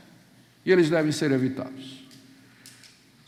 e 0.65 0.71
eles 0.71 0.89
devem 0.89 1.11
ser 1.11 1.31
evitados. 1.31 2.00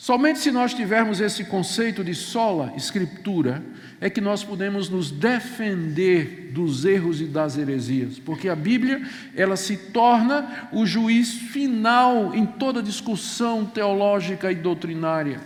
Somente 0.04 0.39
se 0.39 0.51
nós 0.51 0.74
tivermos 0.74 1.22
esse 1.22 1.45
conceito 1.45 2.04
de 2.04 2.14
sola 2.14 2.74
escritura, 2.76 3.64
é 4.01 4.10
que 4.10 4.20
nós 4.20 4.43
podemos 4.43 4.89
nos 4.89 5.10
defender 5.10 6.51
dos 6.51 6.84
erros 6.84 7.22
e 7.22 7.26
das 7.26 7.58
heresias, 7.58 8.20
porque 8.20 8.49
a 8.49 8.56
Bíblia, 8.56 9.01
ela 9.34 9.56
se 9.56 9.78
torna 9.78 10.68
o 10.74 10.86
juiz 10.86 11.32
final 11.32 12.36
em 12.36 12.45
toda 12.45 12.84
discussão 12.84 13.66
teológica 13.66 14.51
e 14.51 14.56
doutrinária. 14.56 15.39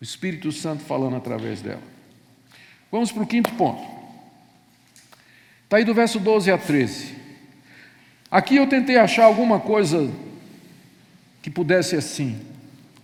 O 0.00 0.02
Espírito 0.02 0.50
Santo 0.50 0.82
falando 0.82 1.14
através 1.14 1.60
dela. 1.60 1.82
Vamos 2.90 3.12
para 3.12 3.22
o 3.22 3.28
quinto 3.28 3.52
ponto. 3.52 3.80
Está 5.62 5.76
aí 5.76 5.84
do 5.84 5.94
verso 5.94 6.18
12 6.18 6.50
a 6.50 6.58
13. 6.58 7.14
Aqui 8.28 8.56
eu 8.56 8.66
tentei 8.66 8.96
achar 8.96 9.22
alguma 9.22 9.60
coisa 9.60 10.10
que 11.40 11.48
pudesse 11.48 11.94
assim 11.94 12.55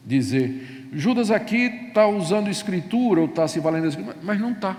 dizer. 0.04 0.88
Judas 0.92 1.30
aqui 1.30 1.86
está 1.88 2.06
usando 2.06 2.50
escritura 2.50 3.20
ou 3.20 3.26
está 3.26 3.48
se 3.48 3.60
valendo 3.60 3.82
da 3.82 3.88
escritura, 3.88 4.16
mas 4.22 4.40
não 4.40 4.52
está. 4.52 4.76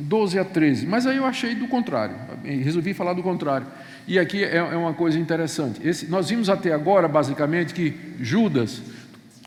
12 0.00 0.38
a 0.38 0.44
13. 0.44 0.86
Mas 0.86 1.06
aí 1.06 1.16
eu 1.16 1.26
achei 1.26 1.54
do 1.54 1.68
contrário, 1.68 2.16
resolvi 2.44 2.94
falar 2.94 3.12
do 3.12 3.22
contrário. 3.22 3.66
E 4.06 4.18
aqui 4.18 4.42
é, 4.42 4.56
é 4.56 4.76
uma 4.76 4.94
coisa 4.94 5.18
interessante. 5.18 5.86
Esse, 5.86 6.06
nós 6.06 6.28
vimos 6.30 6.48
até 6.48 6.72
agora, 6.72 7.06
basicamente, 7.06 7.74
que 7.74 7.94
Judas, 8.20 8.82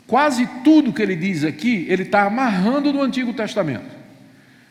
quase 0.06 0.46
tudo 0.64 0.92
que 0.92 1.02
ele 1.02 1.16
diz 1.16 1.44
aqui, 1.44 1.86
ele 1.88 2.04
está 2.04 2.22
amarrando 2.22 2.92
do 2.92 3.02
Antigo 3.02 3.32
Testamento. 3.32 3.96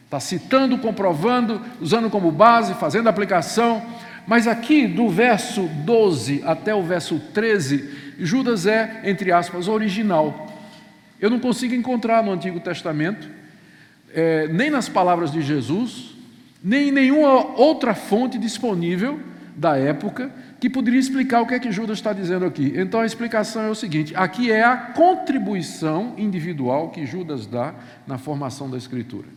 Está 0.06 0.20
citando, 0.20 0.78
comprovando, 0.78 1.62
usando 1.82 2.10
como 2.10 2.32
base, 2.32 2.74
fazendo 2.76 3.10
aplicação. 3.10 3.84
Mas 4.26 4.48
aqui, 4.48 4.88
do 4.88 5.10
verso 5.10 5.70
12 5.84 6.42
até 6.46 6.74
o 6.74 6.82
verso 6.82 7.20
13, 7.34 8.05
Judas 8.20 8.66
é, 8.66 9.02
entre 9.04 9.32
aspas, 9.32 9.68
original. 9.68 10.54
Eu 11.20 11.30
não 11.30 11.40
consigo 11.40 11.74
encontrar 11.74 12.24
no 12.24 12.32
Antigo 12.32 12.60
Testamento, 12.60 13.30
é, 14.14 14.48
nem 14.48 14.70
nas 14.70 14.90
palavras 14.90 15.32
de 15.32 15.42
Jesus, 15.42 16.16
nem 16.64 16.90
em 16.90 16.92
nenhuma 16.92 17.58
outra 17.58 17.94
fonte 17.94 18.38
disponível 18.38 19.20
da 19.56 19.78
época 19.78 20.32
que 20.60 20.70
poderia 20.70 21.00
explicar 21.00 21.42
o 21.42 21.46
que 21.46 21.54
é 21.54 21.60
que 21.60 21.72
Judas 21.72 21.98
está 21.98 22.12
dizendo 22.12 22.46
aqui. 22.46 22.74
Então 22.76 23.00
a 23.00 23.06
explicação 23.06 23.64
é 23.64 23.70
o 23.70 23.76
seguinte: 23.76 24.14
aqui 24.16 24.52
é 24.52 24.64
a 24.64 24.76
contribuição 24.76 26.14
individual 26.18 26.90
que 26.90 27.06
Judas 27.06 27.46
dá 27.46 27.76
na 28.08 28.18
formação 28.18 28.70
da 28.70 28.78
Escritura. 28.78 29.28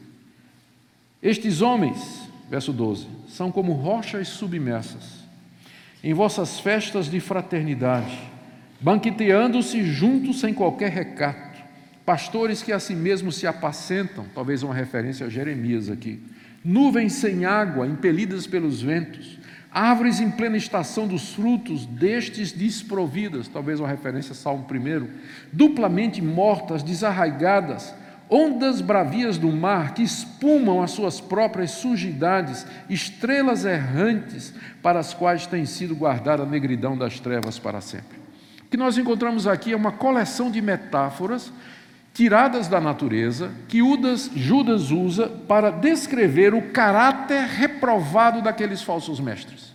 Estes 1.22 1.60
homens, 1.60 2.28
verso 2.48 2.72
12, 2.72 3.06
são 3.28 3.50
como 3.50 3.72
rochas 3.72 4.28
submersas 4.28 5.18
em 6.02 6.14
vossas 6.14 6.60
festas 6.60 7.10
de 7.10 7.18
fraternidade 7.18 8.16
banqueteando-se 8.80 9.82
juntos 9.84 10.40
sem 10.40 10.54
qualquer 10.54 10.90
recato, 10.90 11.58
pastores 12.04 12.62
que 12.62 12.72
a 12.72 12.78
si 12.78 12.94
mesmos 12.94 13.36
se 13.36 13.46
apacentam, 13.46 14.26
talvez 14.34 14.62
uma 14.62 14.74
referência 14.74 15.26
a 15.26 15.30
Jeremias 15.30 15.90
aqui, 15.90 16.22
nuvens 16.64 17.14
sem 17.14 17.44
água, 17.44 17.86
impelidas 17.86 18.46
pelos 18.46 18.80
ventos, 18.80 19.38
árvores 19.70 20.20
em 20.20 20.30
plena 20.30 20.56
estação 20.56 21.06
dos 21.06 21.34
frutos, 21.34 21.84
destes 21.86 22.52
desprovidas, 22.52 23.48
talvez 23.48 23.80
uma 23.80 23.88
referência 23.88 24.32
a 24.32 24.34
Salmo 24.34 24.66
1, 24.70 25.08
duplamente 25.52 26.22
mortas, 26.22 26.82
desarraigadas, 26.82 27.94
ondas 28.30 28.80
bravias 28.80 29.38
do 29.38 29.50
mar 29.50 29.94
que 29.94 30.02
espumam 30.02 30.82
as 30.82 30.90
suas 30.90 31.20
próprias 31.20 31.72
sujidades, 31.72 32.66
estrelas 32.88 33.64
errantes 33.64 34.52
para 34.82 34.98
as 34.98 35.14
quais 35.14 35.46
tem 35.46 35.64
sido 35.64 35.94
guardada 35.94 36.42
a 36.42 36.46
negridão 36.46 36.96
das 36.96 37.20
trevas 37.20 37.58
para 37.58 37.80
sempre. 37.80 38.17
O 38.68 38.70
que 38.70 38.76
nós 38.76 38.98
encontramos 38.98 39.46
aqui 39.46 39.72
é 39.72 39.76
uma 39.76 39.90
coleção 39.90 40.50
de 40.50 40.60
metáforas 40.60 41.50
tiradas 42.12 42.68
da 42.68 42.78
natureza 42.78 43.50
que 43.66 43.78
Judas, 44.34 44.90
usa 44.90 45.26
para 45.48 45.70
descrever 45.70 46.52
o 46.52 46.60
caráter 46.70 47.46
reprovado 47.46 48.42
daqueles 48.42 48.82
falsos 48.82 49.20
mestres. 49.20 49.72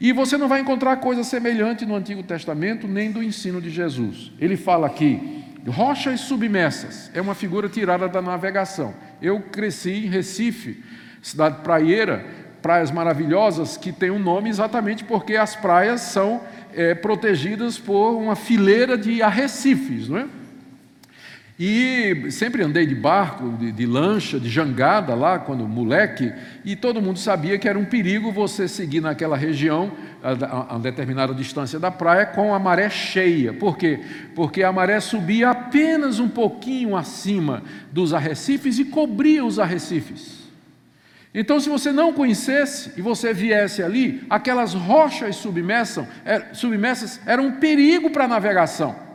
E 0.00 0.12
você 0.12 0.36
não 0.36 0.48
vai 0.48 0.60
encontrar 0.60 0.96
coisa 0.96 1.22
semelhante 1.22 1.86
no 1.86 1.94
Antigo 1.94 2.24
Testamento 2.24 2.88
nem 2.88 3.12
do 3.12 3.22
ensino 3.22 3.60
de 3.60 3.70
Jesus. 3.70 4.32
Ele 4.40 4.56
fala 4.56 4.88
aqui 4.88 5.44
Rochas 5.68 6.20
submersas 6.22 7.12
é 7.14 7.20
uma 7.20 7.36
figura 7.36 7.68
tirada 7.68 8.08
da 8.08 8.20
navegação. 8.20 8.94
Eu 9.22 9.40
cresci 9.40 10.06
em 10.06 10.08
Recife, 10.08 10.82
cidade 11.22 11.62
praieira, 11.62 12.26
praias 12.60 12.90
maravilhosas 12.90 13.76
que 13.76 13.92
tem 13.92 14.10
um 14.10 14.18
nome 14.18 14.48
exatamente 14.48 15.04
porque 15.04 15.36
as 15.36 15.54
praias 15.54 16.00
são 16.00 16.40
é, 16.74 16.94
protegidas 16.94 17.78
por 17.78 18.12
uma 18.16 18.36
fileira 18.36 18.96
de 18.96 19.22
arrecifes, 19.22 20.08
não 20.08 20.18
é? 20.18 20.26
E 21.58 22.30
sempre 22.30 22.62
andei 22.62 22.86
de 22.86 22.94
barco, 22.94 23.50
de, 23.58 23.72
de, 23.72 23.84
lancha, 23.84 24.38
de 24.38 24.48
jangada 24.48 25.12
lá, 25.16 25.40
quando 25.40 25.66
moleque, 25.66 26.32
e 26.64 26.76
todo 26.76 27.02
mundo 27.02 27.18
sabia 27.18 27.58
que 27.58 27.68
era 27.68 27.76
um 27.76 27.84
perigo 27.84 28.30
você 28.30 28.68
seguir 28.68 29.00
naquela 29.00 29.36
região, 29.36 29.90
a, 30.22 30.76
a 30.76 30.78
determinada 30.78 31.34
distância 31.34 31.80
da 31.80 31.90
praia, 31.90 32.26
com 32.26 32.54
a 32.54 32.60
maré 32.60 32.88
cheia. 32.88 33.52
Por 33.52 33.76
quê? 33.76 33.98
Porque 34.36 34.62
a 34.62 34.70
maré 34.70 35.00
subia 35.00 35.50
apenas 35.50 36.20
um 36.20 36.28
pouquinho 36.28 36.96
acima 36.96 37.64
dos 37.90 38.14
arrecifes 38.14 38.78
e 38.78 38.84
cobria 38.84 39.44
os 39.44 39.58
arrecifes. 39.58 40.37
Então, 41.34 41.60
se 41.60 41.68
você 41.68 41.92
não 41.92 42.12
conhecesse 42.12 42.92
e 42.96 43.02
você 43.02 43.32
viesse 43.32 43.82
ali, 43.82 44.24
aquelas 44.30 44.74
rochas 44.74 45.36
submersas, 45.36 46.06
er, 46.24 46.54
submersas 46.54 47.20
eram 47.26 47.46
um 47.46 47.52
perigo 47.52 48.10
para 48.10 48.24
a 48.24 48.28
navegação 48.28 49.08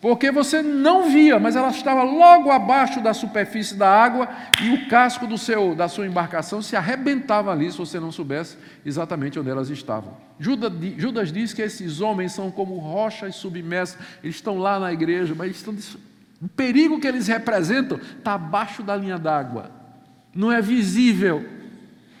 porque 0.00 0.30
você 0.30 0.62
não 0.62 1.10
via, 1.10 1.40
mas 1.40 1.56
ela 1.56 1.70
estava 1.70 2.02
logo 2.02 2.50
abaixo 2.50 3.00
da 3.00 3.14
superfície 3.14 3.74
da 3.74 3.88
água 3.88 4.28
e 4.62 4.72
o 4.72 4.88
casco 4.88 5.26
do 5.26 5.38
seu, 5.38 5.74
da 5.74 5.88
sua 5.88 6.06
embarcação 6.06 6.60
se 6.60 6.76
arrebentava 6.76 7.50
ali 7.50 7.70
se 7.72 7.78
você 7.78 7.98
não 7.98 8.12
soubesse 8.12 8.56
exatamente 8.84 9.36
onde 9.36 9.50
elas 9.50 9.68
estavam. 9.68 10.16
Judas, 10.38 10.72
Judas 10.96 11.32
diz 11.32 11.52
que 11.52 11.62
esses 11.62 12.00
homens 12.00 12.32
são 12.32 12.50
como 12.52 12.76
rochas 12.78 13.34
submersas, 13.36 13.98
eles 14.22 14.36
estão 14.36 14.58
lá 14.58 14.78
na 14.78 14.92
igreja, 14.92 15.34
mas 15.34 15.56
estão, 15.56 15.74
o 16.40 16.48
perigo 16.48 17.00
que 17.00 17.06
eles 17.08 17.26
representam 17.26 17.98
está 17.98 18.34
abaixo 18.34 18.84
da 18.84 18.94
linha 18.94 19.18
d'água, 19.18 19.72
não 20.36 20.52
é 20.52 20.60
visível. 20.60 21.44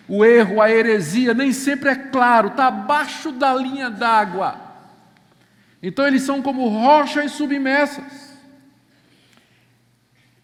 O 0.08 0.24
erro, 0.24 0.62
a 0.62 0.70
heresia, 0.70 1.34
nem 1.34 1.52
sempre 1.52 1.90
é 1.90 1.94
claro, 1.94 2.48
está 2.48 2.68
abaixo 2.68 3.30
da 3.30 3.54
linha 3.54 3.90
d'água. 3.90 4.56
Então 5.82 6.06
eles 6.06 6.22
são 6.22 6.40
como 6.40 6.68
rochas 6.68 7.32
submersas. 7.32 8.34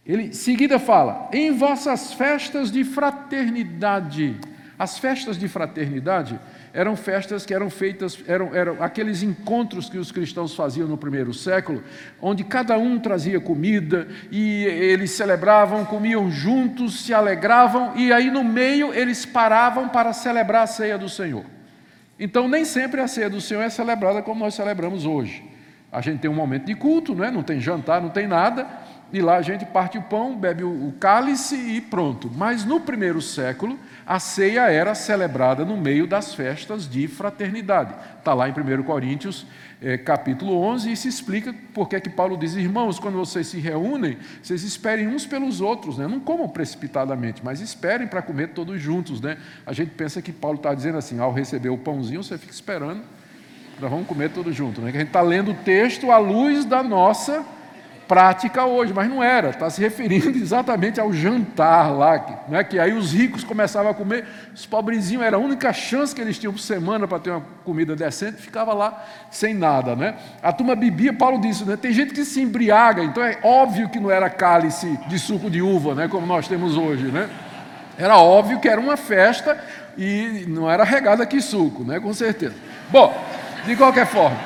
Ele 0.04 0.24
em 0.24 0.32
seguida 0.32 0.78
fala: 0.78 1.30
em 1.32 1.52
vossas 1.52 2.12
festas 2.12 2.70
de 2.70 2.84
fraternidade. 2.84 4.38
As 4.82 4.98
festas 4.98 5.38
de 5.38 5.46
fraternidade 5.46 6.40
eram 6.74 6.96
festas 6.96 7.46
que 7.46 7.54
eram 7.54 7.70
feitas, 7.70 8.18
eram, 8.26 8.52
eram 8.52 8.82
aqueles 8.82 9.22
encontros 9.22 9.88
que 9.88 9.96
os 9.96 10.10
cristãos 10.10 10.56
faziam 10.56 10.88
no 10.88 10.98
primeiro 10.98 11.32
século, 11.32 11.84
onde 12.20 12.42
cada 12.42 12.76
um 12.76 12.98
trazia 12.98 13.38
comida 13.38 14.08
e 14.28 14.64
eles 14.64 15.12
celebravam, 15.12 15.84
comiam 15.84 16.28
juntos, 16.32 17.04
se 17.04 17.14
alegravam 17.14 17.96
e 17.96 18.12
aí 18.12 18.28
no 18.28 18.42
meio 18.42 18.92
eles 18.92 19.24
paravam 19.24 19.88
para 19.88 20.12
celebrar 20.12 20.64
a 20.64 20.66
ceia 20.66 20.98
do 20.98 21.08
Senhor. 21.08 21.44
Então, 22.18 22.48
nem 22.48 22.64
sempre 22.64 23.00
a 23.00 23.06
ceia 23.06 23.30
do 23.30 23.40
Senhor 23.40 23.62
é 23.62 23.70
celebrada 23.70 24.20
como 24.20 24.40
nós 24.40 24.54
celebramos 24.54 25.06
hoje. 25.06 25.44
A 25.92 26.00
gente 26.00 26.18
tem 26.18 26.28
um 26.28 26.34
momento 26.34 26.64
de 26.64 26.74
culto, 26.74 27.14
não, 27.14 27.24
é? 27.24 27.30
não 27.30 27.44
tem 27.44 27.60
jantar, 27.60 28.02
não 28.02 28.10
tem 28.10 28.26
nada, 28.26 28.66
e 29.12 29.20
lá 29.20 29.36
a 29.36 29.42
gente 29.42 29.66
parte 29.66 29.98
o 29.98 30.02
pão, 30.02 30.36
bebe 30.36 30.64
o 30.64 30.94
cálice 30.98 31.54
e 31.54 31.80
pronto. 31.80 32.30
Mas 32.34 32.64
no 32.64 32.80
primeiro 32.80 33.20
século, 33.20 33.78
a 34.06 34.18
ceia 34.18 34.70
era 34.70 34.94
celebrada 34.94 35.64
no 35.64 35.76
meio 35.76 36.06
das 36.06 36.34
festas 36.34 36.88
de 36.88 37.06
fraternidade. 37.06 37.94
Está 38.18 38.32
lá 38.32 38.48
em 38.48 38.52
1 38.52 38.82
Coríntios 38.84 39.46
é, 39.82 39.98
capítulo 39.98 40.58
11, 40.60 40.92
e 40.92 40.96
se 40.96 41.08
explica 41.08 41.54
porque 41.74 41.96
é 41.96 42.00
que 42.00 42.08
Paulo 42.08 42.36
diz: 42.36 42.54
Irmãos, 42.54 42.98
quando 42.98 43.18
vocês 43.18 43.48
se 43.48 43.58
reúnem, 43.58 44.16
vocês 44.40 44.62
esperem 44.62 45.08
uns 45.08 45.26
pelos 45.26 45.60
outros, 45.60 45.98
né? 45.98 46.06
não 46.06 46.20
comam 46.20 46.48
precipitadamente, 46.48 47.42
mas 47.44 47.60
esperem 47.60 48.06
para 48.06 48.22
comer 48.22 48.50
todos 48.50 48.80
juntos. 48.80 49.20
Né? 49.20 49.36
A 49.66 49.72
gente 49.72 49.90
pensa 49.90 50.22
que 50.22 50.32
Paulo 50.32 50.56
está 50.56 50.72
dizendo 50.72 50.98
assim: 50.98 51.18
ao 51.18 51.32
receber 51.32 51.68
o 51.68 51.76
pãozinho, 51.76 52.22
você 52.22 52.38
fica 52.38 52.52
esperando, 52.52 53.02
nós 53.80 53.90
vamos 53.90 54.06
comer 54.06 54.30
todos 54.30 54.54
juntos. 54.54 54.82
Né? 54.82 54.90
A 54.90 54.92
gente 54.92 55.08
está 55.08 55.20
lendo 55.20 55.50
o 55.50 55.54
texto 55.54 56.10
à 56.12 56.18
luz 56.18 56.64
da 56.64 56.82
nossa 56.82 57.44
prática 58.12 58.66
hoje, 58.66 58.92
mas 58.92 59.08
não 59.08 59.22
era, 59.22 59.48
está 59.48 59.70
se 59.70 59.80
referindo 59.80 60.28
exatamente 60.36 61.00
ao 61.00 61.10
jantar 61.14 61.90
lá, 61.96 62.42
né, 62.46 62.62
que 62.62 62.78
aí 62.78 62.92
os 62.92 63.10
ricos 63.14 63.42
começavam 63.42 63.90
a 63.90 63.94
comer, 63.94 64.26
os 64.54 64.66
pobrezinhos 64.66 65.24
era 65.24 65.38
a 65.38 65.40
única 65.40 65.72
chance 65.72 66.14
que 66.14 66.20
eles 66.20 66.38
tinham 66.38 66.52
por 66.52 66.58
semana 66.58 67.08
para 67.08 67.18
ter 67.18 67.30
uma 67.30 67.42
comida 67.64 67.96
decente, 67.96 68.36
ficava 68.36 68.74
lá 68.74 69.02
sem 69.30 69.54
nada. 69.54 69.96
Né? 69.96 70.14
A 70.42 70.52
turma 70.52 70.76
bebia, 70.76 71.10
Paulo 71.14 71.40
disse, 71.40 71.64
né, 71.64 71.74
tem 71.74 71.90
gente 71.90 72.12
que 72.12 72.22
se 72.22 72.42
embriaga, 72.42 73.02
então 73.02 73.24
é 73.24 73.38
óbvio 73.42 73.88
que 73.88 73.98
não 73.98 74.10
era 74.10 74.28
cálice 74.28 74.94
de 75.08 75.18
suco 75.18 75.48
de 75.48 75.62
uva, 75.62 75.94
né, 75.94 76.06
como 76.06 76.26
nós 76.26 76.46
temos 76.46 76.76
hoje. 76.76 77.04
Né? 77.04 77.30
Era 77.96 78.18
óbvio 78.18 78.60
que 78.60 78.68
era 78.68 78.78
uma 78.78 78.98
festa 78.98 79.58
e 79.96 80.44
não 80.48 80.70
era 80.70 80.84
regada 80.84 81.22
aqui 81.22 81.40
suco, 81.40 81.82
né, 81.82 81.98
com 81.98 82.12
certeza. 82.12 82.56
Bom, 82.90 83.10
de 83.64 83.74
qualquer 83.74 84.06
forma, 84.06 84.36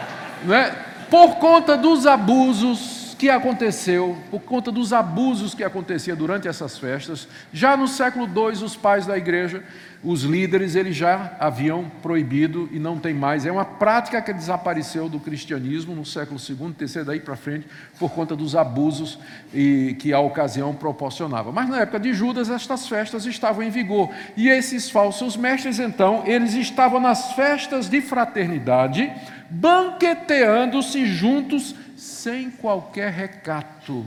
né, 0.45 0.73
por 1.11 1.35
conta 1.39 1.77
dos 1.77 2.07
abusos 2.07 3.06
que 3.19 3.31
aconteceu, 3.31 4.17
por 4.31 4.41
conta 4.41 4.71
dos 4.71 4.93
abusos 4.93 5.55
que 5.55 5.65
acontecia 5.65 6.15
durante 6.15 6.49
essas 6.49 6.79
festas, 6.79 7.27
já 7.53 7.77
no 7.77 7.89
século 7.89 8.27
II, 8.27 8.63
os 8.63 8.77
pais 8.77 9.07
da 9.07 9.17
igreja, 9.17 9.63
os 10.05 10.23
líderes, 10.23 10.75
eles 10.77 10.95
já 10.95 11.35
haviam 11.41 11.91
proibido 12.03 12.69
e 12.71 12.79
não 12.79 12.99
tem 12.99 13.15
mais. 13.15 13.47
É 13.47 13.51
uma 13.51 13.65
prática 13.65 14.21
que 14.21 14.33
desapareceu 14.33 15.09
do 15.09 15.19
cristianismo 15.19 15.95
no 15.95 16.05
século 16.05 16.39
II, 16.39 16.75
terceiro 16.75 17.07
daí 17.07 17.19
para 17.19 17.35
frente, 17.37 17.67
por 17.99 18.13
conta 18.13 18.37
dos 18.37 18.55
abusos 18.55 19.19
e, 19.53 19.97
que 19.99 20.13
a 20.13 20.21
ocasião 20.21 20.75
proporcionava. 20.75 21.51
Mas 21.51 21.69
na 21.69 21.81
época 21.81 21.99
de 21.99 22.13
Judas, 22.13 22.51
estas 22.51 22.87
festas 22.87 23.25
estavam 23.25 23.63
em 23.63 23.71
vigor. 23.71 24.11
E 24.37 24.49
esses 24.49 24.91
falsos 24.91 25.37
mestres, 25.37 25.79
então, 25.79 26.23
eles 26.27 26.55
estavam 26.55 27.01
nas 27.01 27.33
festas 27.33 27.89
de 27.89 28.03
fraternidade, 28.03 29.11
banqueteando-se 29.51 31.07
juntos 31.07 31.75
sem 32.07 32.51
qualquer 32.51 33.13
recato. 33.13 34.07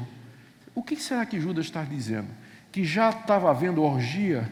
O 0.74 0.82
que 0.82 0.96
será 0.96 1.26
que 1.26 1.40
Judas 1.40 1.66
está 1.66 1.84
dizendo? 1.84 2.28
Que 2.72 2.84
já 2.84 3.10
estava 3.10 3.52
havendo 3.52 3.84
orgia? 3.84 4.50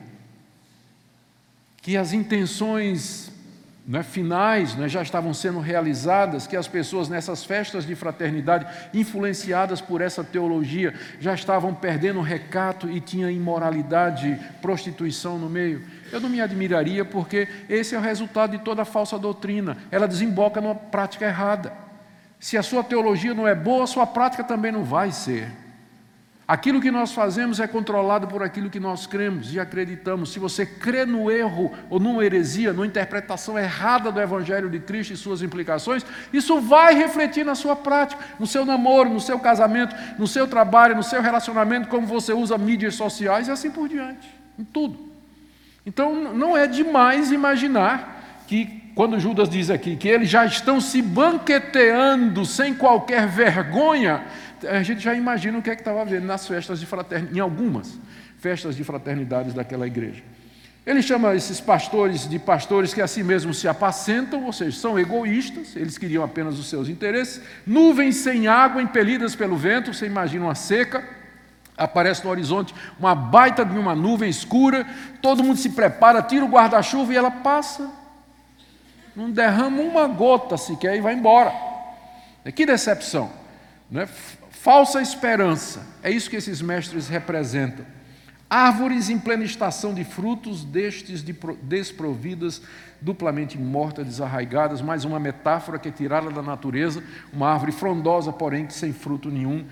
Que 1.82 1.96
as 1.96 2.12
intenções 2.12 3.32
né, 3.88 4.04
finais 4.04 4.76
né, 4.76 4.90
já 4.90 5.02
estavam 5.02 5.34
sendo 5.34 5.60
realizadas, 5.60 6.46
que 6.46 6.58
as 6.58 6.68
pessoas 6.68 7.08
nessas 7.08 7.46
festas 7.46 7.86
de 7.86 7.96
fraternidade, 7.96 8.68
influenciadas 8.94 9.80
por 9.80 10.02
essa 10.02 10.24
teologia, 10.24 10.94
já 11.22 11.34
estavam 11.34 11.74
perdendo 11.74 12.20
o 12.20 12.24
recato 12.24 12.90
e 12.90 13.00
tinha 13.00 13.32
imoralidade, 13.32 14.38
prostituição 14.62 15.40
no 15.40 15.50
meio. 15.50 15.82
Eu 16.12 16.20
não 16.20 16.28
me 16.28 16.42
admiraria, 16.42 17.06
porque 17.06 17.48
esse 17.70 17.96
é 17.96 17.98
o 17.98 18.02
resultado 18.02 18.52
de 18.52 18.64
toda 18.64 18.84
falsa 18.84 19.18
doutrina. 19.18 19.78
Ela 19.90 20.08
desemboca 20.08 20.60
numa 20.60 20.76
prática 20.76 21.26
errada. 21.26 21.87
Se 22.40 22.58
a 22.58 22.64
sua 22.64 22.84
teologia 22.84 23.34
não 23.34 23.48
é 23.48 23.56
boa, 23.56 23.84
a 23.84 23.88
sua 23.88 24.06
prática 24.06 24.44
também 24.44 24.72
não 24.72 24.84
vai 24.84 25.12
ser. 25.12 25.52
Aquilo 26.48 26.80
que 26.80 26.90
nós 26.90 27.12
fazemos 27.12 27.60
é 27.60 27.68
controlado 27.68 28.26
por 28.26 28.42
aquilo 28.42 28.70
que 28.70 28.80
nós 28.80 29.06
cremos 29.06 29.54
e 29.54 29.60
acreditamos. 29.60 30.32
Se 30.32 30.40
você 30.40 30.66
crê 30.66 31.06
no 31.06 31.30
erro 31.30 31.74
ou 31.90 32.00
numa 32.00 32.24
heresia, 32.24 32.72
numa 32.72 32.88
interpretação 32.88 33.60
errada 33.60 34.14
do 34.14 34.22
Evangelho 34.22 34.70
de 34.70 34.80
Cristo 34.80 35.12
e 35.12 35.18
suas 35.18 35.42
implicações, 35.42 36.06
isso 36.32 36.62
vai 36.62 36.96
refletir 36.96 37.46
na 37.46 37.54
sua 37.54 37.76
prática, 37.76 38.24
no 38.40 38.48
seu 38.48 38.66
namoro, 38.66 39.10
no 39.10 39.20
seu 39.20 39.38
casamento, 39.38 39.94
no 40.18 40.26
seu 40.26 40.48
trabalho, 40.48 40.96
no 40.96 41.04
seu 41.04 41.22
relacionamento, 41.22 41.90
como 41.90 42.08
você 42.08 42.32
usa 42.32 42.58
mídias 42.58 42.96
sociais 42.96 43.50
e 43.50 43.52
assim 43.52 43.70
por 43.70 43.90
diante, 43.90 44.34
em 44.58 44.64
tudo. 44.64 44.98
Então 45.86 46.34
não 46.34 46.56
é 46.56 46.66
demais 46.66 47.30
imaginar 47.30 48.44
que 48.48 48.87
quando 48.98 49.20
Judas 49.20 49.48
diz 49.48 49.70
aqui 49.70 49.96
que 49.96 50.08
eles 50.08 50.28
já 50.28 50.44
estão 50.44 50.82
se 50.82 51.04
banqueteando 51.04 52.44
sem 52.48 52.74
qualquer 52.74 53.28
vergonha, 53.28 54.24
a 54.68 54.82
gente 54.82 55.02
já 55.02 55.14
imagina 55.14 55.60
o 55.60 55.62
que 55.62 55.70
é 55.70 55.76
que 55.76 55.82
estava 55.82 56.04
vendo 56.04 56.26
nas 56.26 56.48
festas 56.48 56.80
de 56.80 56.88
fraternidade, 56.88 57.38
em 57.38 57.40
algumas 57.40 58.00
festas 58.40 58.76
de 58.76 58.84
fraternidades 58.84 59.54
daquela 59.54 59.86
igreja. 59.86 60.24
Ele 60.84 61.04
chama 61.04 61.36
esses 61.36 61.62
pastores 61.62 62.28
de 62.28 62.40
pastores 62.40 62.92
que 62.92 63.00
assim 63.00 63.22
mesmo 63.22 63.54
se 63.54 63.68
apacentam, 63.68 64.46
ou 64.46 64.52
seja, 64.52 64.76
são 64.76 64.98
egoístas, 64.98 65.76
eles 65.76 65.96
queriam 65.96 66.24
apenas 66.24 66.58
os 66.58 66.68
seus 66.68 66.90
interesses. 66.90 67.40
Nuvens 67.68 68.16
sem 68.16 68.48
água, 68.48 68.82
impelidas 68.82 69.36
pelo 69.36 69.56
vento, 69.56 69.94
você 69.94 70.08
imagina 70.08 70.46
uma 70.46 70.56
seca, 70.56 71.08
aparece 71.78 72.26
no 72.26 72.32
horizonte 72.32 72.74
uma 73.00 73.14
baita 73.14 73.64
de 73.64 73.78
uma 73.78 73.94
nuvem 73.94 74.28
escura, 74.28 74.88
todo 75.22 75.44
mundo 75.44 75.60
se 75.60 75.70
prepara, 75.70 76.20
tira 76.24 76.44
o 76.44 76.50
guarda-chuva 76.50 77.14
e 77.14 77.16
ela 77.16 77.30
passa, 77.30 78.07
não 79.18 79.32
derrama 79.32 79.82
uma 79.82 80.06
gota 80.06 80.58
sequer 80.58 80.96
e 80.96 81.02
vai 81.02 81.16
embora. 81.16 81.52
Que 82.56 82.68
decepção, 82.68 83.32
não 83.90 84.02
é? 84.02 84.08
falsa 84.52 85.02
esperança, 85.02 85.82
é 86.04 86.12
isso 86.12 86.30
que 86.30 86.36
esses 86.36 86.62
mestres 86.62 87.08
representam. 87.08 87.84
Árvores 88.48 89.10
em 89.10 89.18
plena 89.18 89.44
estação 89.44 89.92
de 89.92 90.04
frutos, 90.04 90.64
destes 90.64 91.24
desprovidas, 91.64 92.62
duplamente 93.02 93.58
mortas, 93.58 94.06
desarraigadas, 94.06 94.82
mais 94.82 95.04
uma 95.04 95.20
metáfora 95.20 95.80
que 95.80 95.90
é 95.90 95.92
tirada 95.92 96.30
da 96.30 96.44
natureza, 96.44 97.04
uma 97.34 97.50
árvore 97.50 97.72
frondosa, 97.72 98.32
porém 98.32 98.70
sem 98.70 98.94
fruto 98.94 99.32
nenhum. 99.32 99.66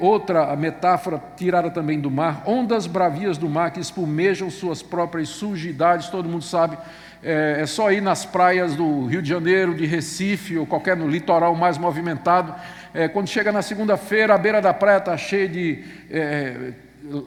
Outra 0.00 0.56
metáfora 0.56 1.22
tirada 1.36 1.70
também 1.70 2.00
do 2.00 2.10
mar, 2.10 2.42
ondas 2.46 2.86
bravias 2.86 3.36
do 3.36 3.48
mar 3.48 3.70
que 3.70 3.80
espumejam 3.80 4.50
suas 4.50 4.82
próprias 4.82 5.28
sujidades, 5.28 6.08
todo 6.08 6.28
mundo 6.28 6.44
sabe, 6.44 6.78
é, 7.22 7.58
é 7.60 7.66
só 7.66 7.90
ir 7.92 8.00
nas 8.00 8.24
praias 8.24 8.74
do 8.74 9.06
Rio 9.06 9.20
de 9.20 9.28
Janeiro, 9.28 9.74
de 9.74 9.86
Recife 9.86 10.56
ou 10.56 10.66
qualquer 10.66 10.96
no 10.96 11.08
litoral 11.08 11.54
mais 11.54 11.78
movimentado. 11.78 12.54
É, 12.94 13.08
quando 13.08 13.28
chega 13.28 13.52
na 13.52 13.62
segunda-feira, 13.62 14.34
a 14.34 14.38
beira 14.38 14.60
da 14.60 14.72
praia 14.72 14.98
está 14.98 15.16
cheia 15.16 15.48
de 15.48 15.84
é, 16.10 16.72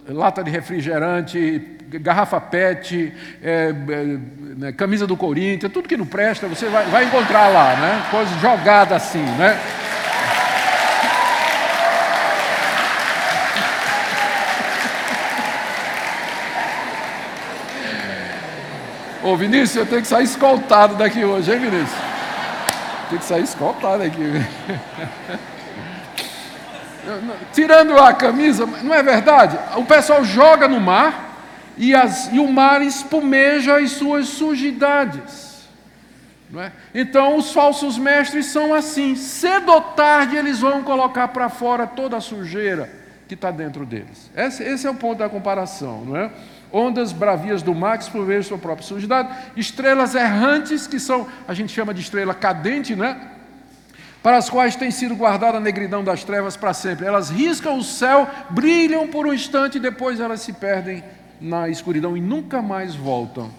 lata 0.08 0.44
de 0.44 0.52
refrigerante, 0.52 1.78
garrafa 2.00 2.40
PET, 2.40 3.12
é, 3.42 3.70
é, 3.70 4.18
né, 4.58 4.72
camisa 4.72 5.06
do 5.08 5.18
Corinthians, 5.18 5.72
tudo 5.72 5.88
que 5.88 5.98
não 5.98 6.06
presta, 6.06 6.48
você 6.48 6.68
vai, 6.68 6.86
vai 6.86 7.06
encontrar 7.06 7.48
lá, 7.48 7.76
né? 7.76 8.04
Coisa 8.12 8.34
jogada 8.40 8.96
assim, 8.96 9.24
né? 9.38 9.60
Ô 19.24 19.36
Vinícius, 19.36 19.76
eu 19.76 19.86
tenho 19.86 20.02
que 20.02 20.08
sair 20.08 20.24
escoltado 20.24 20.96
daqui 20.96 21.24
hoje, 21.24 21.52
hein, 21.52 21.60
Vinícius? 21.60 22.00
Tem 23.10 23.20
que 23.20 23.26
sair 23.26 23.44
escoltado 23.44 24.00
daqui. 24.00 24.22
tirando 27.54 27.98
a 27.98 28.14
camisa, 28.14 28.66
não 28.66 28.94
é 28.94 29.04
verdade? 29.04 29.58
O 29.78 29.86
pessoal 29.86 30.24
joga 30.24 30.68
no 30.68 30.80
mar 30.80 31.32
e, 31.78 31.94
as, 31.94 32.32
e 32.32 32.40
o 32.40 32.52
mar 32.52 32.82
espumeja 32.82 33.78
as 33.78 33.92
suas 33.92 34.28
sujidades. 34.28 35.52
É? 36.58 36.72
Então, 36.94 37.38
os 37.38 37.54
falsos 37.54 37.98
mestres 37.98 38.48
são 38.48 38.74
assim: 38.74 39.16
cedo 39.16 39.72
ou 39.72 39.82
tarde 39.82 40.36
eles 40.36 40.60
vão 40.60 40.84
colocar 40.84 41.30
para 41.30 41.48
fora 41.48 41.88
toda 41.88 42.18
a 42.18 42.22
sujeira 42.22 42.90
que 43.26 43.36
está 43.36 43.52
dentro 43.52 43.86
deles. 43.86 44.30
Esse, 44.36 44.62
esse, 44.62 44.86
é 44.86 44.90
o 44.90 44.96
ponto 44.96 45.20
da 45.20 45.30
comparação, 45.30 46.04
não 46.04 46.18
é? 46.18 46.30
Ondas 46.72 47.12
bravias 47.12 47.62
do 47.62 47.76
mar 47.76 47.98
que 47.98 48.04
espumejam 48.04 48.44
sua 48.44 48.58
própria 48.58 48.88
sujidade, 48.88 49.30
estrelas 49.56 50.16
errantes, 50.16 50.88
que 50.88 51.00
são, 51.00 51.28
a 51.48 51.54
gente 51.54 51.74
chama 51.74 51.94
de 51.94 52.02
estrela 52.02 52.34
cadente, 52.34 52.96
né? 52.96 53.30
para 54.24 54.38
as 54.38 54.50
quais 54.50 54.76
tem 54.76 54.92
sido 54.92 55.16
guardada 55.16 55.58
a 55.58 55.62
negridão 55.62 56.04
das 56.04 56.24
trevas 56.24 56.56
para 56.56 56.74
sempre. 56.74 57.06
Elas 57.06 57.30
riscam 57.30 57.78
o 57.78 57.84
céu, 57.84 58.30
brilham 58.52 59.08
por 59.08 59.26
um 59.26 59.34
instante 59.34 59.78
e 59.78 59.82
depois 59.82 60.20
elas 60.20 60.42
se 60.42 60.54
perdem 60.54 61.04
na 61.40 61.70
escuridão 61.70 62.16
e 62.16 62.22
nunca 62.22 62.62
mais 62.62 62.94
voltam. 62.94 63.52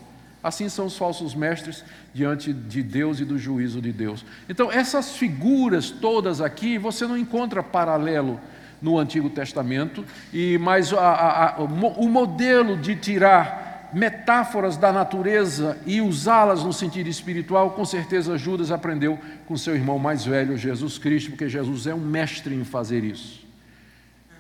Assim 0.43 0.69
são 0.69 0.87
os 0.87 0.97
falsos 0.97 1.35
mestres 1.35 1.85
diante 2.13 2.53
de 2.53 2.83
Deus 2.83 3.21
e 3.21 3.25
do 3.25 3.39
juízo 3.39 3.81
de 3.81 3.93
Deus. 3.93 4.25
Então, 4.49 4.71
essas 4.73 5.17
figuras 5.17 5.91
todas 5.91 6.41
aqui, 6.41 6.79
você 6.79 7.07
não 7.07 7.17
encontra 7.17 7.63
paralelo 7.63 8.41
no 8.83 8.99
Antigo 8.99 9.30
Testamento, 9.30 10.05
e 10.33 10.59
mas 10.59 10.93
a, 10.93 10.99
a, 10.99 11.51
a, 11.51 11.59
o 11.62 12.09
modelo 12.09 12.76
de 12.76 12.97
tirar 12.97 13.91
metáforas 13.93 14.76
da 14.76 14.93
natureza 14.93 15.78
e 15.87 16.01
usá-las 16.01 16.64
no 16.64 16.72
sentido 16.72 17.09
espiritual, 17.09 17.72
com 17.72 17.85
certeza 17.85 18.39
Judas 18.39 18.70
aprendeu 18.70 19.18
com 19.47 19.57
seu 19.57 19.74
irmão 19.74 19.99
mais 19.99 20.24
velho, 20.24 20.57
Jesus 20.57 20.99
Cristo, 20.99 21.30
porque 21.30 21.49
Jesus 21.49 21.87
é 21.87 21.95
um 21.95 22.01
mestre 22.01 22.55
em 22.55 22.64
fazer 22.64 23.05
isso, 23.05 23.47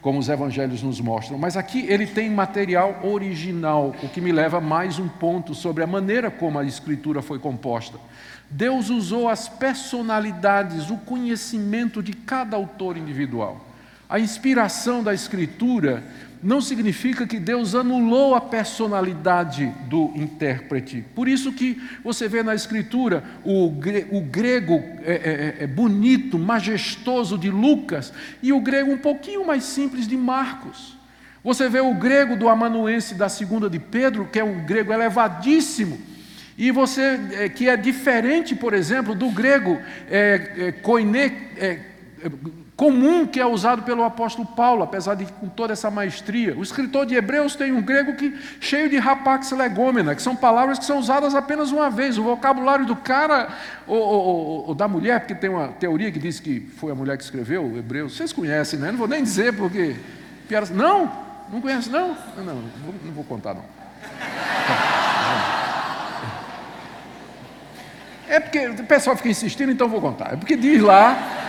como 0.00 0.18
os 0.18 0.28
evangelhos 0.28 0.82
nos 0.82 1.00
mostram. 1.00 1.38
Mas 1.38 1.56
aqui 1.56 1.86
ele 1.86 2.06
tem 2.06 2.30
material 2.30 3.00
original, 3.04 3.94
o 4.02 4.08
que 4.08 4.20
me 4.20 4.32
leva 4.32 4.56
a 4.56 4.60
mais 4.60 4.98
um 4.98 5.08
ponto 5.08 5.54
sobre 5.54 5.84
a 5.84 5.86
maneira 5.86 6.30
como 6.30 6.58
a 6.58 6.64
escritura 6.64 7.20
foi 7.20 7.38
composta. 7.38 7.98
Deus 8.50 8.90
usou 8.90 9.28
as 9.28 9.48
personalidades, 9.48 10.90
o 10.90 10.96
conhecimento 10.96 12.02
de 12.02 12.12
cada 12.12 12.56
autor 12.56 12.96
individual. 12.96 13.71
A 14.12 14.20
inspiração 14.20 15.02
da 15.02 15.14
escritura 15.14 16.04
não 16.42 16.60
significa 16.60 17.26
que 17.26 17.38
Deus 17.38 17.74
anulou 17.74 18.34
a 18.34 18.42
personalidade 18.42 19.72
do 19.88 20.12
intérprete. 20.14 21.02
Por 21.14 21.26
isso 21.26 21.50
que 21.50 21.80
você 22.04 22.28
vê 22.28 22.42
na 22.42 22.54
Escritura 22.54 23.24
o, 23.42 23.70
grego 24.20 24.74
é, 25.02 25.56
é, 25.60 25.64
é 25.64 25.66
bonito, 25.66 26.38
majestoso 26.38 27.38
de 27.38 27.48
Lucas 27.48 28.12
e 28.42 28.52
o 28.52 28.60
grego 28.60 28.92
um 28.92 28.98
pouquinho 28.98 29.46
mais 29.46 29.64
simples 29.64 30.06
de 30.06 30.18
Marcos. 30.18 30.94
Você 31.42 31.66
vê 31.70 31.80
o 31.80 31.94
grego 31.94 32.36
do 32.36 32.50
amanuense 32.50 33.14
da 33.14 33.30
segunda 33.30 33.70
de 33.70 33.78
Pedro, 33.78 34.28
que 34.30 34.38
é 34.38 34.44
um 34.44 34.66
grego 34.66 34.92
elevadíssimo, 34.92 35.98
e 36.58 36.70
você 36.70 37.18
é, 37.32 37.48
que 37.48 37.66
é 37.66 37.78
diferente, 37.78 38.54
por 38.54 38.74
exemplo, 38.74 39.14
do 39.14 39.30
grego 39.30 39.80
é, 40.10 40.52
é, 40.58 40.72
koine, 40.72 41.32
é, 41.56 41.91
comum 42.76 43.26
que 43.26 43.40
é 43.40 43.46
usado 43.46 43.82
pelo 43.82 44.02
apóstolo 44.04 44.46
Paulo, 44.46 44.82
apesar 44.82 45.14
de 45.14 45.26
com 45.26 45.48
toda 45.48 45.72
essa 45.72 45.90
maestria. 45.90 46.56
O 46.56 46.62
escritor 46.62 47.06
de 47.06 47.14
Hebreus 47.14 47.54
tem 47.54 47.72
um 47.72 47.82
grego 47.82 48.14
que 48.14 48.36
cheio 48.60 48.88
de 48.88 48.98
rapax 48.98 49.50
legômena, 49.52 50.14
que 50.14 50.22
são 50.22 50.34
palavras 50.34 50.78
que 50.78 50.84
são 50.84 50.98
usadas 50.98 51.34
apenas 51.34 51.70
uma 51.70 51.90
vez. 51.90 52.18
O 52.18 52.22
vocabulário 52.22 52.86
do 52.86 52.96
cara 52.96 53.48
ou, 53.86 53.98
ou, 53.98 54.68
ou, 54.68 54.74
da 54.74 54.88
mulher, 54.88 55.20
porque 55.20 55.34
tem 55.34 55.50
uma 55.50 55.68
teoria 55.68 56.10
que 56.10 56.18
diz 56.18 56.40
que 56.40 56.60
foi 56.76 56.92
a 56.92 56.94
mulher 56.94 57.16
que 57.16 57.24
escreveu 57.24 57.64
o 57.64 57.78
Hebreus. 57.78 58.16
Vocês 58.16 58.32
conhecem, 58.32 58.78
né? 58.78 58.90
Não 58.90 58.98
vou 58.98 59.08
nem 59.08 59.22
dizer 59.22 59.56
porque 59.56 59.96
não, 60.72 61.10
não 61.52 61.60
conhece 61.60 61.88
não? 61.88 62.16
Não, 62.36 62.44
não, 62.44 63.12
vou 63.14 63.24
contar 63.24 63.54
não. 63.54 63.64
É 68.28 68.40
porque 68.40 68.66
o 68.66 68.84
pessoal 68.84 69.14
fica 69.14 69.28
insistindo, 69.28 69.70
então 69.70 69.88
vou 69.88 70.00
contar. 70.00 70.32
É 70.32 70.36
porque 70.36 70.56
diz 70.56 70.80
lá 70.80 71.41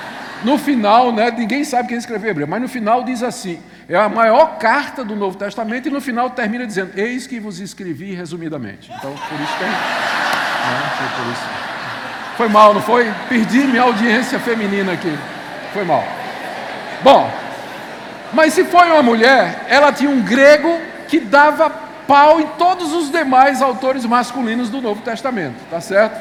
no 0.44 0.58
final, 0.58 1.12
né, 1.12 1.32
ninguém 1.32 1.64
sabe 1.64 1.90
quem 1.90 1.98
escreveu 1.98 2.48
mas 2.48 2.62
no 2.62 2.68
final 2.68 3.04
diz 3.04 3.24
assim: 3.24 3.62
é 3.88 3.96
a 3.96 4.10
maior 4.10 4.58
carta 4.58 5.04
do 5.04 5.16
Novo 5.16 5.38
Testamento, 5.38 5.88
e 5.88 5.92
no 5.92 6.02
final 6.02 6.30
termina 6.30 6.66
dizendo: 6.66 6.92
Eis 6.96 7.28
que 7.28 7.40
vos 7.40 7.60
escrevi 7.60 8.14
resumidamente. 8.14 8.92
Então, 8.94 9.12
por 9.12 9.40
isso 9.40 9.58
tem. 9.58 9.68
Né, 9.68 10.92
foi, 10.98 11.24
por 11.24 11.32
isso. 11.32 11.44
foi 12.38 12.48
mal, 12.50 12.74
não 12.74 12.82
foi? 12.82 13.12
Perdi 13.28 13.60
minha 13.60 13.84
audiência 13.84 14.40
feminina 14.40 14.94
aqui. 14.94 15.18
Foi 15.74 15.84
mal. 15.84 16.04
Bom, 17.02 17.30
mas 18.32 18.54
se 18.54 18.64
foi 18.64 18.90
uma 18.90 19.04
mulher, 19.04 19.66
ela 19.68 19.92
tinha 19.92 20.10
um 20.10 20.22
grego 20.22 20.80
que 21.08 21.20
dava 21.20 21.70
pau 22.08 22.40
em 22.40 22.48
todos 22.58 22.94
os 22.94 23.12
demais 23.12 23.62
autores 23.62 24.06
masculinos 24.06 24.70
do 24.70 24.82
Novo 24.82 25.02
Testamento, 25.02 25.56
tá 25.70 25.82
certo? 25.82 26.20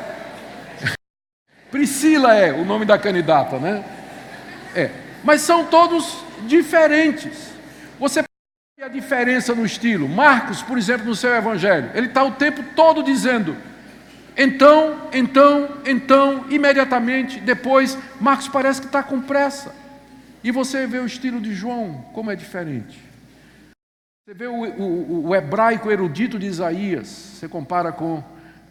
Priscila 1.70 2.34
é 2.34 2.52
o 2.52 2.64
nome 2.64 2.84
da 2.84 2.98
candidata, 2.98 3.58
né? 3.58 3.82
É, 4.74 4.90
mas 5.22 5.42
são 5.42 5.66
todos 5.66 6.18
diferentes. 6.46 7.52
Você 7.98 8.22
a 8.82 8.88
diferença 8.88 9.54
no 9.54 9.64
estilo. 9.64 10.08
Marcos, 10.08 10.60
por 10.60 10.76
exemplo, 10.76 11.06
no 11.06 11.14
seu 11.14 11.32
evangelho, 11.34 11.90
ele 11.94 12.08
está 12.08 12.24
o 12.24 12.32
tempo 12.32 12.64
todo 12.74 13.02
dizendo: 13.02 13.56
então, 14.36 15.08
então, 15.12 15.68
então, 15.86 16.46
imediatamente, 16.50 17.38
depois, 17.38 17.96
Marcos 18.20 18.48
parece 18.48 18.80
que 18.80 18.86
está 18.86 19.02
com 19.02 19.20
pressa. 19.20 19.74
E 20.42 20.50
você 20.50 20.86
vê 20.86 20.98
o 20.98 21.06
estilo 21.06 21.40
de 21.40 21.54
João, 21.54 22.04
como 22.12 22.30
é 22.30 22.34
diferente. 22.34 22.98
Você 24.24 24.34
vê 24.34 24.46
o, 24.46 24.54
o, 24.54 25.28
o 25.28 25.34
hebraico 25.34 25.90
erudito 25.90 26.38
de 26.38 26.46
Isaías, 26.46 27.06
você 27.06 27.48
compara 27.48 27.92
com 27.92 28.22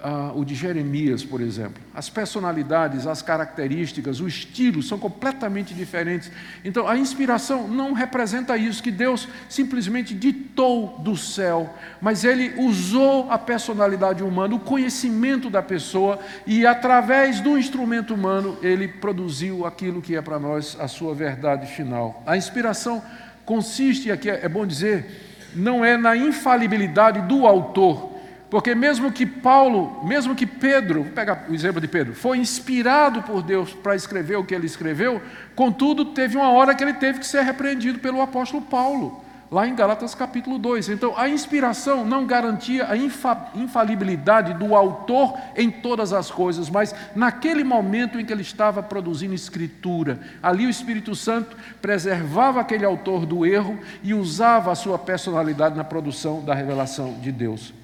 uh, 0.03 0.37
o 0.37 0.43
de 0.43 0.55
Jeremias, 0.55 1.23
por 1.23 1.41
exemplo. 1.41 1.81
As 1.93 2.09
personalidades, 2.09 3.07
as 3.07 3.21
características, 3.21 4.19
o 4.19 4.27
estilo 4.27 4.81
são 4.81 4.97
completamente 4.97 5.73
diferentes. 5.73 6.31
Então, 6.63 6.87
a 6.87 6.97
inspiração 6.97 7.67
não 7.67 7.93
representa 7.93 8.57
isso, 8.57 8.83
que 8.83 8.91
Deus 8.91 9.27
simplesmente 9.49 10.13
ditou 10.13 10.99
do 10.99 11.15
céu, 11.15 11.73
mas 12.01 12.23
Ele 12.23 12.53
usou 12.57 13.31
a 13.31 13.37
personalidade 13.37 14.23
humana, 14.23 14.55
o 14.55 14.59
conhecimento 14.59 15.49
da 15.49 15.61
pessoa, 15.61 16.19
e 16.45 16.65
através 16.65 17.39
do 17.39 17.57
instrumento 17.57 18.13
humano, 18.13 18.57
Ele 18.61 18.87
produziu 18.87 19.65
aquilo 19.65 20.01
que 20.01 20.15
é 20.15 20.21
para 20.21 20.39
nós 20.39 20.77
a 20.79 20.87
sua 20.87 21.13
verdade 21.13 21.67
final. 21.67 22.23
A 22.25 22.35
inspiração 22.35 23.01
consiste, 23.45 24.11
aqui 24.11 24.29
é 24.29 24.47
bom 24.47 24.65
dizer, 24.65 25.29
não 25.55 25.83
é 25.83 25.97
na 25.97 26.15
infalibilidade 26.15 27.21
do 27.27 27.45
autor, 27.45 28.10
Porque 28.51 28.75
mesmo 28.75 29.13
que 29.13 29.25
Paulo, 29.25 30.05
mesmo 30.05 30.35
que 30.35 30.45
Pedro, 30.45 31.03
vou 31.03 31.13
pegar 31.13 31.45
o 31.49 31.53
exemplo 31.53 31.79
de 31.79 31.87
Pedro, 31.87 32.13
foi 32.13 32.37
inspirado 32.37 33.23
por 33.23 33.41
Deus 33.41 33.73
para 33.73 33.95
escrever 33.95 34.35
o 34.35 34.43
que 34.43 34.53
ele 34.53 34.65
escreveu, 34.65 35.21
contudo, 35.55 36.05
teve 36.05 36.35
uma 36.35 36.49
hora 36.49 36.75
que 36.75 36.83
ele 36.83 36.93
teve 36.93 37.19
que 37.19 37.25
ser 37.25 37.43
repreendido 37.43 37.99
pelo 37.99 38.21
apóstolo 38.21 38.61
Paulo 38.61 39.23
lá 39.49 39.67
em 39.67 39.75
Galatas 39.75 40.15
capítulo 40.15 40.57
2. 40.57 40.89
Então, 40.89 41.13
a 41.17 41.27
inspiração 41.27 42.05
não 42.05 42.25
garantia 42.25 42.89
a 42.89 42.95
infalibilidade 42.95 44.53
do 44.53 44.73
autor 44.73 45.37
em 45.57 45.69
todas 45.69 46.13
as 46.13 46.31
coisas, 46.31 46.69
mas 46.69 46.95
naquele 47.13 47.63
momento 47.63 48.17
em 48.17 48.25
que 48.25 48.31
ele 48.31 48.43
estava 48.43 48.81
produzindo 48.81 49.33
escritura, 49.33 50.19
ali 50.41 50.65
o 50.65 50.69
Espírito 50.69 51.13
Santo 51.15 51.57
preservava 51.81 52.61
aquele 52.61 52.85
autor 52.85 53.25
do 53.25 53.45
erro 53.45 53.77
e 54.01 54.13
usava 54.13 54.71
a 54.71 54.75
sua 54.75 54.97
personalidade 54.97 55.75
na 55.75 55.83
produção 55.83 56.41
da 56.41 56.53
revelação 56.53 57.13
de 57.21 57.31
Deus. 57.31 57.80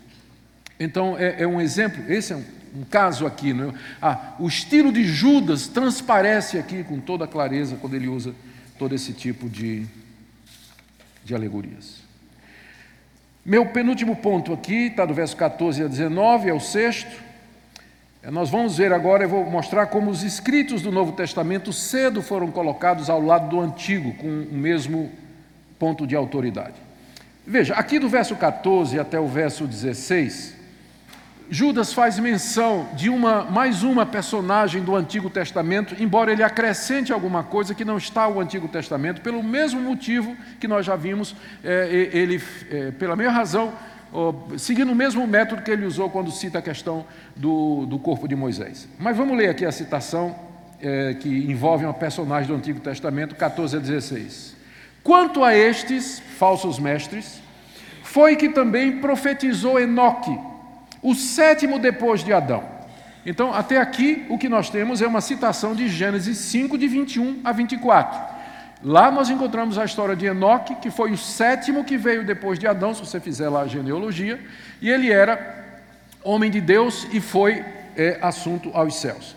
Então, 0.79 1.17
é, 1.17 1.43
é 1.43 1.47
um 1.47 1.59
exemplo, 1.59 2.03
esse 2.11 2.33
é 2.33 2.35
um, 2.35 2.43
um 2.75 2.83
caso 2.83 3.25
aqui. 3.25 3.53
Né? 3.53 3.73
Ah, 4.01 4.35
o 4.39 4.47
estilo 4.47 4.91
de 4.91 5.03
Judas 5.03 5.67
transparece 5.67 6.57
aqui 6.57 6.83
com 6.83 6.99
toda 6.99 7.27
clareza 7.27 7.75
quando 7.75 7.95
ele 7.95 8.07
usa 8.07 8.33
todo 8.77 8.93
esse 8.93 9.13
tipo 9.13 9.49
de 9.49 9.87
de 11.27 11.35
alegorias. 11.35 11.97
Meu 13.45 13.65
penúltimo 13.65 14.15
ponto 14.15 14.53
aqui, 14.53 14.87
está 14.87 15.05
do 15.05 15.13
verso 15.13 15.35
14 15.35 15.83
a 15.83 15.87
19, 15.87 16.49
é 16.49 16.53
o 16.53 16.59
sexto. 16.59 17.11
É, 18.23 18.31
nós 18.31 18.49
vamos 18.49 18.77
ver 18.77 18.93
agora, 18.93 19.25
eu 19.25 19.29
vou 19.29 19.45
mostrar 19.49 19.87
como 19.87 20.09
os 20.09 20.23
escritos 20.23 20.81
do 20.81 20.91
Novo 20.91 21.11
Testamento 21.11 21.73
cedo 21.73 22.21
foram 22.21 22.49
colocados 22.49 23.09
ao 23.09 23.21
lado 23.21 23.49
do 23.49 23.59
Antigo, 23.59 24.13
com 24.13 24.27
o 24.27 24.53
mesmo 24.53 25.11
ponto 25.77 26.07
de 26.07 26.15
autoridade. 26.15 26.75
Veja, 27.45 27.73
aqui 27.73 27.99
do 27.99 28.07
verso 28.07 28.35
14 28.35 28.97
até 28.97 29.19
o 29.19 29.27
verso 29.27 29.67
16, 29.67 30.55
Judas 31.49 31.93
faz 31.93 32.19
menção 32.19 32.89
de 32.93 33.09
uma 33.09 33.43
mais 33.43 33.81
uma 33.81 34.05
personagem 34.05 34.83
do 34.83 34.93
Antigo 34.93 35.29
Testamento, 35.29 35.95
embora 35.97 36.31
ele 36.31 36.43
acrescente 36.43 37.13
alguma 37.13 37.41
coisa 37.41 37.73
que 37.73 37.85
não 37.85 37.97
está 37.97 38.29
no 38.29 38.41
Antigo 38.41 38.67
Testamento, 38.67 39.21
pelo 39.21 39.41
mesmo 39.41 39.79
motivo 39.79 40.35
que 40.59 40.67
nós 40.67 40.85
já 40.85 40.97
vimos, 40.97 41.33
é, 41.63 42.09
ele, 42.11 42.43
é, 42.69 42.91
pela 42.91 43.15
mesma 43.15 43.31
razão, 43.31 43.73
seguindo 44.57 44.91
o 44.91 44.95
mesmo 44.95 45.25
método 45.25 45.61
que 45.61 45.71
ele 45.71 45.85
usou 45.85 46.09
quando 46.09 46.31
cita 46.31 46.59
a 46.59 46.61
questão 46.61 47.05
do, 47.35 47.85
do 47.85 47.97
corpo 47.97 48.27
de 48.27 48.35
Moisés. 48.35 48.87
Mas 48.99 49.15
vamos 49.15 49.37
ler 49.37 49.49
aqui 49.49 49.65
a 49.65 49.71
citação 49.71 50.35
é, 50.81 51.13
que 51.13 51.29
envolve 51.29 51.85
uma 51.85 51.93
personagem 51.93 52.47
do 52.47 52.55
Antigo 52.55 52.81
Testamento, 52.81 53.35
14 53.35 53.77
a 53.77 53.79
16. 53.79 54.55
Quanto 55.01 55.45
a 55.45 55.55
estes 55.55 56.19
falsos 56.37 56.77
mestres, 56.77 57.41
foi 58.03 58.35
que 58.35 58.49
também 58.49 58.99
profetizou 58.99 59.79
Enoque 59.79 60.37
o 61.07 61.15
sétimo 61.15 61.79
depois 61.79 62.21
de 62.21 62.33
Adão. 62.33 62.61
Então, 63.25 63.53
até 63.53 63.77
aqui, 63.77 64.25
o 64.27 64.37
que 64.37 64.49
nós 64.49 64.69
temos 64.69 65.01
é 65.01 65.07
uma 65.07 65.21
citação 65.21 65.73
de 65.73 65.87
Gênesis 65.87 66.37
5, 66.37 66.77
de 66.77 66.85
21 66.85 67.39
a 67.45 67.53
24. 67.53 68.35
Lá 68.83 69.09
nós 69.09 69.29
encontramos 69.29 69.77
a 69.77 69.85
história 69.85 70.17
de 70.17 70.25
Enoque, 70.25 70.75
que 70.75 70.91
foi 70.91 71.13
o 71.13 71.17
sétimo 71.17 71.85
que 71.85 71.97
veio 71.97 72.25
depois 72.25 72.59
de 72.59 72.67
Adão, 72.67 72.93
se 72.93 72.99
você 72.99 73.21
fizer 73.21 73.47
lá 73.47 73.61
a 73.61 73.67
genealogia, 73.67 74.37
e 74.81 74.89
ele 74.89 75.09
era 75.09 75.79
homem 76.25 76.51
de 76.51 76.59
Deus 76.59 77.07
e 77.13 77.21
foi 77.21 77.63
é, 77.95 78.19
assunto 78.21 78.69
aos 78.73 78.99
céus. 78.99 79.33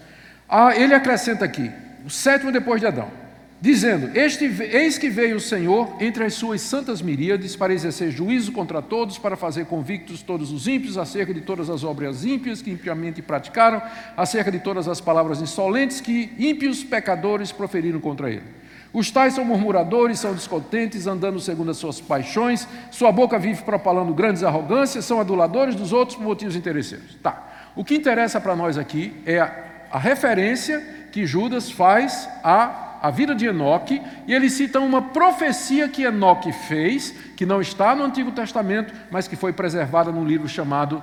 Ah, 0.48 0.74
ele 0.74 0.92
acrescenta 0.92 1.44
aqui, 1.44 1.70
o 2.04 2.10
sétimo 2.10 2.50
depois 2.50 2.80
de 2.80 2.88
Adão 2.88 3.19
dizendo: 3.60 4.10
este, 4.16 4.44
Eis 4.44 4.96
que 4.96 5.10
veio 5.10 5.36
o 5.36 5.40
Senhor 5.40 5.96
entre 6.00 6.24
as 6.24 6.34
suas 6.34 6.60
santas 6.62 7.02
miríades 7.02 7.54
para 7.54 7.74
exercer 7.74 8.10
juízo 8.10 8.52
contra 8.52 8.80
todos, 8.80 9.18
para 9.18 9.36
fazer 9.36 9.66
convictos 9.66 10.22
todos 10.22 10.50
os 10.50 10.66
ímpios 10.66 10.96
acerca 10.96 11.34
de 11.34 11.40
todas 11.40 11.68
as 11.68 11.84
obras 11.84 12.24
ímpias 12.24 12.62
que 12.62 12.70
impiamente 12.70 13.20
praticaram, 13.20 13.82
acerca 14.16 14.50
de 14.50 14.60
todas 14.60 14.88
as 14.88 15.00
palavras 15.00 15.42
insolentes 15.42 16.00
que 16.00 16.32
ímpios 16.38 16.82
pecadores 16.82 17.52
proferiram 17.52 18.00
contra 18.00 18.30
ele. 18.30 18.60
Os 18.92 19.08
tais 19.08 19.34
são 19.34 19.44
murmuradores, 19.44 20.18
são 20.18 20.34
descontentes, 20.34 21.06
andando 21.06 21.38
segundo 21.38 21.70
as 21.70 21.76
suas 21.76 22.00
paixões, 22.00 22.66
sua 22.90 23.12
boca 23.12 23.38
vive 23.38 23.62
propalando 23.62 24.12
grandes 24.12 24.42
arrogâncias, 24.42 25.04
são 25.04 25.20
aduladores 25.20 25.76
dos 25.76 25.92
outros 25.92 26.16
por 26.16 26.24
motivos 26.24 26.56
interesseiros. 26.56 27.16
Tá. 27.22 27.70
O 27.76 27.84
que 27.84 27.94
interessa 27.94 28.40
para 28.40 28.56
nós 28.56 28.76
aqui 28.76 29.12
é 29.24 29.38
a, 29.38 29.54
a 29.92 29.98
referência 29.98 30.84
que 31.12 31.24
Judas 31.24 31.70
faz 31.70 32.28
a 32.42 32.89
a 33.02 33.10
vida 33.10 33.34
de 33.34 33.46
Enoque, 33.46 34.00
e 34.26 34.34
ele 34.34 34.50
cita 34.50 34.78
uma 34.78 35.00
profecia 35.00 35.88
que 35.88 36.02
Enoque 36.02 36.52
fez, 36.52 37.14
que 37.36 37.46
não 37.46 37.60
está 37.60 37.94
no 37.94 38.04
Antigo 38.04 38.30
Testamento, 38.30 38.92
mas 39.10 39.26
que 39.26 39.36
foi 39.36 39.52
preservada 39.52 40.12
num 40.12 40.24
livro 40.24 40.48
chamado 40.48 41.02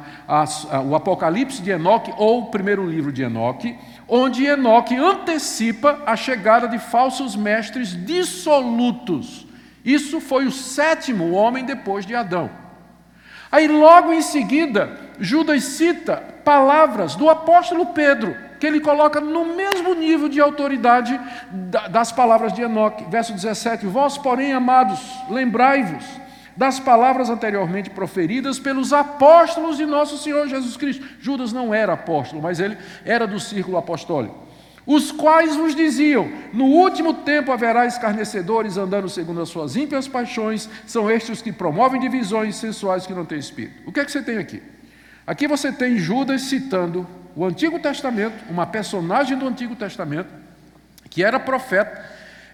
O 0.87 0.95
Apocalipse 0.95 1.61
de 1.61 1.71
Enoque, 1.71 2.13
ou 2.17 2.41
o 2.41 2.45
primeiro 2.51 2.85
livro 2.85 3.11
de 3.11 3.23
Enoque, 3.23 3.75
onde 4.07 4.45
Enoque 4.45 4.95
antecipa 4.95 6.03
a 6.05 6.15
chegada 6.15 6.67
de 6.67 6.77
falsos 6.77 7.35
mestres 7.35 7.89
dissolutos. 8.05 9.47
Isso 9.83 10.19
foi 10.19 10.45
o 10.45 10.51
sétimo 10.51 11.31
homem 11.31 11.65
depois 11.65 12.05
de 12.05 12.13
Adão. 12.13 12.49
Aí, 13.51 13.67
logo 13.67 14.11
em 14.11 14.21
seguida, 14.21 14.99
Judas 15.19 15.63
cita 15.63 16.17
palavras 16.43 17.15
do 17.15 17.29
apóstolo 17.29 17.87
Pedro 17.87 18.35
que 18.59 18.65
ele 18.65 18.79
coloca 18.79 19.19
no 19.19 19.55
mesmo 19.55 19.93
nível 19.93 20.27
de 20.27 20.39
autoridade 20.39 21.19
das 21.89 22.11
palavras 22.11 22.53
de 22.53 22.61
Enoque. 22.61 23.05
Verso 23.09 23.33
17: 23.33 23.85
Vós, 23.85 24.17
porém, 24.17 24.53
amados, 24.53 24.99
lembrai-vos 25.29 26.03
das 26.55 26.79
palavras 26.79 27.29
anteriormente 27.29 27.91
proferidas 27.91 28.57
pelos 28.57 28.91
apóstolos 28.91 29.77
de 29.77 29.85
nosso 29.85 30.17
Senhor 30.17 30.47
Jesus 30.47 30.75
Cristo. 30.75 31.05
Judas 31.19 31.53
não 31.53 31.71
era 31.71 31.93
apóstolo, 31.93 32.41
mas 32.41 32.59
ele 32.59 32.75
era 33.05 33.27
do 33.27 33.39
círculo 33.39 33.77
apostólico. 33.77 34.47
Os 34.87 35.11
quais 35.11 35.55
vos 35.55 35.75
diziam: 35.75 36.31
No 36.53 36.65
último 36.65 37.13
tempo 37.13 37.51
haverá 37.51 37.85
escarnecedores 37.85 38.77
andando 38.77 39.07
segundo 39.07 39.41
as 39.41 39.49
suas 39.49 39.75
ímpias 39.75 40.07
paixões, 40.07 40.67
são 40.87 41.11
estes 41.11 41.37
os 41.37 41.41
que 41.41 41.51
promovem 41.51 41.99
divisões 41.99 42.55
sensuais 42.55 43.05
que 43.05 43.13
não 43.13 43.25
têm 43.25 43.37
espírito. 43.37 43.83
O 43.85 43.91
que 43.91 43.99
é 43.99 44.05
que 44.05 44.11
você 44.11 44.23
tem 44.23 44.37
aqui? 44.37 44.63
Aqui 45.27 45.45
você 45.45 45.73
tem 45.73 45.97
Judas 45.97 46.43
citando 46.43 47.05
o 47.37 47.45
Antigo 47.45 47.77
Testamento, 47.77 48.33
uma 48.49 48.65
personagem 48.65 49.37
do 49.37 49.47
Antigo 49.47 49.75
Testamento, 49.75 50.33
que 51.07 51.23
era 51.23 51.39
profeta, 51.39 52.03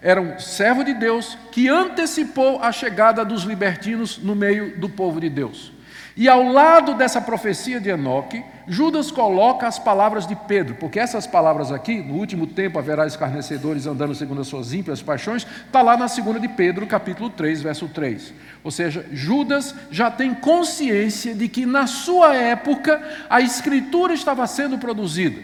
era 0.01 0.21
um 0.21 0.37
servo 0.37 0.83
de 0.83 0.93
Deus, 0.93 1.37
que 1.53 1.69
antecipou 1.69 2.61
a 2.61 2.69
chegada 2.69 3.23
dos 3.23 3.43
libertinos 3.43 4.17
no 4.17 4.35
meio 4.35 4.77
do 4.77 4.89
povo 4.89 5.21
de 5.21 5.29
Deus. 5.29 5.71
E 6.17 6.27
ao 6.27 6.43
lado 6.43 6.95
dessa 6.95 7.21
profecia 7.21 7.79
de 7.79 7.89
Enoque, 7.89 8.43
Judas 8.67 9.11
coloca 9.11 9.67
as 9.67 9.77
palavras 9.77 10.25
de 10.25 10.35
Pedro, 10.35 10.75
porque 10.75 10.99
essas 10.99 11.27
palavras 11.27 11.71
aqui, 11.71 12.01
no 12.01 12.15
último 12.15 12.47
tempo 12.47 12.79
haverá 12.79 13.05
escarnecedores 13.05 13.85
andando 13.85 14.15
segundo 14.15 14.41
as 14.41 14.47
suas 14.47 14.73
ímpias 14.73 15.01
paixões, 15.01 15.45
está 15.65 15.81
lá 15.81 15.97
na 15.97 16.07
segunda 16.07 16.39
de 16.39 16.47
Pedro, 16.47 16.87
capítulo 16.87 17.29
3, 17.29 17.61
verso 17.61 17.87
3. 17.87 18.33
Ou 18.63 18.71
seja, 18.71 19.05
Judas 19.11 19.75
já 19.91 20.09
tem 20.09 20.33
consciência 20.33 21.35
de 21.35 21.47
que 21.47 21.65
na 21.65 21.87
sua 21.87 22.35
época 22.35 23.01
a 23.29 23.41
escritura 23.41 24.13
estava 24.13 24.47
sendo 24.47 24.77
produzida. 24.77 25.41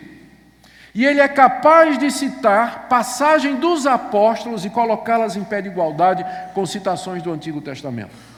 E 0.95 1.05
ele 1.05 1.20
é 1.20 1.28
capaz 1.28 1.97
de 1.97 2.09
citar 2.09 2.88
passagem 2.89 3.55
dos 3.55 3.86
apóstolos 3.86 4.65
e 4.65 4.70
colocá-las 4.70 5.36
em 5.36 5.43
pé 5.43 5.61
de 5.61 5.67
igualdade 5.67 6.26
com 6.53 6.65
citações 6.65 7.22
do 7.22 7.32
Antigo 7.32 7.61
Testamento 7.61 8.30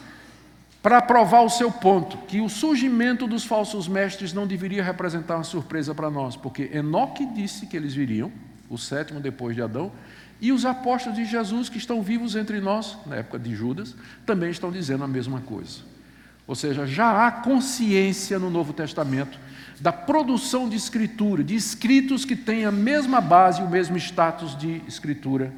para 0.82 1.02
provar 1.02 1.42
o 1.42 1.50
seu 1.50 1.72
ponto, 1.72 2.18
que 2.28 2.42
o 2.42 2.50
surgimento 2.50 3.28
dos 3.28 3.44
falsos 3.44 3.88
mestres 3.88 4.34
não 4.34 4.48
deveria 4.48 4.84
representar 4.84 5.36
uma 5.36 5.44
surpresa 5.44 5.94
para 5.94 6.10
nós, 6.10 6.36
porque 6.36 6.72
Enoque 6.74 7.26
disse 7.26 7.68
que 7.68 7.78
eles 7.78 7.94
viriam, 7.94 8.32
o 8.70 8.78
sétimo 8.78 9.20
depois 9.20 9.56
de 9.56 9.62
Adão, 9.62 9.92
e 10.40 10.52
os 10.52 10.66
apóstolos 10.66 11.20
de 11.20 11.26
Jesus 11.26 11.70
que 11.70 11.78
estão 11.78 12.02
vivos 12.02 12.36
entre 12.36 12.60
nós, 12.60 12.98
na 13.06 13.18
época 13.18 13.38
de 13.38 13.54
Judas, 13.54 13.96
também 14.26 14.50
estão 14.50 14.72
dizendo 14.72 15.04
a 15.04 15.08
mesma 15.08 15.40
coisa. 15.42 15.82
Ou 16.48 16.56
seja, 16.56 16.88
já 16.88 17.28
há 17.28 17.32
consciência 17.32 18.40
no 18.40 18.50
Novo 18.50 18.74
Testamento 18.74 19.40
da 19.80 19.92
produção 19.92 20.68
de 20.68 20.76
escritura, 20.76 21.44
de 21.44 21.56
escritos 21.56 22.26
que 22.26 22.36
têm 22.36 22.66
a 22.66 22.72
mesma 22.72 23.22
base, 23.22 23.62
o 23.62 23.70
mesmo 23.70 23.98
status 23.98 24.58
de 24.58 24.82
escritura 24.88 25.54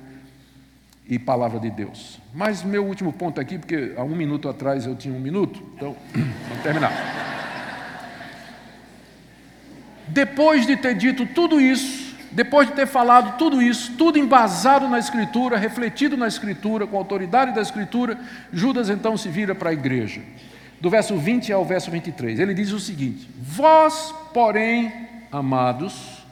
e 1.07 1.19
palavra 1.19 1.59
de 1.59 1.69
Deus. 1.69 2.19
Mas 2.33 2.63
meu 2.63 2.85
último 2.85 3.11
ponto 3.11 3.39
aqui, 3.39 3.57
porque 3.57 3.93
há 3.97 4.03
um 4.03 4.15
minuto 4.15 4.47
atrás 4.47 4.85
eu 4.85 4.95
tinha 4.95 5.13
um 5.13 5.19
minuto, 5.19 5.61
então 5.75 5.95
vamos 6.13 6.63
terminar. 6.63 6.91
Depois 10.07 10.65
de 10.65 10.77
ter 10.77 10.95
dito 10.95 11.25
tudo 11.25 11.59
isso, 11.59 12.15
depois 12.31 12.67
de 12.67 12.73
ter 12.73 12.87
falado 12.87 13.37
tudo 13.37 13.61
isso, 13.61 13.93
tudo 13.97 14.17
embasado 14.17 14.87
na 14.87 14.97
Escritura, 14.97 15.57
refletido 15.57 16.17
na 16.17 16.27
Escritura, 16.27 16.87
com 16.87 16.97
a 16.97 16.99
autoridade 16.99 17.53
da 17.53 17.61
Escritura, 17.61 18.17
Judas 18.51 18.89
então 18.89 19.15
se 19.15 19.29
vira 19.29 19.53
para 19.53 19.69
a 19.69 19.73
igreja. 19.73 20.21
Do 20.81 20.89
verso 20.89 21.15
20 21.15 21.53
ao 21.53 21.63
verso 21.63 21.91
23, 21.91 22.39
ele 22.39 22.53
diz 22.53 22.71
o 22.71 22.79
seguinte: 22.79 23.29
Vós, 23.39 24.13
porém, 24.33 24.91
amados, 25.31 26.22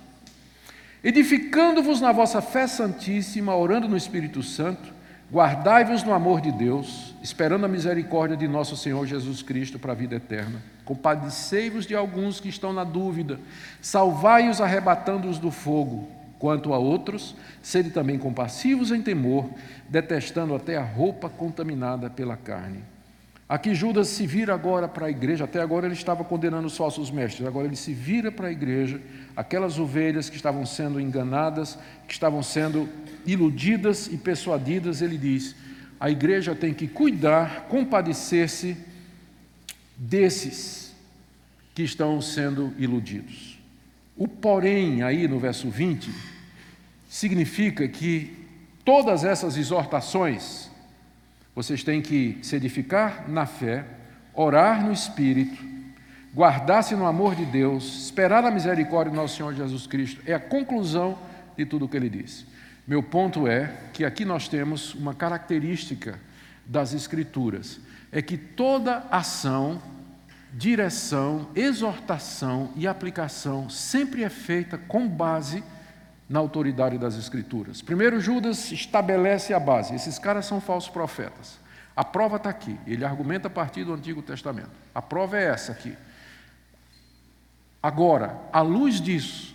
edificando-vos 1.03 2.01
na 2.01 2.11
vossa 2.11 2.41
fé 2.41 2.67
santíssima, 2.67 3.55
orando 3.55 3.87
no 3.87 3.97
Espírito 3.97 4.43
Santo, 4.43 5.01
Guardai-vos 5.31 6.03
no 6.03 6.13
amor 6.13 6.41
de 6.41 6.51
Deus, 6.51 7.15
esperando 7.23 7.63
a 7.63 7.69
misericórdia 7.69 8.35
de 8.35 8.49
nosso 8.49 8.75
Senhor 8.75 9.07
Jesus 9.07 9.41
Cristo 9.41 9.79
para 9.79 9.93
a 9.93 9.95
vida 9.95 10.15
eterna. 10.17 10.61
Compadecei-vos 10.83 11.85
de 11.85 11.95
alguns 11.95 12.41
que 12.41 12.49
estão 12.49 12.73
na 12.73 12.83
dúvida, 12.83 13.39
salvai-os 13.81 14.59
arrebatando-os 14.59 15.39
do 15.39 15.49
fogo. 15.49 16.09
Quanto 16.37 16.73
a 16.73 16.77
outros, 16.77 17.33
sede 17.61 17.91
também 17.91 18.19
compassivos 18.19 18.91
em 18.91 19.01
temor, 19.01 19.49
detestando 19.87 20.53
até 20.53 20.75
a 20.75 20.83
roupa 20.83 21.29
contaminada 21.29 22.09
pela 22.09 22.35
carne. 22.35 22.83
Aqui 23.51 23.75
Judas 23.75 24.07
se 24.07 24.25
vira 24.25 24.53
agora 24.53 24.87
para 24.87 25.07
a 25.07 25.09
igreja, 25.09 25.43
até 25.43 25.59
agora 25.59 25.85
ele 25.85 25.93
estava 25.93 26.23
condenando 26.23 26.67
os 26.67 26.77
falsos 26.77 27.11
mestres, 27.11 27.45
agora 27.45 27.67
ele 27.67 27.75
se 27.75 27.91
vira 27.91 28.31
para 28.31 28.47
a 28.47 28.51
igreja, 28.51 29.01
aquelas 29.35 29.77
ovelhas 29.77 30.29
que 30.29 30.37
estavam 30.37 30.65
sendo 30.65 31.01
enganadas, 31.01 31.77
que 32.07 32.13
estavam 32.13 32.41
sendo 32.41 32.87
iludidas 33.25 34.07
e 34.07 34.15
persuadidas, 34.15 35.01
ele 35.01 35.17
diz: 35.17 35.53
a 35.99 36.09
igreja 36.09 36.55
tem 36.55 36.73
que 36.73 36.87
cuidar, 36.87 37.67
compadecer-se 37.67 38.77
desses 39.97 40.95
que 41.75 41.83
estão 41.83 42.21
sendo 42.21 42.73
iludidos. 42.77 43.59
O 44.15 44.29
porém, 44.29 45.03
aí 45.03 45.27
no 45.27 45.39
verso 45.39 45.69
20, 45.69 46.09
significa 47.09 47.85
que 47.85 48.47
todas 48.85 49.25
essas 49.25 49.57
exortações, 49.57 50.70
vocês 51.55 51.83
têm 51.83 52.01
que 52.01 52.39
se 52.41 52.55
edificar 52.55 53.29
na 53.29 53.45
fé, 53.45 53.85
orar 54.33 54.83
no 54.85 54.91
Espírito, 54.91 55.61
guardar-se 56.33 56.95
no 56.95 57.05
amor 57.05 57.35
de 57.35 57.45
Deus, 57.45 58.05
esperar 58.05 58.45
a 58.45 58.51
misericórdia 58.51 59.11
do 59.11 59.17
nosso 59.17 59.35
Senhor 59.35 59.53
Jesus 59.53 59.85
Cristo. 59.85 60.21
É 60.25 60.33
a 60.33 60.39
conclusão 60.39 61.17
de 61.57 61.65
tudo 61.65 61.85
o 61.85 61.89
que 61.89 61.97
ele 61.97 62.09
disse. 62.09 62.45
Meu 62.87 63.03
ponto 63.03 63.47
é 63.47 63.73
que 63.93 64.05
aqui 64.05 64.25
nós 64.25 64.47
temos 64.47 64.95
uma 64.95 65.13
característica 65.13 66.19
das 66.65 66.93
Escrituras: 66.93 67.79
é 68.11 68.21
que 68.21 68.37
toda 68.37 69.05
ação, 69.11 69.81
direção, 70.53 71.49
exortação 71.55 72.71
e 72.75 72.87
aplicação 72.87 73.69
sempre 73.69 74.23
é 74.23 74.29
feita 74.29 74.77
com 74.77 75.07
base 75.07 75.63
na 76.31 76.39
autoridade 76.39 76.97
das 76.97 77.17
Escrituras. 77.17 77.81
Primeiro, 77.81 78.21
Judas 78.21 78.71
estabelece 78.71 79.53
a 79.53 79.59
base: 79.59 79.93
esses 79.93 80.17
caras 80.17 80.45
são 80.45 80.61
falsos 80.61 80.89
profetas. 80.89 81.59
A 81.93 82.05
prova 82.05 82.37
está 82.37 82.49
aqui, 82.49 82.79
ele 82.87 83.03
argumenta 83.03 83.47
a 83.47 83.51
partir 83.51 83.83
do 83.83 83.93
Antigo 83.93 84.21
Testamento. 84.21 84.71
A 84.95 85.01
prova 85.01 85.37
é 85.37 85.43
essa 85.43 85.73
aqui. 85.73 85.93
Agora, 87.83 88.39
à 88.53 88.61
luz 88.61 89.01
disso, 89.01 89.53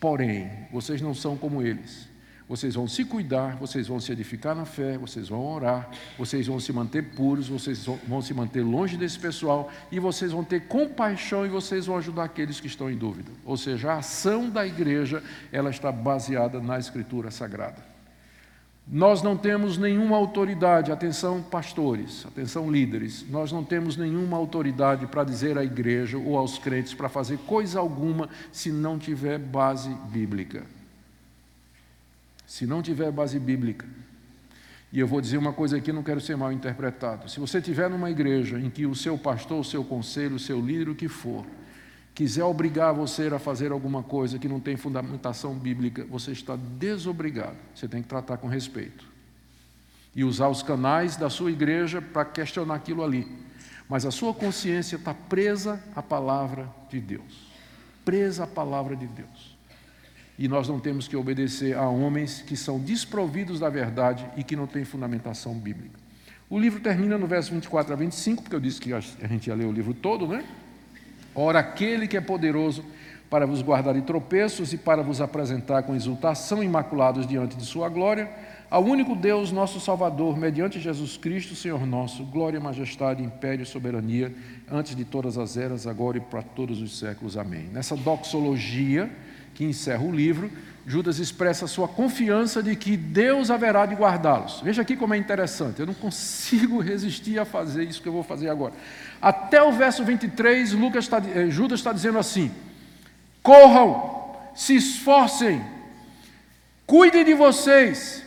porém, 0.00 0.66
vocês 0.72 1.00
não 1.00 1.14
são 1.14 1.36
como 1.36 1.62
eles. 1.62 2.08
Vocês 2.48 2.74
vão 2.74 2.88
se 2.88 3.04
cuidar, 3.04 3.56
vocês 3.56 3.86
vão 3.86 4.00
se 4.00 4.10
edificar 4.10 4.56
na 4.56 4.64
fé, 4.64 4.96
vocês 4.96 5.28
vão 5.28 5.44
orar, 5.44 5.90
vocês 6.16 6.46
vão 6.46 6.58
se 6.58 6.72
manter 6.72 7.02
puros, 7.10 7.46
vocês 7.46 7.84
vão 8.06 8.22
se 8.22 8.32
manter 8.32 8.62
longe 8.62 8.96
desse 8.96 9.18
pessoal 9.18 9.70
e 9.92 10.00
vocês 10.00 10.32
vão 10.32 10.42
ter 10.42 10.60
compaixão 10.62 11.44
e 11.44 11.50
vocês 11.50 11.84
vão 11.84 11.98
ajudar 11.98 12.24
aqueles 12.24 12.58
que 12.58 12.66
estão 12.66 12.90
em 12.90 12.96
dúvida. 12.96 13.30
Ou 13.44 13.58
seja, 13.58 13.92
a 13.92 13.98
ação 13.98 14.48
da 14.48 14.66
igreja, 14.66 15.22
ela 15.52 15.68
está 15.68 15.92
baseada 15.92 16.58
na 16.58 16.78
escritura 16.78 17.30
sagrada. 17.30 17.86
Nós 18.90 19.20
não 19.20 19.36
temos 19.36 19.76
nenhuma 19.76 20.16
autoridade, 20.16 20.90
atenção 20.90 21.42
pastores, 21.42 22.24
atenção 22.24 22.70
líderes, 22.70 23.26
nós 23.28 23.52
não 23.52 23.62
temos 23.62 23.98
nenhuma 23.98 24.38
autoridade 24.38 25.06
para 25.06 25.22
dizer 25.22 25.58
à 25.58 25.64
igreja 25.64 26.16
ou 26.16 26.38
aos 26.38 26.56
crentes 26.56 26.94
para 26.94 27.10
fazer 27.10 27.36
coisa 27.40 27.78
alguma 27.78 28.30
se 28.50 28.72
não 28.72 28.98
tiver 28.98 29.38
base 29.38 29.90
bíblica 30.10 30.77
se 32.48 32.66
não 32.66 32.80
tiver 32.80 33.12
base 33.12 33.38
bíblica. 33.38 33.86
E 34.90 34.98
eu 34.98 35.06
vou 35.06 35.20
dizer 35.20 35.36
uma 35.36 35.52
coisa 35.52 35.76
aqui, 35.76 35.92
não 35.92 36.02
quero 36.02 36.18
ser 36.18 36.34
mal 36.34 36.50
interpretado. 36.50 37.30
Se 37.30 37.38
você 37.38 37.58
estiver 37.58 37.90
numa 37.90 38.10
igreja 38.10 38.58
em 38.58 38.70
que 38.70 38.86
o 38.86 38.94
seu 38.94 39.18
pastor, 39.18 39.60
o 39.60 39.64
seu 39.64 39.84
conselho, 39.84 40.36
o 40.36 40.38
seu 40.38 40.58
líder, 40.58 40.88
o 40.88 40.94
que 40.94 41.08
for, 41.08 41.44
quiser 42.14 42.44
obrigar 42.44 42.94
você 42.94 43.26
a 43.26 43.38
fazer 43.38 43.70
alguma 43.70 44.02
coisa 44.02 44.38
que 44.38 44.48
não 44.48 44.58
tem 44.58 44.78
fundamentação 44.78 45.54
bíblica, 45.54 46.06
você 46.06 46.32
está 46.32 46.56
desobrigado. 46.56 47.56
Você 47.74 47.86
tem 47.86 48.00
que 48.00 48.08
tratar 48.08 48.38
com 48.38 48.48
respeito. 48.48 49.04
E 50.16 50.24
usar 50.24 50.48
os 50.48 50.62
canais 50.62 51.16
da 51.16 51.28
sua 51.28 51.52
igreja 51.52 52.00
para 52.00 52.24
questionar 52.24 52.76
aquilo 52.76 53.04
ali. 53.04 53.28
Mas 53.90 54.06
a 54.06 54.10
sua 54.10 54.32
consciência 54.32 54.96
está 54.96 55.12
presa 55.12 55.78
à 55.94 56.02
palavra 56.02 56.66
de 56.88 56.98
Deus. 56.98 57.46
Presa 58.06 58.44
à 58.44 58.46
palavra 58.46 58.96
de 58.96 59.06
Deus 59.06 59.47
e 60.38 60.46
nós 60.46 60.68
não 60.68 60.78
temos 60.78 61.08
que 61.08 61.16
obedecer 61.16 61.76
a 61.76 61.88
homens 61.88 62.42
que 62.46 62.56
são 62.56 62.78
desprovidos 62.78 63.58
da 63.58 63.68
verdade 63.68 64.24
e 64.36 64.44
que 64.44 64.54
não 64.54 64.66
têm 64.66 64.84
fundamentação 64.84 65.54
bíblica. 65.54 65.98
O 66.48 66.58
livro 66.58 66.80
termina 66.80 67.18
no 67.18 67.26
verso 67.26 67.52
24 67.52 67.92
a 67.92 67.96
25, 67.96 68.42
porque 68.42 68.56
eu 68.56 68.60
disse 68.60 68.80
que 68.80 68.92
a 68.92 69.00
gente 69.00 69.48
ia 69.48 69.54
ler 69.54 69.66
o 69.66 69.72
livro 69.72 69.92
todo, 69.92 70.26
né? 70.26 70.44
Ora, 71.34 71.58
aquele 71.58 72.06
que 72.06 72.16
é 72.16 72.20
poderoso 72.20 72.84
para 73.28 73.46
vos 73.46 73.60
guardar 73.60 73.94
de 73.94 74.02
tropeços 74.02 74.72
e 74.72 74.78
para 74.78 75.02
vos 75.02 75.20
apresentar 75.20 75.82
com 75.82 75.94
exultação 75.94 76.62
imaculados 76.62 77.26
diante 77.26 77.56
de 77.56 77.66
sua 77.66 77.88
glória, 77.88 78.30
ao 78.70 78.84
único 78.84 79.14
Deus, 79.14 79.52
nosso 79.52 79.80
Salvador, 79.80 80.36
mediante 80.38 80.80
Jesus 80.80 81.16
Cristo, 81.16 81.54
Senhor 81.54 81.86
nosso, 81.86 82.24
glória, 82.24 82.60
majestade, 82.60 83.22
império 83.22 83.66
soberania, 83.66 84.34
antes 84.70 84.94
de 84.94 85.04
todas 85.04 85.36
as 85.36 85.56
eras, 85.56 85.86
agora 85.86 86.18
e 86.18 86.20
para 86.20 86.42
todos 86.42 86.80
os 86.80 86.98
séculos. 86.98 87.36
Amém. 87.36 87.68
Nessa 87.72 87.96
doxologia, 87.96 89.10
que 89.58 89.64
encerra 89.64 90.04
o 90.04 90.12
livro, 90.12 90.52
Judas 90.86 91.18
expressa 91.18 91.66
sua 91.66 91.88
confiança 91.88 92.62
de 92.62 92.76
que 92.76 92.96
Deus 92.96 93.50
haverá 93.50 93.86
de 93.86 93.96
guardá-los. 93.96 94.60
Veja 94.60 94.82
aqui 94.82 94.96
como 94.96 95.14
é 95.14 95.18
interessante, 95.18 95.80
eu 95.80 95.86
não 95.86 95.94
consigo 95.94 96.78
resistir 96.78 97.40
a 97.40 97.44
fazer 97.44 97.82
isso 97.82 98.00
que 98.00 98.08
eu 98.08 98.12
vou 98.12 98.22
fazer 98.22 98.48
agora. 98.48 98.72
Até 99.20 99.60
o 99.60 99.72
verso 99.72 100.04
23, 100.04 100.74
Lucas 100.74 101.06
está, 101.06 101.18
eh, 101.18 101.50
Judas 101.50 101.80
está 101.80 101.92
dizendo 101.92 102.20
assim: 102.20 102.52
corram, 103.42 104.36
se 104.54 104.76
esforcem, 104.76 105.60
cuidem 106.86 107.24
de 107.24 107.34
vocês, 107.34 108.22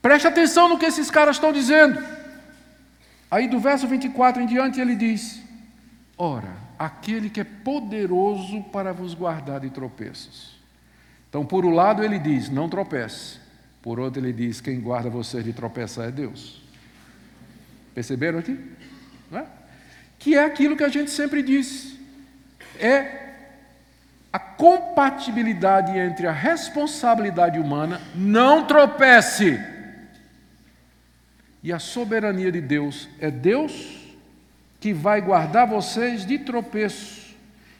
preste 0.00 0.26
atenção 0.26 0.66
no 0.66 0.78
que 0.78 0.86
esses 0.86 1.10
caras 1.10 1.36
estão 1.36 1.52
dizendo. 1.52 2.02
Aí 3.30 3.48
do 3.48 3.60
verso 3.60 3.86
24 3.86 4.40
em 4.40 4.46
diante 4.46 4.80
ele 4.80 4.96
diz: 4.96 5.42
Ora, 6.16 6.61
aquele 6.84 7.30
que 7.30 7.40
é 7.40 7.44
poderoso 7.44 8.62
para 8.64 8.92
vos 8.92 9.14
guardar 9.14 9.60
de 9.60 9.70
tropeços. 9.70 10.56
Então, 11.28 11.46
por 11.46 11.64
um 11.64 11.70
lado, 11.70 12.02
ele 12.02 12.18
diz: 12.18 12.48
não 12.48 12.68
tropece. 12.68 13.38
Por 13.80 14.00
outro, 14.00 14.20
ele 14.20 14.32
diz: 14.32 14.60
quem 14.60 14.80
guarda 14.80 15.08
você 15.08 15.42
de 15.42 15.52
tropeçar 15.52 16.08
é 16.08 16.10
Deus. 16.10 16.60
Perceberam 17.94 18.38
aqui? 18.38 18.58
É? 19.32 19.44
Que 20.18 20.34
é 20.34 20.44
aquilo 20.44 20.76
que 20.76 20.84
a 20.84 20.88
gente 20.88 21.10
sempre 21.10 21.42
diz: 21.42 21.96
é 22.78 23.22
a 24.32 24.38
compatibilidade 24.38 25.96
entre 25.96 26.26
a 26.26 26.32
responsabilidade 26.32 27.58
humana, 27.58 28.00
não 28.14 28.66
tropece, 28.66 29.60
e 31.62 31.72
a 31.72 31.78
soberania 31.78 32.50
de 32.50 32.60
Deus. 32.60 33.08
É 33.20 33.30
Deus 33.30 34.01
que 34.82 34.92
vai 34.92 35.20
guardar 35.20 35.64
vocês 35.64 36.26
de 36.26 36.40
tropeço 36.40 37.36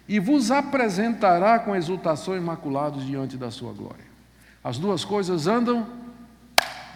e 0.09 0.21
vos 0.21 0.53
apresentará 0.53 1.59
com 1.59 1.75
exultação 1.75 2.37
imaculados 2.37 3.05
diante 3.05 3.37
da 3.37 3.51
sua 3.51 3.73
glória. 3.73 4.05
As 4.63 4.79
duas 4.79 5.05
coisas 5.05 5.49
andam 5.49 5.85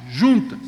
juntas. 0.09 0.61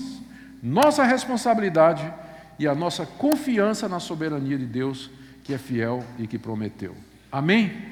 Nossa 0.60 1.04
responsabilidade 1.04 2.12
e 2.58 2.66
a 2.66 2.74
nossa 2.74 3.06
confiança 3.06 3.88
na 3.88 4.00
soberania 4.00 4.58
de 4.58 4.66
Deus, 4.66 5.08
que 5.44 5.54
é 5.54 5.58
fiel 5.58 6.02
e 6.18 6.26
que 6.26 6.36
prometeu. 6.36 6.96
Amém? 7.30 7.66
Amém. 7.66 7.88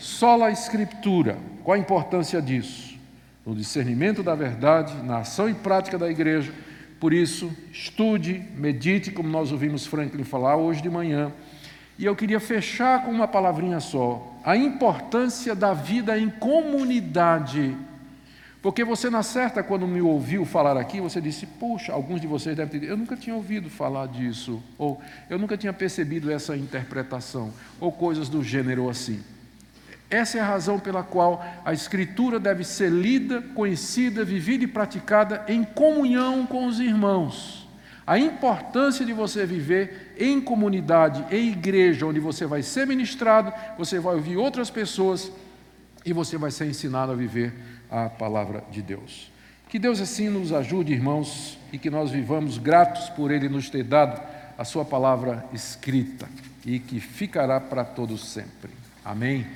Sola 0.00 0.46
a 0.46 0.50
Escritura. 0.50 1.38
Qual 1.62 1.76
a 1.76 1.78
importância 1.78 2.42
disso? 2.42 2.98
No 3.46 3.54
discernimento 3.54 4.20
da 4.20 4.34
verdade, 4.34 5.00
na 5.04 5.18
ação 5.18 5.48
e 5.48 5.54
prática 5.54 5.96
da 5.96 6.10
igreja 6.10 6.52
por 7.00 7.14
isso, 7.14 7.50
estude, 7.72 8.44
medite, 8.54 9.10
como 9.10 9.26
nós 9.26 9.50
ouvimos 9.50 9.86
Franklin 9.86 10.22
falar 10.22 10.56
hoje 10.56 10.82
de 10.82 10.90
manhã. 10.90 11.32
E 11.98 12.04
eu 12.04 12.14
queria 12.14 12.38
fechar 12.38 13.04
com 13.04 13.10
uma 13.10 13.26
palavrinha 13.26 13.80
só: 13.80 14.38
a 14.44 14.54
importância 14.54 15.54
da 15.54 15.72
vida 15.72 16.18
em 16.18 16.28
comunidade. 16.28 17.74
Porque 18.60 18.84
você, 18.84 19.08
na 19.08 19.22
certa, 19.22 19.62
quando 19.62 19.86
me 19.86 20.02
ouviu 20.02 20.44
falar 20.44 20.76
aqui, 20.76 21.00
você 21.00 21.22
disse: 21.22 21.46
Puxa, 21.46 21.90
alguns 21.90 22.20
de 22.20 22.26
vocês 22.26 22.54
devem 22.54 22.78
ter. 22.78 22.86
Eu 22.86 22.98
nunca 22.98 23.16
tinha 23.16 23.34
ouvido 23.34 23.70
falar 23.70 24.06
disso, 24.06 24.62
ou 24.76 25.00
eu 25.30 25.38
nunca 25.38 25.56
tinha 25.56 25.72
percebido 25.72 26.30
essa 26.30 26.54
interpretação, 26.54 27.50
ou 27.80 27.90
coisas 27.90 28.28
do 28.28 28.44
gênero 28.44 28.90
assim. 28.90 29.22
Essa 30.10 30.38
é 30.38 30.40
a 30.40 30.46
razão 30.46 30.78
pela 30.80 31.04
qual 31.04 31.44
a 31.64 31.72
Escritura 31.72 32.40
deve 32.40 32.64
ser 32.64 32.90
lida, 32.90 33.40
conhecida, 33.54 34.24
vivida 34.24 34.64
e 34.64 34.66
praticada 34.66 35.44
em 35.46 35.62
comunhão 35.62 36.44
com 36.44 36.66
os 36.66 36.80
irmãos. 36.80 37.68
A 38.04 38.18
importância 38.18 39.06
de 39.06 39.12
você 39.12 39.46
viver 39.46 40.16
em 40.18 40.40
comunidade, 40.40 41.24
em 41.30 41.52
igreja, 41.52 42.06
onde 42.06 42.18
você 42.18 42.44
vai 42.44 42.60
ser 42.60 42.84
ministrado, 42.88 43.52
você 43.78 44.00
vai 44.00 44.16
ouvir 44.16 44.36
outras 44.36 44.68
pessoas 44.68 45.30
e 46.04 46.12
você 46.12 46.36
vai 46.36 46.50
ser 46.50 46.66
ensinado 46.66 47.12
a 47.12 47.14
viver 47.14 47.54
a 47.88 48.08
palavra 48.08 48.64
de 48.68 48.82
Deus. 48.82 49.30
Que 49.68 49.78
Deus 49.78 50.00
assim 50.00 50.28
nos 50.28 50.52
ajude, 50.52 50.92
irmãos, 50.92 51.56
e 51.72 51.78
que 51.78 51.88
nós 51.88 52.10
vivamos 52.10 52.58
gratos 52.58 53.08
por 53.10 53.30
Ele 53.30 53.48
nos 53.48 53.70
ter 53.70 53.84
dado 53.84 54.20
a 54.58 54.64
Sua 54.64 54.84
palavra 54.84 55.46
escrita 55.52 56.28
e 56.66 56.80
que 56.80 56.98
ficará 56.98 57.60
para 57.60 57.84
todos 57.84 58.28
sempre. 58.32 58.72
Amém. 59.04 59.46